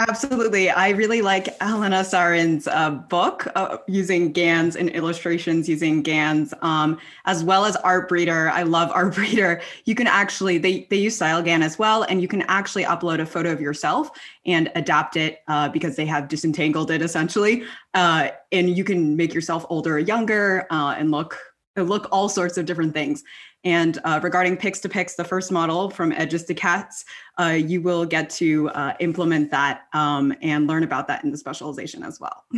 Absolutely. 0.08 0.70
I 0.70 0.90
really 0.90 1.20
like 1.20 1.60
Helena 1.60 2.02
Sarin's 2.02 2.66
uh, 2.66 2.90
book 2.90 3.46
uh, 3.54 3.76
using 3.86 4.32
GANs 4.32 4.74
and 4.74 4.88
illustrations 4.88 5.68
using 5.68 6.00
GANs, 6.02 6.54
um, 6.62 6.98
as 7.26 7.44
well 7.44 7.66
as 7.66 7.76
Artbreeder. 7.76 8.50
I 8.50 8.62
love 8.62 8.90
Artbreeder. 8.92 9.60
You 9.84 9.94
can 9.94 10.06
actually, 10.06 10.56
they, 10.56 10.86
they 10.88 10.96
use 10.96 11.18
StyleGAN 11.18 11.62
as 11.62 11.78
well, 11.78 12.04
and 12.04 12.22
you 12.22 12.28
can 12.28 12.42
actually 12.42 12.84
upload 12.84 13.20
a 13.20 13.26
photo 13.26 13.52
of 13.52 13.60
yourself 13.60 14.10
and 14.46 14.70
adapt 14.74 15.16
it 15.16 15.42
uh, 15.48 15.68
because 15.68 15.96
they 15.96 16.06
have 16.06 16.28
disentangled 16.28 16.90
it 16.90 17.02
essentially. 17.02 17.64
Uh, 17.92 18.28
and 18.52 18.76
you 18.76 18.84
can 18.84 19.16
make 19.16 19.34
yourself 19.34 19.66
older 19.68 19.96
or 19.96 19.98
younger 19.98 20.66
uh, 20.70 20.94
and 20.96 21.10
look 21.10 21.36
look 21.82 22.08
all 22.10 22.28
sorts 22.28 22.58
of 22.58 22.66
different 22.66 22.94
things. 22.94 23.24
And 23.64 23.98
uh, 24.04 24.20
regarding 24.22 24.56
Pix2Pix, 24.56 25.16
the 25.16 25.24
first 25.24 25.52
model 25.52 25.90
from 25.90 26.12
edges 26.12 26.44
to 26.44 26.54
cats, 26.54 27.04
uh, 27.38 27.58
you 27.58 27.82
will 27.82 28.06
get 28.06 28.30
to 28.30 28.70
uh, 28.70 28.94
implement 29.00 29.50
that 29.50 29.82
um, 29.92 30.34
and 30.40 30.66
learn 30.66 30.82
about 30.82 31.08
that 31.08 31.24
in 31.24 31.30
the 31.30 31.36
specialization 31.36 32.02
as 32.02 32.20
well. 32.20 32.44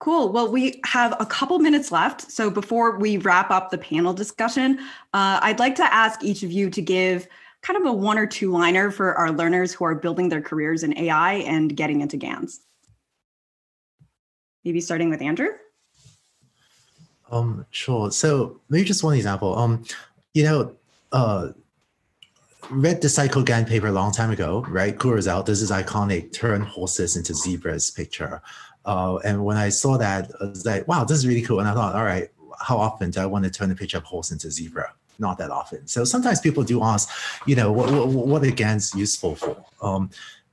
Cool. 0.00 0.32
Well, 0.32 0.50
we 0.50 0.80
have 0.86 1.14
a 1.20 1.26
couple 1.26 1.58
minutes 1.58 1.92
left. 1.92 2.30
So 2.30 2.50
before 2.50 2.96
we 2.96 3.18
wrap 3.18 3.50
up 3.50 3.70
the 3.70 3.76
panel 3.76 4.14
discussion, 4.14 4.78
uh, 5.12 5.40
I'd 5.42 5.58
like 5.58 5.74
to 5.74 5.94
ask 5.94 6.24
each 6.24 6.42
of 6.42 6.50
you 6.50 6.70
to 6.70 6.80
give 6.80 7.28
kind 7.60 7.78
of 7.78 7.84
a 7.84 7.92
one 7.92 8.16
or 8.16 8.26
two 8.26 8.50
liner 8.50 8.90
for 8.90 9.14
our 9.14 9.30
learners 9.30 9.74
who 9.74 9.84
are 9.84 9.94
building 9.94 10.30
their 10.30 10.40
careers 10.40 10.82
in 10.82 10.96
AI 10.96 11.34
and 11.34 11.76
getting 11.76 12.00
into 12.00 12.16
GANs. 12.16 12.60
Maybe 14.64 14.80
starting 14.80 15.10
with 15.10 15.22
Andrew. 15.22 15.48
Um, 17.30 17.64
sure. 17.70 18.10
So 18.10 18.60
maybe 18.68 18.84
just 18.84 19.02
one 19.02 19.16
example. 19.16 19.56
Um, 19.56 19.84
you 20.34 20.44
know, 20.44 20.74
uh, 21.12 21.48
read 22.70 23.00
the 23.00 23.08
CycleGAN 23.08 23.66
paper 23.66 23.88
a 23.88 23.92
long 23.92 24.12
time 24.12 24.30
ago, 24.30 24.64
right? 24.68 24.98
Cool 24.98 25.12
result. 25.12 25.46
This 25.46 25.62
is 25.62 25.70
iconic 25.70 26.32
turn 26.32 26.62
horses 26.62 27.16
into 27.16 27.34
zebras 27.34 27.90
picture. 27.90 28.42
Uh, 28.84 29.18
and 29.24 29.44
when 29.44 29.56
I 29.56 29.68
saw 29.68 29.96
that, 29.98 30.30
I 30.40 30.44
was 30.44 30.64
like, 30.64 30.86
wow, 30.86 31.04
this 31.04 31.18
is 31.18 31.26
really 31.26 31.42
cool. 31.42 31.60
And 31.60 31.68
I 31.68 31.74
thought, 31.74 31.94
all 31.94 32.04
right, 32.04 32.28
how 32.60 32.78
often 32.78 33.10
do 33.10 33.20
I 33.20 33.26
want 33.26 33.44
to 33.44 33.50
turn 33.50 33.70
a 33.70 33.74
picture 33.74 33.98
of 33.98 34.04
horse 34.04 34.30
into 34.30 34.50
zebra? 34.50 34.92
Not 35.18 35.38
that 35.38 35.50
often. 35.50 35.86
So 35.86 36.04
sometimes 36.04 36.40
people 36.40 36.62
do 36.62 36.82
ask, 36.82 37.10
you 37.46 37.56
know, 37.56 37.72
what, 37.72 37.90
what, 37.92 38.08
what 38.08 38.44
are 38.44 38.50
GANs 38.50 38.94
useful 38.94 39.36
for? 39.36 39.64
Um, 39.82 40.10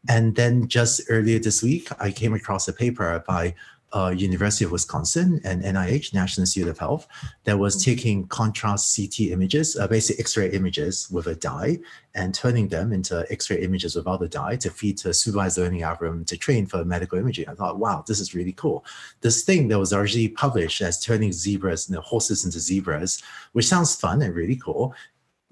and 0.09 0.35
then 0.35 0.67
just 0.67 1.01
earlier 1.09 1.39
this 1.39 1.63
week, 1.63 1.89
I 1.99 2.11
came 2.11 2.33
across 2.33 2.67
a 2.67 2.73
paper 2.73 3.23
by 3.27 3.55
uh, 3.93 4.13
University 4.15 4.65
of 4.65 4.71
Wisconsin 4.71 5.39
and 5.43 5.63
NIH, 5.63 6.13
National 6.13 6.43
Institute 6.43 6.67
of 6.67 6.77
Health, 6.77 7.07
that 7.45 7.57
was 7.57 7.75
mm-hmm. 7.75 7.91
taking 7.91 8.27
contrast 8.27 8.95
CT 8.95 9.31
images, 9.31 9.77
uh, 9.77 9.87
basic 9.87 10.19
X-ray 10.19 10.51
images 10.51 11.09
with 11.09 11.27
a 11.27 11.35
dye, 11.35 11.79
and 12.13 12.33
turning 12.33 12.67
them 12.67 12.91
into 12.91 13.25
X-ray 13.29 13.61
images 13.61 13.95
without 13.95 14.19
the 14.19 14.27
dye 14.27 14.55
to 14.57 14.69
feed 14.69 14.97
to 14.99 15.13
supervised 15.13 15.57
learning 15.57 15.83
algorithm 15.83 16.25
to 16.25 16.37
train 16.37 16.65
for 16.65 16.83
medical 16.83 17.17
imaging. 17.17 17.47
I 17.47 17.53
thought, 17.53 17.79
wow, 17.79 18.03
this 18.05 18.19
is 18.19 18.35
really 18.35 18.53
cool. 18.53 18.83
This 19.21 19.43
thing 19.43 19.69
that 19.69 19.79
was 19.79 19.93
originally 19.93 20.29
published 20.29 20.81
as 20.81 21.03
turning 21.03 21.31
zebras, 21.31 21.89
you 21.89 21.95
know, 21.95 22.01
horses 22.01 22.43
into 22.43 22.59
zebras, 22.59 23.21
which 23.53 23.67
sounds 23.67 23.95
fun 23.95 24.21
and 24.21 24.35
really 24.35 24.57
cool. 24.57 24.93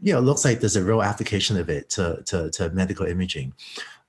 You 0.02 0.14
know, 0.14 0.20
looks 0.20 0.44
like 0.44 0.60
there's 0.60 0.76
a 0.76 0.84
real 0.84 1.02
application 1.02 1.58
of 1.58 1.70
it 1.70 1.90
to, 1.92 2.22
to, 2.26 2.50
to 2.52 2.70
medical 2.72 3.06
imaging. 3.06 3.54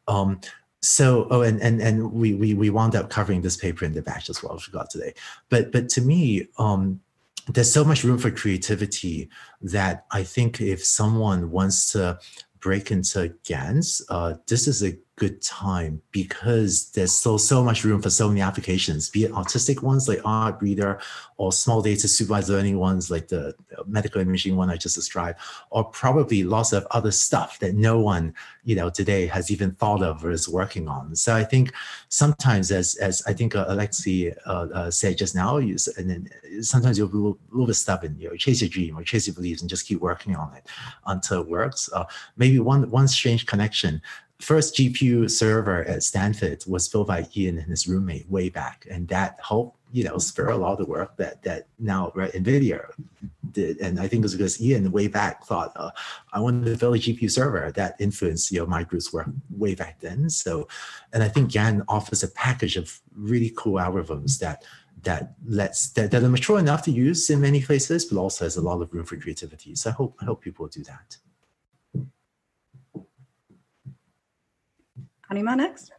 Um, 0.08 0.40
so 0.88 1.26
oh 1.30 1.42
and 1.42 1.60
and 1.60 1.80
and 1.80 2.12
we 2.12 2.34
we 2.34 2.54
we 2.54 2.70
wound 2.70 2.94
up 2.94 3.10
covering 3.10 3.42
this 3.42 3.56
paper 3.56 3.84
in 3.84 3.92
the 3.92 4.02
batch 4.02 4.30
as 4.30 4.42
well 4.42 4.54
which 4.54 4.68
we 4.68 4.72
got 4.72 4.90
today. 4.90 5.14
But 5.48 5.72
but 5.72 5.88
to 5.90 6.00
me 6.00 6.48
um 6.58 7.00
there's 7.48 7.72
so 7.72 7.84
much 7.84 8.02
room 8.02 8.18
for 8.18 8.28
creativity 8.32 9.30
that 9.62 10.04
i 10.10 10.20
think 10.24 10.60
if 10.60 10.84
someone 10.84 11.48
wants 11.52 11.92
to 11.92 12.18
break 12.66 12.90
into 12.90 13.32
GANs, 13.44 14.02
uh, 14.08 14.34
this 14.48 14.66
is 14.66 14.82
a 14.82 14.98
good 15.16 15.40
time 15.40 16.02
because 16.12 16.90
there's 16.90 17.12
still 17.12 17.38
so 17.38 17.64
much 17.64 17.84
room 17.84 18.02
for 18.02 18.10
so 18.10 18.28
many 18.28 18.42
applications, 18.42 19.08
be 19.08 19.24
it 19.24 19.32
autistic 19.32 19.82
ones 19.82 20.08
like 20.08 20.18
Artbreeder 20.20 21.00
or 21.38 21.52
small 21.52 21.80
data 21.80 22.06
supervised 22.06 22.50
learning 22.50 22.78
ones 22.78 23.10
like 23.10 23.28
the 23.28 23.54
medical 23.86 24.20
imaging 24.20 24.56
one 24.56 24.70
I 24.70 24.76
just 24.76 24.94
described, 24.94 25.38
or 25.70 25.84
probably 25.84 26.44
lots 26.44 26.72
of 26.74 26.86
other 26.90 27.10
stuff 27.10 27.58
that 27.60 27.74
no 27.74 27.98
one, 27.98 28.34
you 28.64 28.76
know, 28.76 28.90
today 28.90 29.26
has 29.26 29.50
even 29.50 29.72
thought 29.72 30.02
of 30.02 30.22
or 30.22 30.30
is 30.30 30.48
working 30.48 30.86
on. 30.86 31.16
So 31.16 31.34
I 31.34 31.44
think 31.44 31.72
sometimes, 32.08 32.70
as 32.70 32.96
as 32.96 33.22
I 33.26 33.32
think 33.32 33.56
uh, 33.56 33.66
Alexi 33.66 34.36
uh, 34.46 34.66
uh, 34.72 34.90
said 34.90 35.16
just 35.16 35.34
now, 35.34 35.56
you, 35.56 35.76
and 35.96 36.10
then 36.10 36.28
sometimes 36.60 36.98
you're 36.98 37.08
a 37.08 37.10
little, 37.10 37.38
little, 37.50 37.66
bit 37.66 37.76
stubborn, 37.76 38.16
you 38.18 38.28
know, 38.28 38.36
chase 38.36 38.60
your 38.60 38.68
dream 38.70 38.98
or 38.98 39.02
chase 39.02 39.26
your 39.26 39.34
beliefs 39.34 39.62
and 39.62 39.70
just 39.70 39.86
keep 39.86 40.00
working 40.00 40.36
on 40.36 40.54
it 40.54 40.66
until 41.06 41.40
it 41.40 41.48
works. 41.48 41.88
Uh, 41.92 42.04
maybe 42.36 42.58
one 42.58 42.90
one 42.90 43.08
strange 43.08 43.46
connection 43.46 44.02
first 44.40 44.74
GPU 44.76 45.30
server 45.30 45.84
at 45.84 46.02
Stanford 46.02 46.64
was 46.66 46.88
built 46.88 47.08
by 47.08 47.26
Ian 47.36 47.58
and 47.58 47.70
his 47.70 47.88
roommate 47.88 48.28
way 48.30 48.48
back, 48.48 48.86
and 48.90 49.08
that 49.08 49.38
helped 49.46 49.78
you 49.92 50.04
know 50.04 50.18
spur 50.18 50.50
a 50.50 50.56
lot 50.56 50.72
of 50.72 50.78
the 50.78 50.86
work 50.86 51.16
that 51.16 51.42
that 51.42 51.68
now 51.78 52.12
right, 52.14 52.32
NVIDIA 52.32 52.84
did. 53.52 53.78
And 53.78 53.98
I 53.98 54.08
think 54.08 54.20
it 54.20 54.24
was 54.24 54.34
because 54.34 54.60
Ian 54.60 54.92
way 54.92 55.08
back 55.08 55.44
thought 55.44 55.72
uh, 55.76 55.90
I 56.32 56.40
wanted 56.40 56.70
to 56.70 56.76
build 56.76 56.96
a 56.96 56.98
GPU 56.98 57.30
server 57.30 57.72
that 57.72 57.96
influenced 57.98 58.50
you 58.50 58.60
know 58.60 58.66
my 58.66 58.82
group's 58.82 59.12
work 59.12 59.28
way 59.50 59.74
back 59.74 60.00
then. 60.00 60.28
So, 60.28 60.68
and 61.12 61.22
I 61.22 61.28
think 61.28 61.52
GAN 61.52 61.82
offers 61.88 62.22
a 62.22 62.28
package 62.28 62.76
of 62.76 63.00
really 63.14 63.52
cool 63.56 63.74
algorithms 63.74 64.38
that 64.40 64.64
that 65.02 65.34
lets 65.46 65.90
that, 65.90 66.10
that 66.10 66.22
are 66.22 66.28
mature 66.28 66.58
enough 66.58 66.82
to 66.82 66.90
use 66.90 67.30
in 67.30 67.40
many 67.40 67.62
places, 67.62 68.04
but 68.04 68.18
also 68.18 68.44
has 68.44 68.56
a 68.56 68.62
lot 68.62 68.82
of 68.82 68.92
room 68.92 69.04
for 69.04 69.16
creativity. 69.16 69.74
So 69.74 69.90
I 69.90 69.92
hope 69.92 70.16
I 70.20 70.24
hope 70.24 70.42
people 70.42 70.66
do 70.66 70.82
that. 70.84 71.16
Anima 75.30 75.56
next. 75.56 75.92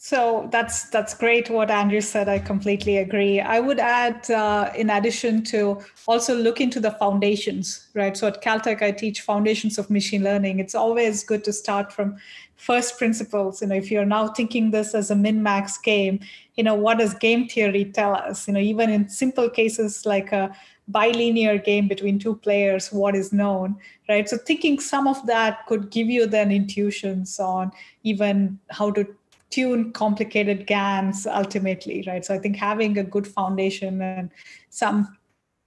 So 0.00 0.48
that's 0.52 0.88
that's 0.90 1.12
great 1.12 1.50
what 1.50 1.70
Andrew 1.70 2.00
said. 2.00 2.28
I 2.28 2.38
completely 2.38 2.98
agree. 2.98 3.40
I 3.40 3.58
would 3.58 3.80
add, 3.80 4.30
uh, 4.30 4.70
in 4.76 4.90
addition 4.90 5.42
to 5.46 5.80
also 6.06 6.36
look 6.36 6.60
into 6.60 6.78
the 6.78 6.92
foundations, 6.92 7.88
right? 7.94 8.16
So 8.16 8.28
at 8.28 8.40
Caltech, 8.40 8.80
I 8.80 8.92
teach 8.92 9.22
foundations 9.22 9.76
of 9.76 9.90
machine 9.90 10.22
learning. 10.22 10.60
It's 10.60 10.76
always 10.76 11.24
good 11.24 11.42
to 11.44 11.52
start 11.52 11.92
from 11.92 12.16
first 12.54 12.96
principles. 12.96 13.60
You 13.60 13.68
know, 13.68 13.74
if 13.74 13.90
you're 13.90 14.06
now 14.06 14.28
thinking 14.28 14.70
this 14.70 14.94
as 14.94 15.10
a 15.10 15.16
min-max 15.16 15.78
game, 15.78 16.20
you 16.54 16.62
know, 16.62 16.74
what 16.74 16.98
does 16.98 17.12
game 17.14 17.48
theory 17.48 17.84
tell 17.84 18.14
us? 18.14 18.46
You 18.46 18.54
know, 18.54 18.60
even 18.60 18.90
in 18.90 19.08
simple 19.08 19.50
cases 19.50 20.06
like 20.06 20.30
a 20.30 20.56
bilinear 20.90 21.58
game 21.58 21.88
between 21.88 22.18
two 22.18 22.36
players, 22.36 22.92
what 22.92 23.14
is 23.14 23.32
known, 23.32 23.76
right? 24.08 24.28
So 24.28 24.38
thinking 24.38 24.80
some 24.80 25.06
of 25.06 25.26
that 25.26 25.66
could 25.66 25.90
give 25.90 26.08
you 26.08 26.26
then 26.26 26.50
intuitions 26.50 27.38
on 27.38 27.72
even 28.02 28.58
how 28.70 28.90
to 28.92 29.06
tune 29.50 29.92
complicated 29.92 30.66
GANs 30.66 31.26
ultimately, 31.26 32.04
right? 32.06 32.24
So 32.24 32.34
I 32.34 32.38
think 32.38 32.56
having 32.56 32.98
a 32.98 33.04
good 33.04 33.26
foundation 33.26 34.02
and 34.02 34.30
some 34.70 35.16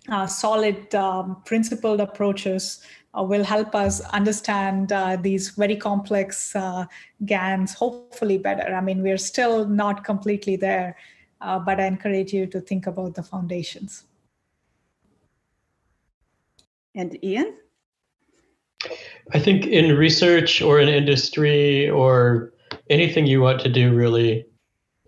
uh, 0.09 0.27
solid 0.27 0.93
um, 0.95 1.41
principled 1.45 1.99
approaches 1.99 2.83
uh, 3.17 3.23
will 3.23 3.43
help 3.43 3.75
us 3.75 4.01
understand 4.11 4.91
uh, 4.91 5.17
these 5.17 5.49
very 5.49 5.75
complex 5.75 6.55
uh, 6.55 6.85
GANs 7.25 7.73
hopefully 7.73 8.37
better. 8.37 8.73
I 8.73 8.81
mean, 8.81 9.01
we're 9.01 9.17
still 9.17 9.67
not 9.67 10.03
completely 10.03 10.55
there, 10.55 10.95
uh, 11.41 11.59
but 11.59 11.79
I 11.79 11.85
encourage 11.85 12.33
you 12.33 12.47
to 12.47 12.61
think 12.61 12.87
about 12.87 13.15
the 13.15 13.23
foundations. 13.23 14.05
And 16.95 17.23
Ian? 17.23 17.55
I 19.33 19.39
think 19.39 19.65
in 19.65 19.97
research 19.97 20.61
or 20.61 20.79
in 20.79 20.89
industry 20.89 21.89
or 21.89 22.53
anything 22.89 23.27
you 23.27 23.41
want 23.41 23.61
to 23.61 23.69
do, 23.69 23.93
really, 23.93 24.45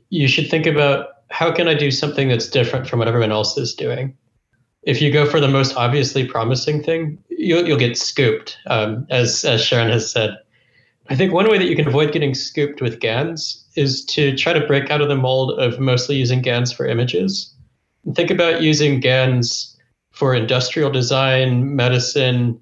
you 0.09 0.27
should 0.27 0.49
think 0.49 0.65
about 0.65 1.07
how 1.29 1.51
can 1.51 1.67
I 1.67 1.73
do 1.73 1.91
something 1.91 2.29
that's 2.29 2.47
different 2.47 2.87
from 2.87 2.99
what 2.99 3.07
everyone 3.07 3.31
else 3.31 3.57
is 3.57 3.73
doing. 3.73 4.15
If 4.83 5.01
you 5.01 5.11
go 5.11 5.25
for 5.25 5.39
the 5.39 5.47
most 5.47 5.75
obviously 5.75 6.27
promising 6.27 6.83
thing, 6.83 7.17
you'll, 7.29 7.67
you'll 7.67 7.79
get 7.79 7.97
scooped, 7.97 8.57
um, 8.67 9.07
as, 9.09 9.43
as 9.43 9.63
Sharon 9.63 9.89
has 9.89 10.11
said. 10.11 10.37
I 11.09 11.15
think 11.15 11.33
one 11.33 11.49
way 11.49 11.57
that 11.57 11.67
you 11.67 11.75
can 11.75 11.87
avoid 11.87 12.13
getting 12.13 12.33
scooped 12.33 12.81
with 12.81 12.99
GANs 12.99 13.65
is 13.75 14.05
to 14.05 14.35
try 14.37 14.53
to 14.53 14.65
break 14.67 14.89
out 14.89 15.01
of 15.01 15.09
the 15.09 15.15
mold 15.15 15.59
of 15.59 15.79
mostly 15.79 16.15
using 16.15 16.41
GANs 16.41 16.71
for 16.71 16.85
images. 16.85 17.53
And 18.05 18.15
think 18.15 18.29
about 18.29 18.61
using 18.61 18.99
GANs 18.99 19.72
for 20.13 20.33
industrial 20.33 20.91
design, 20.91 21.75
medicine, 21.75 22.61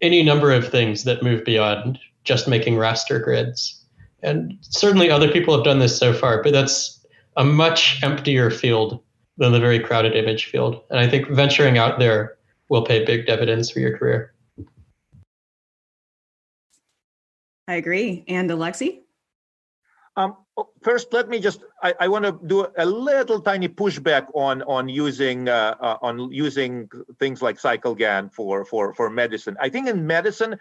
any 0.00 0.22
number 0.22 0.52
of 0.52 0.68
things 0.68 1.04
that 1.04 1.22
move 1.22 1.44
beyond 1.44 1.98
just 2.24 2.46
making 2.46 2.74
raster 2.74 3.22
grids. 3.22 3.84
And 4.22 4.58
certainly 4.60 5.10
other 5.10 5.30
people 5.30 5.54
have 5.54 5.64
done 5.64 5.78
this 5.78 5.96
so 5.96 6.12
far, 6.12 6.42
but 6.42 6.52
that's 6.52 7.04
a 7.36 7.44
much 7.44 8.02
emptier 8.02 8.50
field 8.50 9.00
than 9.38 9.52
the 9.52 9.60
very 9.60 9.78
crowded 9.78 10.14
image 10.14 10.46
field. 10.46 10.82
And 10.90 10.98
I 10.98 11.08
think 11.08 11.28
venturing 11.28 11.78
out 11.78 11.98
there 11.98 12.36
will 12.68 12.84
pay 12.84 13.04
big 13.04 13.26
dividends 13.26 13.70
for 13.70 13.80
your 13.80 13.96
career. 13.96 14.34
I 17.68 17.74
agree. 17.74 18.24
And 18.28 18.50
Alexi? 18.50 19.00
Um, 20.16 20.36
first, 20.82 21.12
let 21.12 21.28
me 21.28 21.40
just, 21.40 21.60
I, 21.82 21.94
I 22.00 22.08
want 22.08 22.24
to 22.24 22.38
do 22.46 22.66
a 22.76 22.84
little 22.84 23.40
tiny 23.40 23.68
pushback 23.68 24.26
on 24.34 24.62
on 24.62 24.88
using 24.88 25.48
uh, 25.48 25.74
uh, 25.80 25.98
on 26.02 26.30
using 26.32 26.88
things 27.18 27.42
like 27.42 27.58
CycleGAN 27.58 28.32
for, 28.32 28.64
for, 28.64 28.94
for 28.94 29.10
medicine. 29.10 29.56
I 29.60 29.68
think 29.68 29.88
in 29.88 30.06
medicine, 30.06 30.58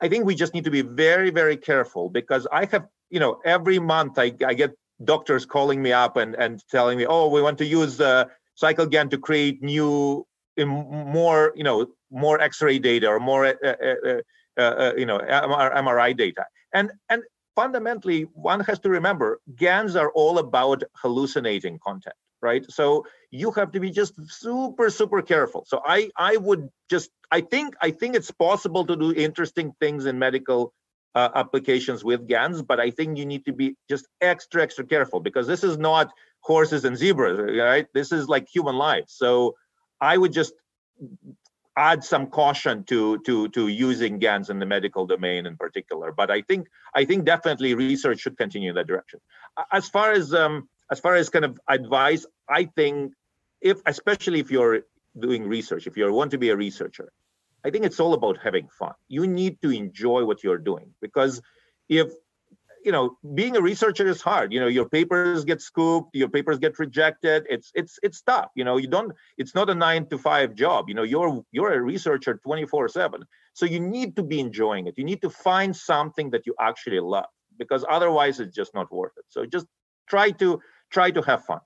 I 0.00 0.08
think 0.08 0.24
we 0.24 0.34
just 0.34 0.54
need 0.54 0.64
to 0.64 0.70
be 0.70 0.82
very, 0.82 1.30
very 1.30 1.56
careful 1.56 2.08
because 2.10 2.46
I 2.52 2.66
have, 2.66 2.86
you 3.10 3.20
know, 3.20 3.40
every 3.44 3.78
month 3.78 4.18
I, 4.18 4.32
I 4.46 4.54
get 4.54 4.74
doctors 5.04 5.46
calling 5.46 5.82
me 5.82 5.92
up 5.92 6.16
and, 6.16 6.34
and 6.34 6.62
telling 6.68 6.98
me, 6.98 7.06
oh, 7.06 7.28
we 7.28 7.42
want 7.42 7.58
to 7.58 7.66
use 7.66 8.00
uh, 8.00 8.26
CycleGAN 8.60 9.10
to 9.10 9.18
create 9.18 9.62
new, 9.62 10.26
more, 10.58 11.52
you 11.56 11.64
know, 11.64 11.86
more 12.10 12.40
X-ray 12.40 12.78
data 12.78 13.08
or 13.08 13.18
more, 13.18 13.46
uh, 13.46 13.54
uh, 13.64 14.20
uh, 14.58 14.60
uh 14.60 14.92
you 14.96 15.06
know, 15.06 15.18
MRI 15.18 16.16
data. 16.16 16.44
And 16.72 16.92
and 17.08 17.22
fundamentally, 17.56 18.22
one 18.34 18.60
has 18.60 18.78
to 18.80 18.90
remember 18.90 19.40
GANs 19.56 19.96
are 19.96 20.10
all 20.12 20.38
about 20.38 20.84
hallucinating 20.94 21.80
content, 21.80 22.14
right? 22.40 22.64
So 22.70 23.06
you 23.30 23.50
have 23.52 23.72
to 23.72 23.80
be 23.80 23.90
just 23.90 24.14
super, 24.30 24.90
super 24.90 25.22
careful. 25.22 25.64
So 25.66 25.82
I, 25.84 26.10
I 26.16 26.36
would 26.36 26.68
just, 26.88 27.10
I 27.32 27.40
think, 27.40 27.74
I 27.80 27.90
think 27.90 28.14
it's 28.14 28.30
possible 28.30 28.84
to 28.86 28.94
do 28.94 29.12
interesting 29.12 29.72
things 29.80 30.06
in 30.06 30.18
medical 30.18 30.72
uh, 31.14 31.30
applications 31.34 32.04
with 32.04 32.28
GANs, 32.28 32.62
but 32.62 32.78
I 32.78 32.90
think 32.90 33.18
you 33.18 33.24
need 33.24 33.46
to 33.46 33.52
be 33.52 33.74
just 33.88 34.06
extra, 34.20 34.62
extra 34.62 34.84
careful 34.84 35.18
because 35.18 35.46
this 35.46 35.64
is 35.64 35.78
not 35.78 36.12
horses 36.40 36.84
and 36.84 36.96
zebras, 36.96 37.38
right? 37.58 37.86
This 37.94 38.12
is 38.12 38.28
like 38.28 38.46
human 38.54 38.76
life. 38.76 39.06
So 39.08 39.56
I 40.00 40.18
would 40.18 40.32
just 40.32 40.52
add 41.76 42.02
some 42.02 42.26
caution 42.28 42.84
to 42.84 43.18
to 43.20 43.48
to 43.50 43.68
using 43.68 44.18
GANs 44.18 44.50
in 44.50 44.58
the 44.58 44.66
medical 44.66 45.06
domain 45.06 45.46
in 45.46 45.56
particular. 45.56 46.12
But 46.12 46.30
I 46.30 46.42
think 46.42 46.68
I 46.94 47.04
think 47.04 47.24
definitely 47.24 47.74
research 47.74 48.20
should 48.20 48.38
continue 48.38 48.70
in 48.70 48.76
that 48.76 48.86
direction. 48.86 49.20
As 49.70 49.88
far 49.88 50.12
as 50.12 50.32
um, 50.32 50.68
as 50.90 51.00
far 51.00 51.14
as 51.14 51.28
kind 51.28 51.44
of 51.44 51.58
advice, 51.68 52.26
I 52.48 52.64
think 52.64 53.12
if 53.60 53.80
especially 53.86 54.40
if 54.40 54.50
you're 54.50 54.82
doing 55.18 55.46
research, 55.46 55.86
if 55.86 55.96
you 55.96 56.10
want 56.12 56.30
to 56.30 56.38
be 56.38 56.50
a 56.50 56.56
researcher, 56.56 57.12
I 57.64 57.70
think 57.70 57.84
it's 57.84 58.00
all 58.00 58.14
about 58.14 58.38
having 58.42 58.68
fun. 58.78 58.94
You 59.08 59.26
need 59.26 59.60
to 59.62 59.70
enjoy 59.70 60.24
what 60.24 60.42
you're 60.42 60.58
doing 60.58 60.94
because 61.00 61.42
if 61.88 62.12
you 62.86 62.92
know 62.92 63.18
being 63.34 63.56
a 63.56 63.60
researcher 63.60 64.06
is 64.06 64.22
hard. 64.22 64.52
You 64.52 64.60
know 64.60 64.68
your 64.68 64.88
papers 64.88 65.44
get 65.44 65.60
scooped 65.60 66.14
your 66.14 66.28
papers 66.28 66.58
get 66.58 66.78
rejected. 66.78 67.44
It's 67.50 67.72
it's 67.74 67.98
it's 68.02 68.22
tough. 68.22 68.50
You 68.54 68.64
know 68.64 68.76
you 68.76 68.86
don't 68.86 69.12
it's 69.36 69.54
not 69.54 69.68
a 69.68 69.74
9 69.74 70.06
to 70.06 70.16
5 70.16 70.54
job. 70.54 70.88
You 70.88 70.94
know 70.94 71.02
you're 71.02 71.44
you're 71.50 71.72
a 71.72 71.82
researcher 71.82 72.40
24 72.44 72.88
7 72.88 73.24
so 73.54 73.66
you 73.66 73.80
need 73.80 74.14
to 74.16 74.22
be 74.22 74.38
enjoying 74.38 74.86
it. 74.86 74.94
You 74.96 75.04
need 75.04 75.20
to 75.22 75.30
find 75.30 75.74
something 75.74 76.30
that 76.30 76.46
you 76.46 76.54
actually 76.60 77.00
love 77.00 77.32
because 77.58 77.84
otherwise 77.90 78.38
it's 78.38 78.54
just 78.54 78.72
not 78.72 78.92
worth 78.92 79.12
it. 79.16 79.24
So 79.28 79.44
just 79.44 79.66
try 80.08 80.30
to 80.42 80.60
try 80.90 81.10
to 81.10 81.20
have 81.22 81.44
fun. 81.44 81.60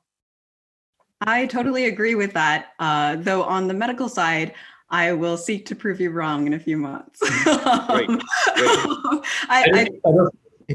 I 1.20 1.44
totally 1.46 1.84
agree 1.84 2.14
with 2.14 2.32
that. 2.32 2.68
Uh, 2.78 3.16
though 3.16 3.42
on 3.42 3.68
the 3.68 3.74
medical 3.74 4.08
side 4.08 4.54
I 4.88 5.12
will 5.12 5.36
seek 5.36 5.66
to 5.66 5.76
prove 5.76 6.00
you 6.00 6.10
wrong 6.10 6.46
in 6.46 6.54
a 6.54 6.58
few 6.58 6.78
months. 6.78 7.20
Great. 7.20 8.08
Great. 8.08 8.20
I, 9.48 9.60
I, 9.74 9.88
I, 10.04 10.12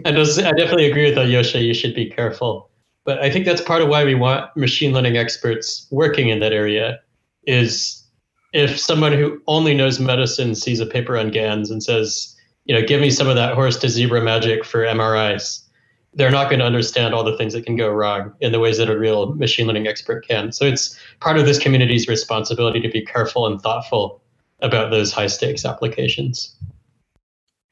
I, 0.03 0.09
I 0.09 0.11
definitely 0.11 0.89
agree 0.89 1.09
with 1.09 1.17
Alyosha. 1.17 1.61
You 1.61 1.73
should 1.73 1.95
be 1.95 2.09
careful. 2.09 2.69
But 3.05 3.19
I 3.19 3.29
think 3.29 3.45
that's 3.45 3.61
part 3.61 3.81
of 3.81 3.87
why 3.87 4.03
we 4.03 4.15
want 4.15 4.55
machine 4.57 4.91
learning 4.91 5.15
experts 5.15 5.87
working 5.91 6.29
in 6.29 6.39
that 6.39 6.51
area 6.51 6.99
is 7.45 8.03
if 8.51 8.79
someone 8.79 9.13
who 9.13 9.39
only 9.47 9.73
knows 9.75 9.99
medicine 9.99 10.55
sees 10.55 10.79
a 10.79 10.85
paper 10.85 11.17
on 11.17 11.29
GANs 11.29 11.69
and 11.69 11.83
says, 11.83 12.35
you 12.65 12.73
know, 12.73 12.85
give 12.85 12.99
me 12.99 13.11
some 13.11 13.27
of 13.27 13.35
that 13.35 13.53
horse 13.53 13.77
to 13.77 13.89
zebra 13.89 14.23
magic 14.23 14.65
for 14.65 14.79
MRIs, 14.79 15.61
they're 16.15 16.31
not 16.31 16.49
going 16.49 16.59
to 16.59 16.65
understand 16.65 17.13
all 17.13 17.23
the 17.23 17.37
things 17.37 17.53
that 17.53 17.65
can 17.65 17.75
go 17.75 17.89
wrong 17.89 18.33
in 18.39 18.51
the 18.51 18.59
ways 18.59 18.77
that 18.77 18.89
a 18.89 18.97
real 18.97 19.35
machine 19.35 19.67
learning 19.67 19.87
expert 19.87 20.25
can. 20.27 20.51
So 20.51 20.65
it's 20.65 20.97
part 21.19 21.37
of 21.37 21.45
this 21.45 21.59
community's 21.59 22.07
responsibility 22.07 22.79
to 22.79 22.89
be 22.89 23.05
careful 23.05 23.45
and 23.45 23.61
thoughtful 23.61 24.21
about 24.61 24.89
those 24.89 25.11
high 25.11 25.27
stakes 25.27 25.65
applications. 25.65 26.55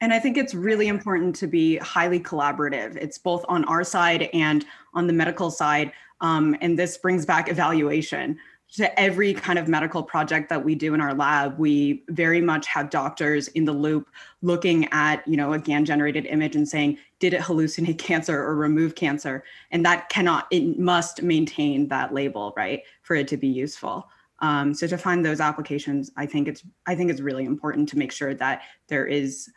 And 0.00 0.12
I 0.12 0.18
think 0.18 0.36
it's 0.36 0.54
really 0.54 0.88
important 0.88 1.34
to 1.36 1.46
be 1.46 1.76
highly 1.78 2.20
collaborative. 2.20 2.96
It's 2.96 3.18
both 3.18 3.44
on 3.48 3.64
our 3.64 3.84
side 3.84 4.28
and 4.32 4.64
on 4.92 5.06
the 5.06 5.12
medical 5.12 5.50
side. 5.50 5.92
Um, 6.20 6.56
and 6.60 6.78
this 6.78 6.98
brings 6.98 7.24
back 7.24 7.48
evaluation 7.48 8.38
to 8.76 9.00
every 9.00 9.32
kind 9.32 9.58
of 9.58 9.68
medical 9.68 10.02
project 10.02 10.48
that 10.48 10.64
we 10.64 10.74
do 10.74 10.94
in 10.94 11.00
our 11.00 11.14
lab 11.14 11.58
we 11.58 12.02
very 12.08 12.40
much 12.40 12.66
have 12.66 12.90
doctors 12.90 13.48
in 13.48 13.64
the 13.64 13.72
loop 13.72 14.08
looking 14.42 14.88
at 14.90 15.26
you 15.28 15.36
know 15.36 15.52
a 15.52 15.58
GAN 15.58 15.84
generated 15.84 16.26
image 16.26 16.56
and 16.56 16.68
saying 16.68 16.98
did 17.20 17.34
it 17.34 17.40
hallucinate 17.40 17.98
cancer 17.98 18.36
or 18.42 18.56
remove 18.56 18.94
cancer 18.94 19.44
and 19.70 19.84
that 19.84 20.08
cannot 20.08 20.46
it 20.50 20.78
must 20.78 21.22
maintain 21.22 21.88
that 21.88 22.12
label 22.12 22.52
right 22.56 22.82
for 23.02 23.14
it 23.14 23.28
to 23.28 23.36
be 23.36 23.48
useful 23.48 24.08
um, 24.40 24.74
so 24.74 24.86
to 24.86 24.98
find 24.98 25.24
those 25.24 25.40
applications 25.40 26.10
i 26.16 26.26
think 26.26 26.48
it's 26.48 26.64
i 26.86 26.94
think 26.94 27.10
it's 27.10 27.20
really 27.20 27.44
important 27.44 27.88
to 27.88 27.98
make 27.98 28.10
sure 28.12 28.34
that 28.34 28.62
there 28.88 29.06
is 29.06 29.50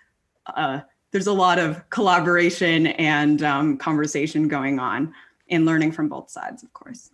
uh, 0.55 0.81
there's 1.11 1.27
a 1.27 1.33
lot 1.33 1.59
of 1.59 1.89
collaboration 1.89 2.87
and 2.87 3.43
um, 3.43 3.77
conversation 3.77 4.47
going 4.47 4.79
on 4.79 5.13
and 5.49 5.65
learning 5.65 5.91
from 5.91 6.09
both 6.09 6.29
sides 6.29 6.63
of 6.63 6.71
course 6.73 7.11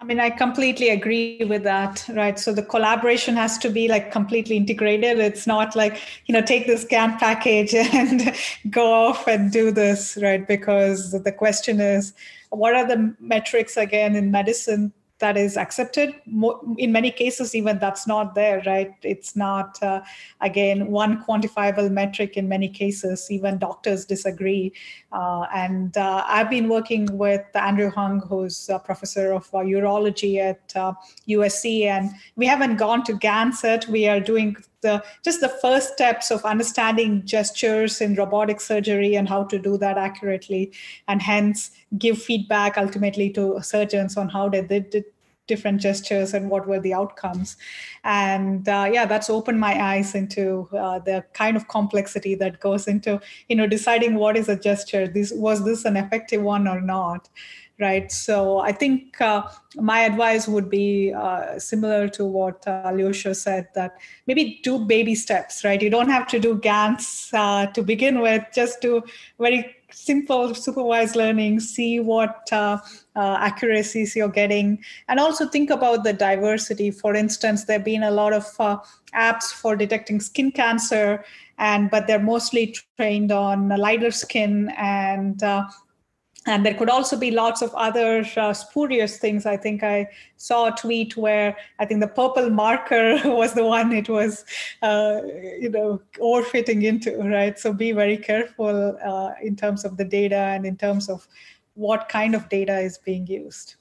I 0.00 0.04
mean, 0.04 0.20
I 0.20 0.30
completely 0.30 0.90
agree 0.90 1.44
with 1.44 1.64
that, 1.64 2.06
right? 2.10 2.38
So 2.38 2.52
the 2.52 2.62
collaboration 2.62 3.34
has 3.34 3.58
to 3.58 3.68
be 3.68 3.88
like 3.88 4.12
completely 4.12 4.56
integrated. 4.56 5.18
It's 5.18 5.44
not 5.44 5.74
like, 5.74 6.00
you 6.26 6.32
know, 6.32 6.40
take 6.40 6.68
this 6.68 6.84
GAN 6.84 7.18
package 7.18 7.74
and 7.74 8.32
go 8.70 8.92
off 8.92 9.26
and 9.26 9.50
do 9.50 9.72
this, 9.72 10.16
right? 10.22 10.46
Because 10.46 11.10
the 11.10 11.32
question 11.32 11.80
is, 11.80 12.12
what 12.50 12.76
are 12.76 12.86
the 12.86 13.14
metrics 13.18 13.76
again 13.76 14.14
in 14.14 14.30
medicine 14.30 14.92
that 15.18 15.36
is 15.36 15.56
accepted. 15.56 16.14
In 16.78 16.92
many 16.92 17.10
cases 17.10 17.54
even 17.54 17.78
that's 17.78 18.06
not 18.06 18.34
there 18.34 18.62
right? 18.66 18.92
It's 19.02 19.34
not 19.36 19.82
uh, 19.82 20.00
again 20.40 20.88
one 20.88 21.24
quantifiable 21.24 21.90
metric 21.90 22.36
in 22.36 22.48
many 22.48 22.68
cases. 22.68 23.26
Even 23.30 23.58
doctors 23.58 24.04
disagree. 24.04 24.72
Uh, 25.10 25.46
and 25.54 25.96
uh, 25.96 26.22
i've 26.26 26.50
been 26.50 26.68
working 26.68 27.06
with 27.16 27.40
andrew 27.54 27.90
hung 27.90 28.20
who's 28.20 28.68
a 28.68 28.78
professor 28.78 29.32
of 29.32 29.48
uh, 29.54 29.58
urology 29.58 30.38
at 30.38 30.68
usc 31.26 31.64
uh, 31.64 31.88
and 31.88 32.10
we 32.36 32.46
haven't 32.46 32.76
gone 32.76 33.02
to 33.02 33.14
GANs 33.14 33.62
yet 33.64 33.88
we 33.88 34.06
are 34.06 34.20
doing 34.20 34.54
the 34.80 35.02
just 35.24 35.40
the 35.40 35.48
first 35.48 35.92
steps 35.92 36.30
of 36.30 36.44
understanding 36.44 37.24
gestures 37.24 38.00
in 38.00 38.14
robotic 38.14 38.60
surgery 38.60 39.14
and 39.14 39.28
how 39.28 39.44
to 39.44 39.58
do 39.58 39.76
that 39.78 39.98
accurately. 39.98 40.72
And 41.08 41.22
hence 41.22 41.70
give 41.98 42.20
feedback 42.20 42.78
ultimately 42.78 43.30
to 43.30 43.60
surgeons 43.62 44.16
on 44.16 44.28
how 44.28 44.48
they 44.48 44.62
did 44.62 45.04
different 45.46 45.80
gestures 45.80 46.34
and 46.34 46.50
what 46.50 46.68
were 46.68 46.78
the 46.78 46.92
outcomes. 46.92 47.56
And 48.04 48.68
uh, 48.68 48.88
yeah 48.92 49.06
that's 49.06 49.30
opened 49.30 49.58
my 49.58 49.82
eyes 49.82 50.14
into 50.14 50.68
uh, 50.72 50.98
the 51.00 51.24
kind 51.32 51.56
of 51.56 51.68
complexity 51.68 52.34
that 52.36 52.60
goes 52.60 52.86
into 52.86 53.20
you 53.48 53.56
know 53.56 53.66
deciding 53.66 54.14
what 54.14 54.36
is 54.36 54.48
a 54.48 54.56
gesture 54.56 55.08
this 55.08 55.32
was 55.32 55.64
this 55.64 55.84
an 55.84 55.96
effective 55.96 56.42
one 56.42 56.68
or 56.68 56.80
not 56.80 57.28
right? 57.80 58.10
So 58.10 58.58
i 58.58 58.72
think 58.72 59.20
uh, 59.20 59.42
my 59.76 60.00
advice 60.00 60.48
would 60.48 60.68
be 60.68 61.12
uh, 61.12 61.58
similar 61.58 62.08
to 62.08 62.24
what 62.24 62.66
uh, 62.66 62.82
alyosha 62.84 63.34
said 63.34 63.68
that 63.74 63.96
maybe 64.26 64.60
do 64.62 64.78
baby 64.78 65.14
steps 65.14 65.64
right? 65.64 65.80
You 65.80 65.90
don't 65.90 66.08
have 66.08 66.26
to 66.28 66.38
do 66.40 66.56
gans 66.58 67.30
uh, 67.32 67.66
to 67.66 67.82
begin 67.82 68.20
with 68.20 68.44
just 68.54 68.80
do 68.80 69.02
very 69.38 69.74
simple 69.90 70.54
supervised 70.54 71.16
learning 71.16 71.60
see 71.60 71.98
what 71.98 72.46
uh, 72.52 72.78
uh, 73.16 73.36
accuracies 73.40 74.14
you're 74.14 74.28
getting 74.28 74.78
and 75.08 75.18
also 75.18 75.48
think 75.48 75.70
about 75.70 76.04
the 76.04 76.12
diversity. 76.12 76.90
For 76.90 77.14
instance 77.14 77.64
there 77.64 77.78
have 77.78 77.84
been 77.84 78.02
a 78.02 78.10
lot 78.10 78.32
of 78.32 78.44
apps 79.14 79.52
for 79.52 79.76
detecting 79.76 80.20
skin 80.20 80.52
cancer 80.52 81.24
and 81.58 81.90
but 81.90 82.06
they're 82.06 82.18
mostly 82.18 82.76
trained 82.96 83.32
on 83.32 83.68
lighter 83.68 84.10
skin 84.10 84.72
and 84.76 85.42
and 86.48 86.64
there 86.64 86.74
could 86.74 86.88
also 86.88 87.16
be 87.16 87.30
lots 87.30 87.60
of 87.60 87.74
other 87.74 88.24
uh, 88.36 88.54
spurious 88.54 89.18
things. 89.18 89.44
I 89.44 89.56
think 89.56 89.82
I 89.82 90.08
saw 90.38 90.68
a 90.68 90.76
tweet 90.76 91.16
where 91.16 91.56
I 91.78 91.84
think 91.84 92.00
the 92.00 92.08
purple 92.08 92.48
marker 92.48 93.20
was 93.24 93.52
the 93.52 93.64
one 93.64 93.92
it 93.92 94.08
was, 94.08 94.46
uh, 94.82 95.20
you 95.60 95.68
know, 95.68 96.00
overfitting 96.18 96.84
into, 96.84 97.16
right? 97.18 97.58
So 97.58 97.72
be 97.72 97.92
very 97.92 98.16
careful 98.16 98.98
uh, 99.04 99.32
in 99.42 99.56
terms 99.56 99.84
of 99.84 99.98
the 99.98 100.04
data 100.04 100.36
and 100.36 100.64
in 100.64 100.76
terms 100.76 101.10
of 101.10 101.28
what 101.74 102.08
kind 102.08 102.34
of 102.34 102.48
data 102.48 102.78
is 102.78 102.96
being 102.98 103.26
used. 103.26 103.76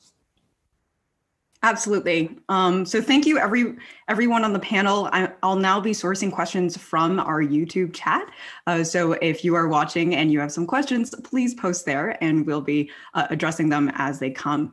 Absolutely. 1.63 2.37
Um, 2.49 2.85
so 2.85 3.01
thank 3.01 3.25
you, 3.25 3.39
every 3.39 3.75
everyone 4.07 4.43
on 4.43 4.53
the 4.53 4.59
panel. 4.59 5.09
I, 5.11 5.31
will 5.41 5.55
now 5.55 5.79
be 5.79 5.91
sourcing 5.91 6.31
questions 6.31 6.77
from 6.77 7.19
our 7.19 7.43
YouTube 7.43 7.93
chat. 7.93 8.29
Uh, 8.67 8.83
so 8.83 9.13
if 9.13 9.43
you 9.43 9.55
are 9.55 9.67
watching 9.67 10.15
and 10.15 10.31
you 10.31 10.39
have 10.39 10.51
some 10.51 10.67
questions, 10.67 11.15
please 11.23 11.55
post 11.55 11.85
there, 11.85 12.15
and 12.23 12.45
we'll 12.45 12.61
be 12.61 12.91
uh, 13.15 13.25
addressing 13.31 13.69
them 13.69 13.91
as 13.95 14.19
they 14.19 14.29
come. 14.29 14.71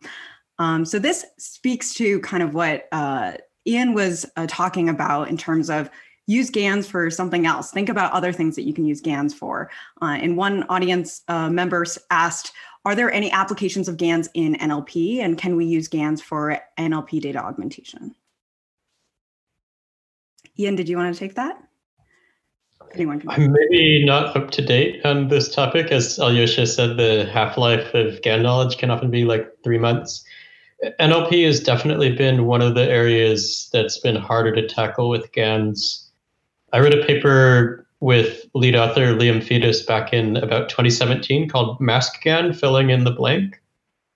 Um, 0.58 0.84
so 0.84 0.98
this 0.98 1.24
speaks 1.38 1.94
to 1.94 2.20
kind 2.20 2.42
of 2.42 2.54
what 2.54 2.86
uh, 2.92 3.32
Ian 3.66 3.94
was 3.94 4.26
uh, 4.36 4.46
talking 4.46 4.90
about 4.90 5.28
in 5.28 5.38
terms 5.38 5.70
of 5.70 5.90
use 6.26 6.50
GANs 6.50 6.86
for 6.86 7.10
something 7.10 7.46
else. 7.46 7.70
Think 7.70 7.88
about 7.88 8.12
other 8.12 8.32
things 8.32 8.56
that 8.56 8.62
you 8.62 8.72
can 8.72 8.84
use 8.84 9.00
GANs 9.00 9.34
for. 9.34 9.70
Uh, 10.00 10.18
and 10.20 10.36
one 10.36 10.64
audience 10.64 11.22
uh, 11.28 11.50
members 11.50 11.98
asked, 12.10 12.52
are 12.84 12.94
there 12.94 13.10
any 13.12 13.30
applications 13.30 13.88
of 13.88 13.96
GANs 13.96 14.28
in 14.34 14.54
NLP 14.56 15.20
and 15.20 15.38
can 15.38 15.56
we 15.56 15.64
use 15.64 15.88
GANs 15.88 16.20
for 16.20 16.58
NLP 16.78 17.20
data 17.20 17.38
augmentation? 17.38 18.14
Ian, 20.58 20.76
did 20.76 20.88
you 20.88 20.96
want 20.96 21.12
to 21.14 21.18
take 21.18 21.34
that? 21.34 21.60
Anyone 22.94 23.20
can. 23.20 23.30
I'm 23.30 23.52
maybe 23.52 24.04
not 24.04 24.36
up 24.36 24.50
to 24.52 24.62
date 24.62 25.04
on 25.04 25.28
this 25.28 25.52
topic. 25.52 25.90
As 25.90 26.18
Alyosha 26.18 26.66
said, 26.66 26.96
the 26.96 27.28
half-life 27.32 27.92
of 27.94 28.22
GAN 28.22 28.42
knowledge 28.42 28.78
can 28.78 28.90
often 28.90 29.10
be 29.10 29.24
like 29.24 29.50
three 29.64 29.78
months. 29.78 30.24
NLP 31.00 31.44
has 31.46 31.60
definitely 31.60 32.14
been 32.14 32.44
one 32.44 32.60
of 32.60 32.74
the 32.74 32.88
areas 32.88 33.68
that's 33.72 33.98
been 33.98 34.16
harder 34.16 34.54
to 34.54 34.68
tackle 34.68 35.08
with 35.08 35.32
GANs. 35.32 36.10
I 36.72 36.80
wrote 36.80 36.94
a 36.94 37.04
paper 37.04 37.83
with 38.00 38.44
lead 38.54 38.76
author 38.76 39.14
Liam 39.14 39.42
Fedus 39.42 39.86
back 39.86 40.12
in 40.12 40.36
about 40.36 40.68
2017 40.68 41.48
called 41.48 41.80
Mask 41.80 42.20
GAN, 42.22 42.52
Filling 42.52 42.90
in 42.90 43.04
the 43.04 43.10
Blank, 43.10 43.60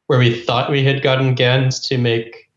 where 0.07 0.19
we 0.19 0.41
thought 0.41 0.71
we 0.71 0.85
had 0.85 1.03
gotten 1.03 1.35
GANs 1.35 1.81
to 1.89 1.99
make 1.99 2.51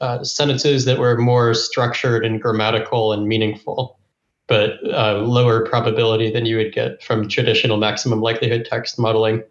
uh, 0.00 0.22
sentences 0.24 0.84
that 0.84 0.98
were 0.98 1.16
more 1.16 1.54
structured 1.54 2.24
and 2.24 2.42
grammatical 2.42 3.12
and 3.12 3.26
meaningful, 3.26 3.98
but 4.46 4.78
uh, 4.92 5.18
lower 5.18 5.66
probability 5.66 6.30
than 6.30 6.46
you 6.46 6.56
would 6.56 6.72
get 6.72 7.02
from 7.02 7.28
traditional 7.28 7.76
maximum 7.76 8.20
likelihood 8.20 8.66
text 8.68 8.98
modeling. 8.98 9.42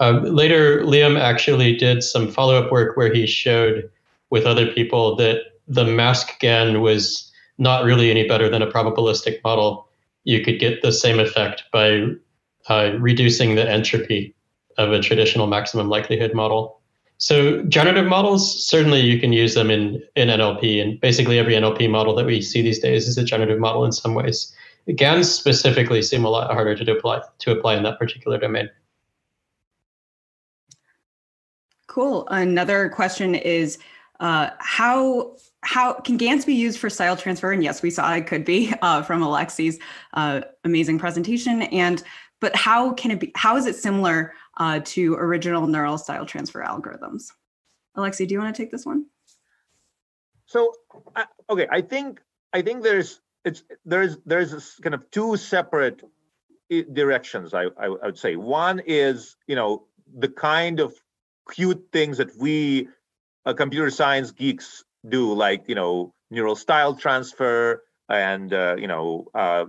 Um, 0.00 0.22
later, 0.22 0.82
Liam 0.84 1.18
actually 1.18 1.76
did 1.76 2.02
some 2.02 2.30
follow 2.30 2.62
up 2.62 2.70
work 2.70 2.96
where 2.96 3.12
he 3.12 3.26
showed 3.26 3.90
with 4.30 4.44
other 4.44 4.70
people 4.72 5.16
that 5.16 5.40
the 5.66 5.84
mask 5.84 6.38
GAN 6.38 6.80
was 6.80 7.30
not 7.58 7.84
really 7.84 8.10
any 8.10 8.26
better 8.26 8.48
than 8.48 8.62
a 8.62 8.70
probabilistic 8.70 9.42
model 9.42 9.87
you 10.28 10.42
could 10.42 10.60
get 10.60 10.82
the 10.82 10.92
same 10.92 11.18
effect 11.18 11.64
by 11.72 12.02
uh, 12.68 12.90
reducing 12.98 13.54
the 13.54 13.66
entropy 13.66 14.34
of 14.76 14.92
a 14.92 15.00
traditional 15.00 15.46
maximum 15.46 15.88
likelihood 15.88 16.34
model. 16.34 16.82
So 17.16 17.62
generative 17.64 18.04
models, 18.04 18.62
certainly 18.62 19.00
you 19.00 19.18
can 19.18 19.32
use 19.32 19.54
them 19.54 19.70
in, 19.70 20.02
in 20.16 20.28
NLP, 20.28 20.82
and 20.82 21.00
basically 21.00 21.38
every 21.38 21.54
NLP 21.54 21.88
model 21.88 22.14
that 22.16 22.26
we 22.26 22.42
see 22.42 22.60
these 22.60 22.78
days 22.78 23.08
is 23.08 23.16
a 23.16 23.24
generative 23.24 23.58
model 23.58 23.86
in 23.86 23.92
some 23.92 24.12
ways. 24.14 24.54
GANs 24.96 25.30
specifically 25.30 26.02
seem 26.02 26.26
a 26.26 26.28
lot 26.28 26.52
harder 26.52 26.74
to 26.74 26.92
apply 26.92 27.22
to 27.38 27.50
apply 27.50 27.76
in 27.76 27.82
that 27.84 27.98
particular 27.98 28.36
domain. 28.38 28.68
Cool. 31.86 32.28
Another 32.28 32.90
question 32.90 33.34
is 33.34 33.78
uh, 34.20 34.50
how 34.58 35.36
how 35.62 35.94
can 35.94 36.16
GANs 36.16 36.44
be 36.44 36.54
used 36.54 36.78
for 36.78 36.88
style 36.88 37.16
transfer? 37.16 37.52
And 37.52 37.62
yes, 37.62 37.82
we 37.82 37.90
saw 37.90 38.14
it 38.14 38.26
could 38.26 38.44
be 38.44 38.72
uh, 38.82 39.02
from 39.02 39.22
Alexi's 39.22 39.78
uh, 40.14 40.42
amazing 40.64 40.98
presentation. 40.98 41.62
And 41.62 42.02
but 42.40 42.54
how 42.54 42.92
can 42.92 43.10
it 43.10 43.20
be? 43.20 43.32
How 43.34 43.56
is 43.56 43.66
it 43.66 43.76
similar 43.76 44.34
uh, 44.58 44.80
to 44.84 45.14
original 45.14 45.66
neural 45.66 45.98
style 45.98 46.24
transfer 46.24 46.62
algorithms? 46.62 47.32
Alexi, 47.96 48.28
do 48.28 48.34
you 48.34 48.40
want 48.40 48.54
to 48.54 48.62
take 48.62 48.70
this 48.70 48.86
one? 48.86 49.06
So 50.46 50.72
okay, 51.50 51.66
I 51.70 51.80
think 51.80 52.20
I 52.52 52.62
think 52.62 52.82
there's 52.82 53.20
it's 53.44 53.64
there's 53.84 54.18
there's 54.24 54.76
kind 54.82 54.94
of 54.94 55.10
two 55.10 55.36
separate 55.36 56.02
directions. 56.70 57.54
I, 57.54 57.64
I 57.64 57.86
I 57.86 58.06
would 58.06 58.18
say 58.18 58.36
one 58.36 58.80
is 58.86 59.36
you 59.46 59.56
know 59.56 59.84
the 60.16 60.28
kind 60.28 60.80
of 60.80 60.94
cute 61.50 61.88
things 61.92 62.18
that 62.18 62.36
we 62.36 62.88
uh, 63.44 63.54
computer 63.54 63.90
science 63.90 64.30
geeks 64.30 64.84
do 65.06 65.32
like 65.34 65.64
you 65.68 65.74
know 65.74 66.12
neural 66.30 66.56
style 66.56 66.94
transfer 66.94 67.82
and 68.08 68.52
uh, 68.52 68.76
you 68.78 68.86
know 68.86 69.26
uh, 69.34 69.66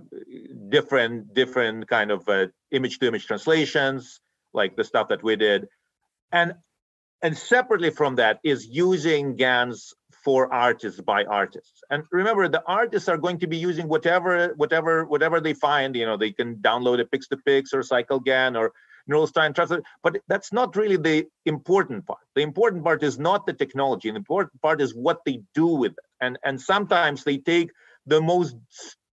different 0.68 1.34
different 1.34 1.88
kind 1.88 2.10
of 2.10 2.28
uh, 2.28 2.46
image 2.70 2.98
to 2.98 3.06
image 3.06 3.26
translations 3.26 4.20
like 4.52 4.76
the 4.76 4.84
stuff 4.84 5.08
that 5.08 5.22
we 5.22 5.36
did 5.36 5.68
and 6.32 6.54
and 7.22 7.36
separately 7.36 7.90
from 7.90 8.16
that 8.16 8.40
is 8.42 8.66
using 8.66 9.36
gans 9.36 9.94
for 10.24 10.52
artists 10.52 11.00
by 11.00 11.24
artists. 11.24 11.82
And 11.90 12.04
remember, 12.10 12.48
the 12.48 12.62
artists 12.66 13.08
are 13.08 13.18
going 13.18 13.38
to 13.40 13.46
be 13.46 13.56
using 13.56 13.88
whatever, 13.88 14.54
whatever, 14.56 15.04
whatever 15.04 15.40
they 15.40 15.54
find. 15.54 15.96
You 15.96 16.06
know, 16.06 16.16
they 16.16 16.32
can 16.32 16.56
download 16.56 17.00
a 17.00 17.04
Pix2Pix 17.04 17.72
or 17.72 17.80
CycleGAN 17.80 18.58
or 18.58 18.72
Neuralstine 19.10 19.54
Translate, 19.54 19.82
but 20.02 20.18
that's 20.28 20.52
not 20.52 20.76
really 20.76 20.96
the 20.96 21.26
important 21.46 22.06
part. 22.06 22.20
The 22.34 22.42
important 22.42 22.84
part 22.84 23.02
is 23.02 23.18
not 23.18 23.46
the 23.46 23.52
technology. 23.52 24.10
The 24.10 24.16
important 24.16 24.60
part 24.62 24.80
is 24.80 24.94
what 24.94 25.18
they 25.26 25.40
do 25.54 25.66
with 25.66 25.92
it. 25.92 26.06
And 26.20 26.38
and 26.44 26.60
sometimes 26.60 27.24
they 27.24 27.38
take 27.38 27.70
the 28.06 28.20
most 28.20 28.56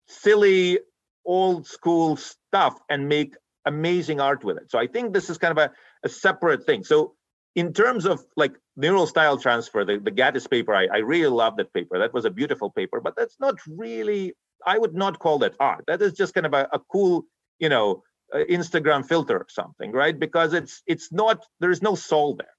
silly 0.07 0.79
old 1.25 1.67
school 1.67 2.15
stuff 2.15 2.79
and 2.89 3.07
make 3.07 3.35
amazing 3.65 4.19
art 4.21 4.43
with 4.43 4.57
it. 4.57 4.71
So 4.71 4.79
I 4.79 4.87
think 4.87 5.13
this 5.13 5.29
is 5.29 5.37
kind 5.37 5.51
of 5.51 5.57
a, 5.57 5.71
a 6.03 6.09
separate 6.09 6.65
thing. 6.65 6.83
So 6.83 7.13
in 7.55 7.73
terms 7.73 8.05
of 8.05 8.23
like 8.37 8.53
neural 8.77 9.07
style 9.07 9.37
transfer, 9.37 9.83
the, 9.83 9.97
the 9.97 10.11
Gatys 10.11 10.49
paper, 10.49 10.73
I, 10.73 10.87
I 10.93 10.97
really 10.99 11.27
love 11.27 11.57
that 11.57 11.73
paper. 11.73 11.99
That 11.99 12.13
was 12.13 12.23
a 12.25 12.29
beautiful 12.29 12.69
paper, 12.69 13.01
but 13.01 13.15
that's 13.17 13.35
not 13.39 13.55
really, 13.67 14.33
I 14.65 14.77
would 14.77 14.93
not 14.93 15.19
call 15.19 15.39
that 15.39 15.55
art. 15.59 15.83
That 15.87 16.01
is 16.01 16.13
just 16.13 16.33
kind 16.33 16.45
of 16.45 16.53
a, 16.53 16.69
a 16.71 16.79
cool, 16.91 17.25
you 17.59 17.67
know, 17.67 18.03
Uh, 18.33 18.39
Instagram 18.49 19.07
filter 19.07 19.37
or 19.37 19.45
something, 19.47 19.93
right? 19.93 20.19
Because 20.19 20.51
it's 20.51 20.83
it's 20.85 21.13
not 21.13 21.45
there's 21.61 21.81
no 21.81 21.95
soul 21.95 22.35
there, 22.35 22.57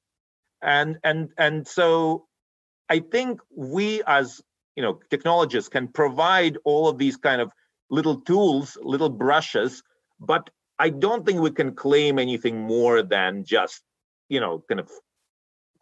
and 0.63 0.97
and 1.05 1.29
and 1.37 1.69
so 1.69 2.27
I 2.89 3.01
think 3.01 3.43
we 3.55 4.03
as 4.07 4.41
you 4.77 4.83
know 4.83 4.99
technologists 5.11 5.69
can 5.69 5.89
provide 5.89 6.57
all 6.65 6.89
of 6.89 6.97
these 6.97 7.19
kind 7.19 7.43
of 7.43 7.53
little 7.91 8.19
tools, 8.23 8.79
little 8.81 9.11
brushes, 9.11 9.83
but 10.19 10.49
I 10.79 10.89
don't 10.89 11.27
think 11.27 11.43
we 11.43 11.51
can 11.51 11.75
claim 11.75 12.19
anything 12.19 12.59
more 12.63 13.03
than 13.03 13.45
just 13.45 13.83
you 14.31 14.41
know 14.41 14.65
kind 14.71 14.81
of 14.81 14.91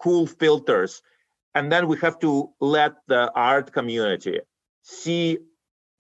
cool 0.01 0.26
filters, 0.26 1.01
and 1.55 1.70
then 1.70 1.87
we 1.87 1.97
have 1.99 2.18
to 2.18 2.51
let 2.61 2.95
the 3.07 3.30
art 3.37 3.72
community 3.72 4.41
see 4.82 5.39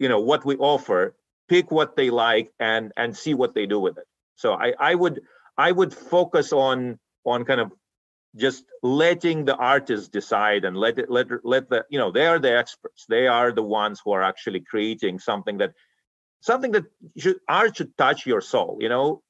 you 0.00 0.08
know 0.08 0.18
what 0.18 0.44
we 0.44 0.56
offer 0.56 1.14
pick 1.48 1.70
what 1.70 1.96
they 1.96 2.10
like 2.10 2.52
and 2.58 2.92
and 2.96 3.16
see 3.16 3.34
what 3.34 3.54
they 3.54 3.66
do 3.66 3.80
with 3.80 3.98
it. 3.98 4.06
So 4.36 4.54
i 4.54 4.74
i 4.78 4.94
would 4.94 5.20
i 5.56 5.72
would 5.72 5.92
focus 5.94 6.52
on 6.52 6.98
on 7.24 7.44
kind 7.44 7.60
of 7.60 7.72
just 8.36 8.64
letting 8.82 9.44
the 9.44 9.56
artists 9.56 10.08
decide 10.08 10.64
and 10.64 10.76
let 10.76 10.98
it 10.98 11.10
let 11.10 11.26
let 11.44 11.68
the 11.70 11.84
you 11.88 11.98
know 11.98 12.10
they 12.10 12.26
are 12.26 12.38
the 12.38 12.56
experts. 12.56 13.06
They 13.08 13.26
are 13.26 13.52
the 13.52 13.62
ones 13.62 14.00
who 14.04 14.12
are 14.12 14.22
actually 14.22 14.60
creating 14.60 15.18
something 15.18 15.58
that 15.58 15.72
something 16.40 16.72
that 16.72 16.84
should 17.16 17.38
art 17.48 17.76
should 17.76 17.96
touch 17.96 18.26
your 18.26 18.40
soul 18.40 18.78
you 18.80 18.88
know? 18.88 19.22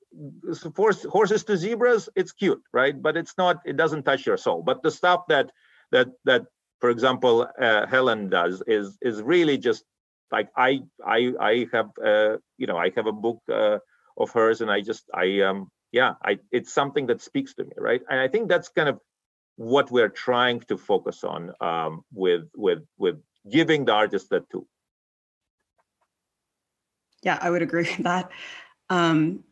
Horse, 0.74 1.04
horses 1.04 1.44
to 1.44 1.56
zebras 1.56 2.08
it's 2.16 2.32
cute 2.32 2.62
right? 2.72 3.00
But 3.00 3.16
it's 3.16 3.34
not 3.36 3.60
it 3.64 3.76
doesn't 3.76 4.04
touch 4.04 4.26
your 4.26 4.38
soul. 4.38 4.62
But 4.62 4.82
the 4.82 4.90
stuff 4.90 5.24
that 5.28 5.50
that 5.92 6.08
that 6.24 6.46
for 6.80 6.90
example 6.90 7.46
uh, 7.60 7.86
helen 7.86 8.28
does 8.28 8.62
is 8.66 8.96
is 9.02 9.22
really 9.22 9.58
just 9.58 9.84
like 10.32 10.48
I 10.56 10.80
I 11.04 11.32
I 11.40 11.66
have 11.72 11.90
uh, 12.04 12.36
you 12.58 12.66
know 12.66 12.76
I 12.76 12.90
have 12.96 13.06
a 13.06 13.12
book 13.12 13.42
uh, 13.50 13.78
of 14.16 14.30
hers 14.32 14.60
and 14.60 14.70
I 14.70 14.80
just 14.80 15.04
I 15.14 15.40
um 15.40 15.70
yeah 15.92 16.14
I 16.24 16.38
it's 16.50 16.72
something 16.72 17.06
that 17.06 17.22
speaks 17.22 17.54
to 17.54 17.64
me 17.64 17.72
right 17.76 18.02
and 18.10 18.20
I 18.20 18.28
think 18.28 18.48
that's 18.48 18.68
kind 18.68 18.88
of 18.88 19.00
what 19.56 19.90
we're 19.90 20.10
trying 20.10 20.60
to 20.60 20.76
focus 20.76 21.24
on 21.24 21.52
um, 21.60 22.04
with 22.12 22.44
with 22.54 22.84
with 22.98 23.16
giving 23.50 23.84
the 23.84 23.92
artist 23.92 24.30
that 24.30 24.48
tool. 24.50 24.68
Yeah, 27.22 27.38
I 27.40 27.50
would 27.50 27.62
agree 27.62 27.82
with 27.96 28.04
that. 28.04 28.30
Um, 28.90 29.42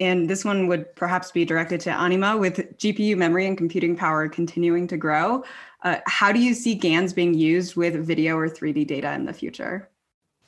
and 0.00 0.28
this 0.28 0.44
one 0.44 0.66
would 0.66 0.96
perhaps 0.96 1.30
be 1.30 1.44
directed 1.44 1.80
to 1.82 1.90
Anima 1.90 2.36
with 2.36 2.56
GPU 2.78 3.16
memory 3.16 3.46
and 3.46 3.56
computing 3.56 3.94
power 3.94 4.28
continuing 4.28 4.88
to 4.88 4.96
grow. 4.96 5.44
Uh, 5.84 5.98
how 6.06 6.32
do 6.32 6.40
you 6.40 6.52
see 6.52 6.74
GANs 6.74 7.12
being 7.12 7.32
used 7.32 7.76
with 7.76 7.94
video 8.04 8.36
or 8.36 8.48
3D 8.48 8.86
data 8.88 9.12
in 9.12 9.24
the 9.24 9.32
future? 9.32 9.88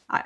I, 0.09 0.25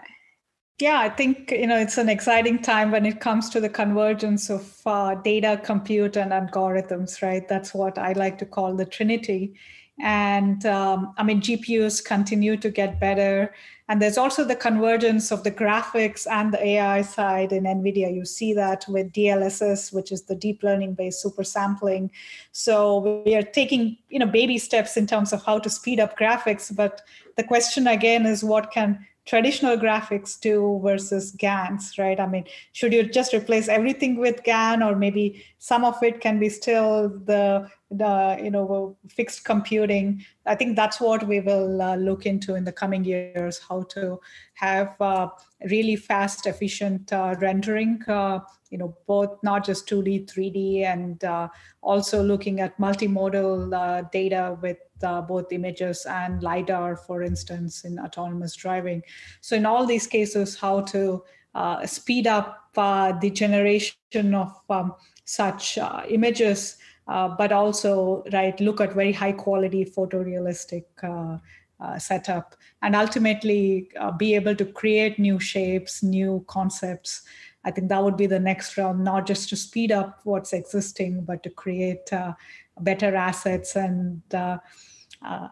yeah, 0.80 0.98
I 1.00 1.10
think 1.10 1.50
you 1.50 1.66
know 1.66 1.78
it's 1.78 1.98
an 1.98 2.08
exciting 2.08 2.60
time 2.60 2.90
when 2.90 3.04
it 3.04 3.20
comes 3.20 3.50
to 3.50 3.60
the 3.60 3.68
convergence 3.68 4.50
of 4.50 4.80
uh, 4.86 5.14
data, 5.16 5.60
compute, 5.62 6.16
and 6.16 6.32
algorithms. 6.32 7.22
Right, 7.22 7.46
that's 7.46 7.74
what 7.74 7.98
I 7.98 8.12
like 8.12 8.38
to 8.38 8.46
call 8.46 8.74
the 8.74 8.86
trinity. 8.86 9.54
And 10.02 10.64
um, 10.64 11.12
I 11.18 11.22
mean, 11.22 11.42
GPUs 11.42 12.02
continue 12.02 12.56
to 12.56 12.70
get 12.70 12.98
better, 12.98 13.54
and 13.88 14.00
there's 14.00 14.16
also 14.16 14.44
the 14.44 14.56
convergence 14.56 15.30
of 15.30 15.44
the 15.44 15.50
graphics 15.50 16.26
and 16.30 16.54
the 16.54 16.66
AI 16.66 17.02
side 17.02 17.52
in 17.52 17.64
NVIDIA. 17.64 18.14
You 18.14 18.24
see 18.24 18.54
that 18.54 18.86
with 18.88 19.12
DLSS, 19.12 19.92
which 19.92 20.10
is 20.10 20.22
the 20.22 20.34
deep 20.34 20.62
learning-based 20.62 21.20
super 21.20 21.44
sampling. 21.44 22.10
So 22.52 23.22
we 23.26 23.34
are 23.34 23.42
taking 23.42 23.98
you 24.08 24.18
know 24.18 24.26
baby 24.26 24.56
steps 24.56 24.96
in 24.96 25.06
terms 25.06 25.34
of 25.34 25.44
how 25.44 25.58
to 25.58 25.68
speed 25.68 26.00
up 26.00 26.18
graphics. 26.18 26.74
But 26.74 27.02
the 27.36 27.44
question 27.44 27.86
again 27.86 28.24
is, 28.24 28.42
what 28.42 28.72
can 28.72 29.04
traditional 29.30 29.76
graphics 29.76 30.38
too 30.40 30.80
versus 30.82 31.30
GANs, 31.30 31.96
right? 31.98 32.18
I 32.18 32.26
mean, 32.26 32.44
should 32.72 32.92
you 32.92 33.04
just 33.04 33.32
replace 33.32 33.68
everything 33.68 34.16
with 34.16 34.42
GAN, 34.42 34.82
or 34.82 34.96
maybe 34.96 35.44
some 35.58 35.84
of 35.84 36.02
it 36.02 36.20
can 36.20 36.40
be 36.40 36.48
still 36.48 37.08
the 37.26 37.70
the 37.92 38.40
you 38.42 38.50
know 38.50 38.96
fixed 39.08 39.44
computing? 39.44 40.24
I 40.46 40.56
think 40.56 40.74
that's 40.74 41.00
what 41.00 41.28
we 41.28 41.38
will 41.38 41.80
uh, 41.80 41.94
look 41.94 42.26
into 42.26 42.56
in 42.56 42.64
the 42.64 42.72
coming 42.72 43.04
years. 43.04 43.60
How 43.68 43.82
to 43.94 44.20
have 44.54 45.00
uh, 45.00 45.28
really 45.70 45.94
fast, 45.94 46.48
efficient 46.48 47.12
uh, 47.12 47.36
rendering. 47.40 48.02
Uh, 48.72 48.76
you 48.78 48.78
know, 48.78 48.96
both 49.06 49.38
not 49.42 49.64
just 49.64 49.88
2D, 49.88 50.26
3D, 50.26 50.84
and 50.84 51.24
uh, 51.24 51.48
also 51.82 52.22
looking 52.22 52.60
at 52.60 52.78
multimodal 52.78 53.74
uh, 53.74 54.02
data 54.12 54.56
with 54.62 54.78
uh, 55.02 55.20
both 55.20 55.52
images 55.52 56.06
and 56.06 56.42
LiDAR, 56.42 56.96
for 56.96 57.22
instance, 57.22 57.84
in 57.84 57.98
autonomous 57.98 58.54
driving. 58.54 59.02
So, 59.40 59.56
in 59.56 59.66
all 59.66 59.86
these 59.86 60.06
cases, 60.06 60.58
how 60.58 60.82
to 60.82 61.22
uh, 61.54 61.86
speed 61.86 62.26
up 62.26 62.68
uh, 62.76 63.12
the 63.18 63.30
generation 63.30 64.34
of 64.34 64.52
um, 64.70 64.94
such 65.24 65.78
uh, 65.78 66.02
images, 66.08 66.76
uh, 67.08 67.28
but 67.28 67.52
also, 67.52 68.22
right, 68.32 68.58
look 68.60 68.80
at 68.80 68.92
very 68.92 69.12
high 69.12 69.32
quality 69.32 69.84
photorealistic. 69.84 70.84
Uh, 71.02 71.38
setup 71.98 72.56
and 72.82 72.94
ultimately 72.94 73.88
be 74.18 74.34
able 74.34 74.54
to 74.54 74.66
create 74.66 75.18
new 75.18 75.40
shapes, 75.40 76.02
new 76.02 76.44
concepts, 76.46 77.22
I 77.64 77.70
think 77.70 77.88
that 77.88 78.02
would 78.02 78.16
be 78.16 78.26
the 78.26 78.40
next 78.40 78.76
round, 78.76 79.04
not 79.04 79.26
just 79.26 79.48
to 79.50 79.56
speed 79.56 79.92
up 79.92 80.20
what's 80.24 80.52
existing, 80.52 81.22
but 81.24 81.42
to 81.42 81.50
create 81.50 82.12
uh, 82.12 82.32
better 82.80 83.14
assets 83.14 83.76
and 83.76 84.22
uh, 84.32 84.58
uh, 85.22 85.48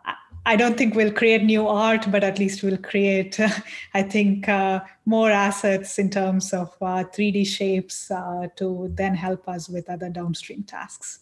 I 0.47 0.57
don't 0.57 0.79
think 0.79 0.95
we'll 0.95 1.13
create 1.13 1.45
new 1.45 1.69
art, 1.69 2.11
but 2.11 2.25
at 2.25 2.39
least 2.39 2.63
we'll 2.63 2.79
create, 2.79 3.39
I 3.95 4.03
think, 4.03 4.49
uh, 4.49 4.81
more 5.05 5.31
assets 5.31 5.99
in 5.99 6.09
terms 6.09 6.55
of 6.55 6.79
3D 6.79 7.43
uh, 7.43 7.45
shapes 7.45 8.11
uh, 8.11 8.47
to 8.57 8.91
then 8.95 9.15
help 9.15 9.47
us 9.47 9.69
with 9.69 9.91
other 9.91 10.09
downstream 10.09 10.63
tasks. 10.63 11.21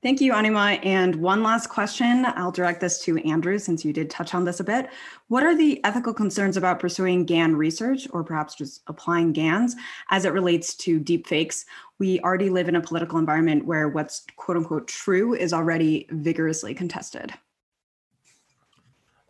Thank 0.00 0.20
you, 0.20 0.32
Anima. 0.32 0.78
And 0.84 1.16
one 1.16 1.42
last 1.42 1.68
question. 1.68 2.24
I'll 2.24 2.52
direct 2.52 2.80
this 2.80 3.02
to 3.02 3.18
Andrew 3.28 3.58
since 3.58 3.84
you 3.84 3.92
did 3.92 4.08
touch 4.08 4.32
on 4.32 4.44
this 4.44 4.60
a 4.60 4.64
bit. 4.64 4.90
What 5.26 5.42
are 5.42 5.56
the 5.56 5.84
ethical 5.84 6.14
concerns 6.14 6.56
about 6.56 6.78
pursuing 6.78 7.24
GAN 7.24 7.56
research 7.56 8.06
or 8.12 8.22
perhaps 8.22 8.54
just 8.54 8.82
applying 8.86 9.32
GANs 9.32 9.74
as 10.10 10.24
it 10.24 10.32
relates 10.32 10.76
to 10.76 11.00
deepfakes? 11.00 11.64
We 11.98 12.20
already 12.20 12.48
live 12.48 12.68
in 12.68 12.76
a 12.76 12.80
political 12.80 13.18
environment 13.18 13.66
where 13.66 13.88
what's 13.88 14.24
quote 14.36 14.56
unquote 14.56 14.86
true 14.86 15.34
is 15.34 15.52
already 15.52 16.06
vigorously 16.10 16.74
contested. 16.74 17.34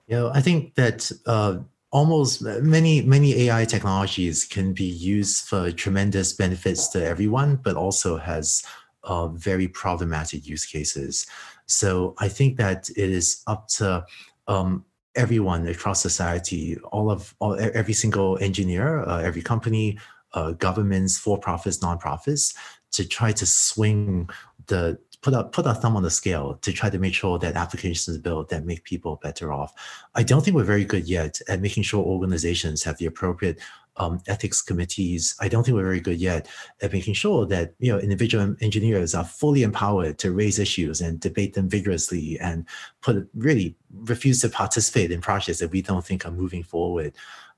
Yeah, 0.06 0.28
I 0.34 0.42
think 0.42 0.74
that 0.74 1.10
uh, 1.24 1.60
almost 1.92 2.42
many 2.42 3.00
many 3.00 3.48
AI 3.48 3.64
technologies 3.64 4.44
can 4.44 4.74
be 4.74 4.84
used 4.84 5.46
for 5.46 5.72
tremendous 5.72 6.34
benefits 6.34 6.88
to 6.88 7.02
everyone, 7.02 7.56
but 7.56 7.76
also 7.76 8.18
has 8.18 8.62
uh, 9.04 9.28
very 9.28 9.68
problematic 9.68 10.46
use 10.46 10.66
cases. 10.66 11.26
So 11.66 12.14
I 12.18 12.28
think 12.28 12.56
that 12.58 12.88
it 12.90 13.10
is 13.10 13.42
up 13.46 13.68
to 13.78 14.04
um, 14.46 14.84
everyone 15.14 15.66
across 15.66 16.00
society, 16.00 16.78
all 16.92 17.10
of 17.10 17.34
all, 17.38 17.58
every 17.58 17.94
single 17.94 18.38
engineer, 18.38 19.00
uh, 19.00 19.20
every 19.20 19.42
company, 19.42 19.98
uh, 20.34 20.52
governments, 20.52 21.18
for-profits, 21.18 21.82
non-profits, 21.82 22.54
to 22.92 23.06
try 23.06 23.32
to 23.32 23.46
swing 23.46 24.28
the 24.66 24.98
put 25.20 25.34
a 25.34 25.44
put 25.44 25.66
a 25.66 25.74
thumb 25.74 25.96
on 25.96 26.02
the 26.02 26.10
scale 26.10 26.54
to 26.62 26.72
try 26.72 26.88
to 26.88 26.98
make 26.98 27.14
sure 27.14 27.38
that 27.38 27.56
applications 27.56 28.18
built 28.18 28.48
that 28.50 28.64
make 28.64 28.84
people 28.84 29.18
better 29.22 29.52
off. 29.52 29.72
I 30.14 30.22
don't 30.22 30.44
think 30.44 30.56
we're 30.56 30.64
very 30.64 30.84
good 30.84 31.08
yet 31.08 31.40
at 31.48 31.60
making 31.60 31.82
sure 31.82 32.04
organizations 32.04 32.84
have 32.84 32.98
the 32.98 33.06
appropriate 33.06 33.58
um, 33.98 34.20
ethics 34.26 34.62
committees. 34.62 35.34
I 35.40 35.48
don't 35.48 35.64
think 35.64 35.74
we're 35.76 35.82
very 35.82 36.00
good 36.00 36.20
yet 36.20 36.48
at 36.82 36.92
making 36.92 37.14
sure 37.14 37.46
that 37.46 37.74
you 37.78 37.92
know 37.92 37.98
individual 37.98 38.56
engineers 38.60 39.14
are 39.14 39.24
fully 39.24 39.62
empowered 39.62 40.18
to 40.18 40.32
raise 40.32 40.58
issues 40.58 41.00
and 41.00 41.20
debate 41.20 41.54
them 41.54 41.68
vigorously 41.68 42.38
and 42.40 42.64
put 43.00 43.28
really 43.34 43.76
refuse 44.02 44.40
to 44.42 44.48
participate 44.48 45.10
in 45.10 45.20
projects 45.20 45.58
that 45.58 45.70
we 45.70 45.82
don't 45.82 46.04
think 46.04 46.24
are 46.24 46.30
moving 46.30 46.62
forward. 46.62 47.12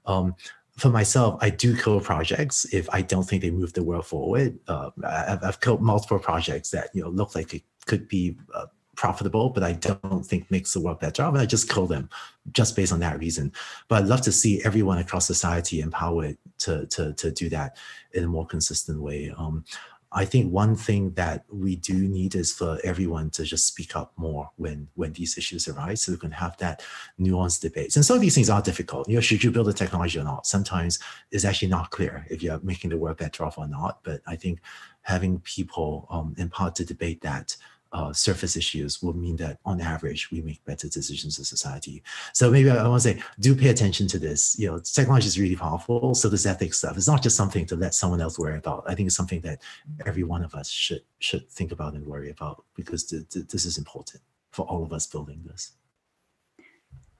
Um, 0.07 0.34
for 0.76 0.88
myself, 0.88 1.38
I 1.43 1.51
do 1.51 1.76
kill 1.76 2.01
projects 2.01 2.64
if 2.72 2.88
I 2.91 3.03
don't 3.03 3.24
think 3.24 3.43
they 3.43 3.51
move 3.51 3.74
the 3.74 3.82
world 3.82 4.07
forward. 4.07 4.59
Uh, 4.66 4.91
I've, 5.05 5.45
I've, 5.45 5.61
killed 5.61 5.82
multiple 5.82 6.18
projects 6.18 6.70
that 6.70 6.88
you 6.95 7.03
know 7.03 7.11
look 7.11 7.34
like 7.34 7.53
it 7.53 7.62
could 7.86 8.09
be 8.09 8.36
uh, 8.55 8.66
profitable, 9.01 9.48
but 9.48 9.62
I 9.62 9.72
don't 9.72 10.26
think 10.26 10.51
makes 10.51 10.74
the 10.74 10.80
work 10.80 11.01
better. 11.01 11.22
Off. 11.22 11.32
And 11.32 11.40
I 11.40 11.46
just 11.46 11.70
kill 11.70 11.86
them 11.86 12.11
just 12.53 12.76
based 12.76 12.92
on 12.92 13.01
that 13.01 13.18
reason. 13.18 13.51
But 13.88 14.03
I'd 14.03 14.09
love 14.09 14.20
to 14.22 14.32
see 14.32 14.62
everyone 14.62 14.98
across 14.98 15.26
society 15.26 15.80
empowered 15.80 16.36
to 16.64 16.84
to 16.94 17.14
to 17.14 17.30
do 17.32 17.48
that 17.48 17.78
in 18.12 18.24
a 18.24 18.28
more 18.28 18.46
consistent 18.46 19.01
way. 19.01 19.32
Um, 19.38 19.64
I 20.12 20.26
think 20.26 20.53
one 20.53 20.74
thing 20.76 21.12
that 21.14 21.44
we 21.48 21.76
do 21.76 21.94
need 21.94 22.34
is 22.34 22.53
for 22.53 22.78
everyone 22.84 23.30
to 23.30 23.44
just 23.44 23.66
speak 23.66 23.96
up 23.96 24.12
more 24.16 24.51
when 24.57 24.88
when 24.96 25.14
these 25.14 25.38
issues 25.38 25.66
arise, 25.66 26.03
so 26.03 26.12
we 26.12 26.18
can 26.18 26.32
have 26.32 26.59
that 26.59 26.82
nuanced 27.18 27.62
debate. 27.62 27.96
And 27.96 28.05
some 28.05 28.16
of 28.16 28.20
these 28.20 28.34
things 28.34 28.51
are 28.51 28.61
difficult. 28.61 29.09
You 29.09 29.14
know, 29.14 29.22
should 29.22 29.42
you 29.42 29.51
build 29.51 29.68
a 29.68 29.72
technology 29.72 30.18
or 30.18 30.24
not? 30.24 30.46
Sometimes 30.46 30.98
it's 31.30 31.46
actually 31.46 31.68
not 31.68 31.90
clear 31.90 32.26
if 32.28 32.42
you're 32.42 32.61
making 32.62 32.90
the 32.90 32.98
work 32.98 33.16
better 33.18 33.44
off 33.46 33.57
or 33.57 33.66
not. 33.66 34.01
But 34.03 34.20
I 34.26 34.36
think 34.36 34.61
having 35.03 35.40
people 35.40 36.07
um, 36.11 36.34
empowered 36.36 36.74
to 36.74 36.84
debate 36.84 37.22
that 37.22 37.57
uh, 37.93 38.12
surface 38.12 38.57
issues 38.57 39.03
will 39.03 39.16
mean 39.16 39.36
that 39.36 39.59
on 39.64 39.80
average 39.80 40.30
we 40.30 40.41
make 40.43 40.64
better 40.64 40.88
decisions 40.88 41.38
as 41.38 41.49
society. 41.49 42.03
So 42.32 42.51
maybe 42.51 42.70
I, 42.70 42.84
I 42.84 42.88
want 42.88 43.03
to 43.03 43.09
say, 43.09 43.22
do 43.41 43.55
pay 43.55 43.68
attention 43.68 44.07
to 44.09 44.18
this. 44.18 44.59
You 44.59 44.70
know, 44.70 44.78
technology 44.78 45.26
is 45.26 45.38
really 45.38 45.57
powerful. 45.57 46.14
So 46.14 46.28
this 46.28 46.47
ethics 46.47 46.78
stuff 46.78 46.97
is 46.97 47.09
not 47.09 47.22
just 47.22 47.36
something 47.36 47.66
to 47.66 47.76
let 47.76 47.95
someone 47.95 48.20
else 48.20 48.38
worry 48.38 48.59
about. 48.59 48.84
I 48.86 48.95
think 48.95 49.07
it's 49.07 49.16
something 49.16 49.41
that 49.43 49.61
every 50.07 50.22
one 50.22 50.45
of 50.45 50.55
us 50.55 50.68
should 50.68 51.03
should 51.18 51.49
think 51.51 51.72
about 51.72 51.95
and 51.95 52.07
worry 52.07 52.30
about 52.30 52.64
because 52.74 53.05
th- 53.05 53.28
th- 53.28 53.49
this 53.49 53.64
is 53.64 53.78
important 53.78 54.22
for 54.51 54.66
all 54.66 54.82
of 54.82 54.93
us 54.93 55.07
building 55.07 55.43
this. 55.45 55.72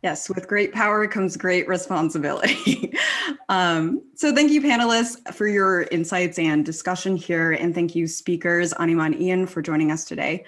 Yes, 0.03 0.31
with 0.31 0.49
great 0.49 0.73
power 0.73 1.07
comes 1.07 1.37
great 1.37 1.69
responsibility. 1.69 2.95
um, 3.51 4.03
so, 4.15 4.35
thank 4.35 4.51
you, 4.51 4.63
panelists, 4.63 5.35
for 5.35 5.47
your 5.47 5.83
insights 5.83 6.39
and 6.39 6.65
discussion 6.65 7.17
here. 7.17 7.53
And 7.53 7.75
thank 7.75 7.95
you, 7.95 8.07
speakers, 8.07 8.73
Anima 8.75 9.05
and 9.05 9.21
Ian, 9.21 9.47
for 9.47 9.61
joining 9.61 9.93
us 9.93 10.05
today. 10.05 10.47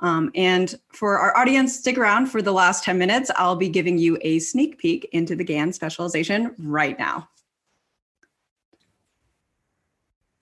Um, 0.00 0.30
and 0.34 0.78
for 0.92 1.18
our 1.18 1.36
audience, 1.36 1.78
stick 1.78 1.98
around 1.98 2.26
for 2.26 2.42
the 2.42 2.52
last 2.52 2.84
10 2.84 2.98
minutes. 2.98 3.30
I'll 3.36 3.56
be 3.56 3.68
giving 3.68 3.98
you 3.98 4.18
a 4.22 4.38
sneak 4.38 4.78
peek 4.78 5.08
into 5.12 5.36
the 5.36 5.44
GAN 5.44 5.72
specialization 5.72 6.54
right 6.58 6.98
now. 6.98 7.28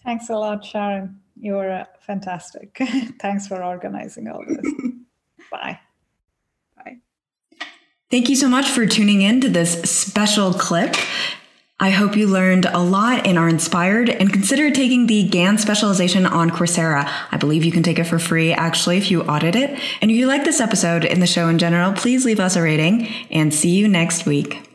Thanks 0.04 0.28
a 0.28 0.34
lot, 0.34 0.64
Sharon. 0.64 1.20
You're 1.40 1.70
uh, 1.70 1.84
fantastic. 2.00 2.76
Thanks 3.20 3.48
for 3.48 3.64
organizing 3.64 4.28
all 4.28 4.44
this. 4.46 4.72
Bye. 5.50 5.78
Thank 8.14 8.28
you 8.28 8.36
so 8.36 8.48
much 8.48 8.70
for 8.70 8.86
tuning 8.86 9.22
in 9.22 9.40
to 9.40 9.48
this 9.48 9.90
special 9.90 10.52
clip. 10.52 10.94
I 11.80 11.90
hope 11.90 12.16
you 12.16 12.28
learned 12.28 12.64
a 12.64 12.78
lot 12.78 13.26
and 13.26 13.36
are 13.36 13.48
inspired 13.48 14.08
and 14.08 14.32
consider 14.32 14.70
taking 14.70 15.08
the 15.08 15.28
GAN 15.28 15.58
specialization 15.58 16.24
on 16.24 16.50
Coursera. 16.50 17.10
I 17.32 17.36
believe 17.38 17.64
you 17.64 17.72
can 17.72 17.82
take 17.82 17.98
it 17.98 18.04
for 18.04 18.20
free 18.20 18.52
actually 18.52 18.98
if 18.98 19.10
you 19.10 19.22
audit 19.22 19.56
it. 19.56 19.80
And 20.00 20.12
if 20.12 20.16
you 20.16 20.28
like 20.28 20.44
this 20.44 20.60
episode 20.60 21.04
and 21.04 21.20
the 21.20 21.26
show 21.26 21.48
in 21.48 21.58
general, 21.58 21.92
please 21.92 22.24
leave 22.24 22.38
us 22.38 22.54
a 22.54 22.62
rating 22.62 23.08
and 23.32 23.52
see 23.52 23.70
you 23.70 23.88
next 23.88 24.26
week. 24.26 24.73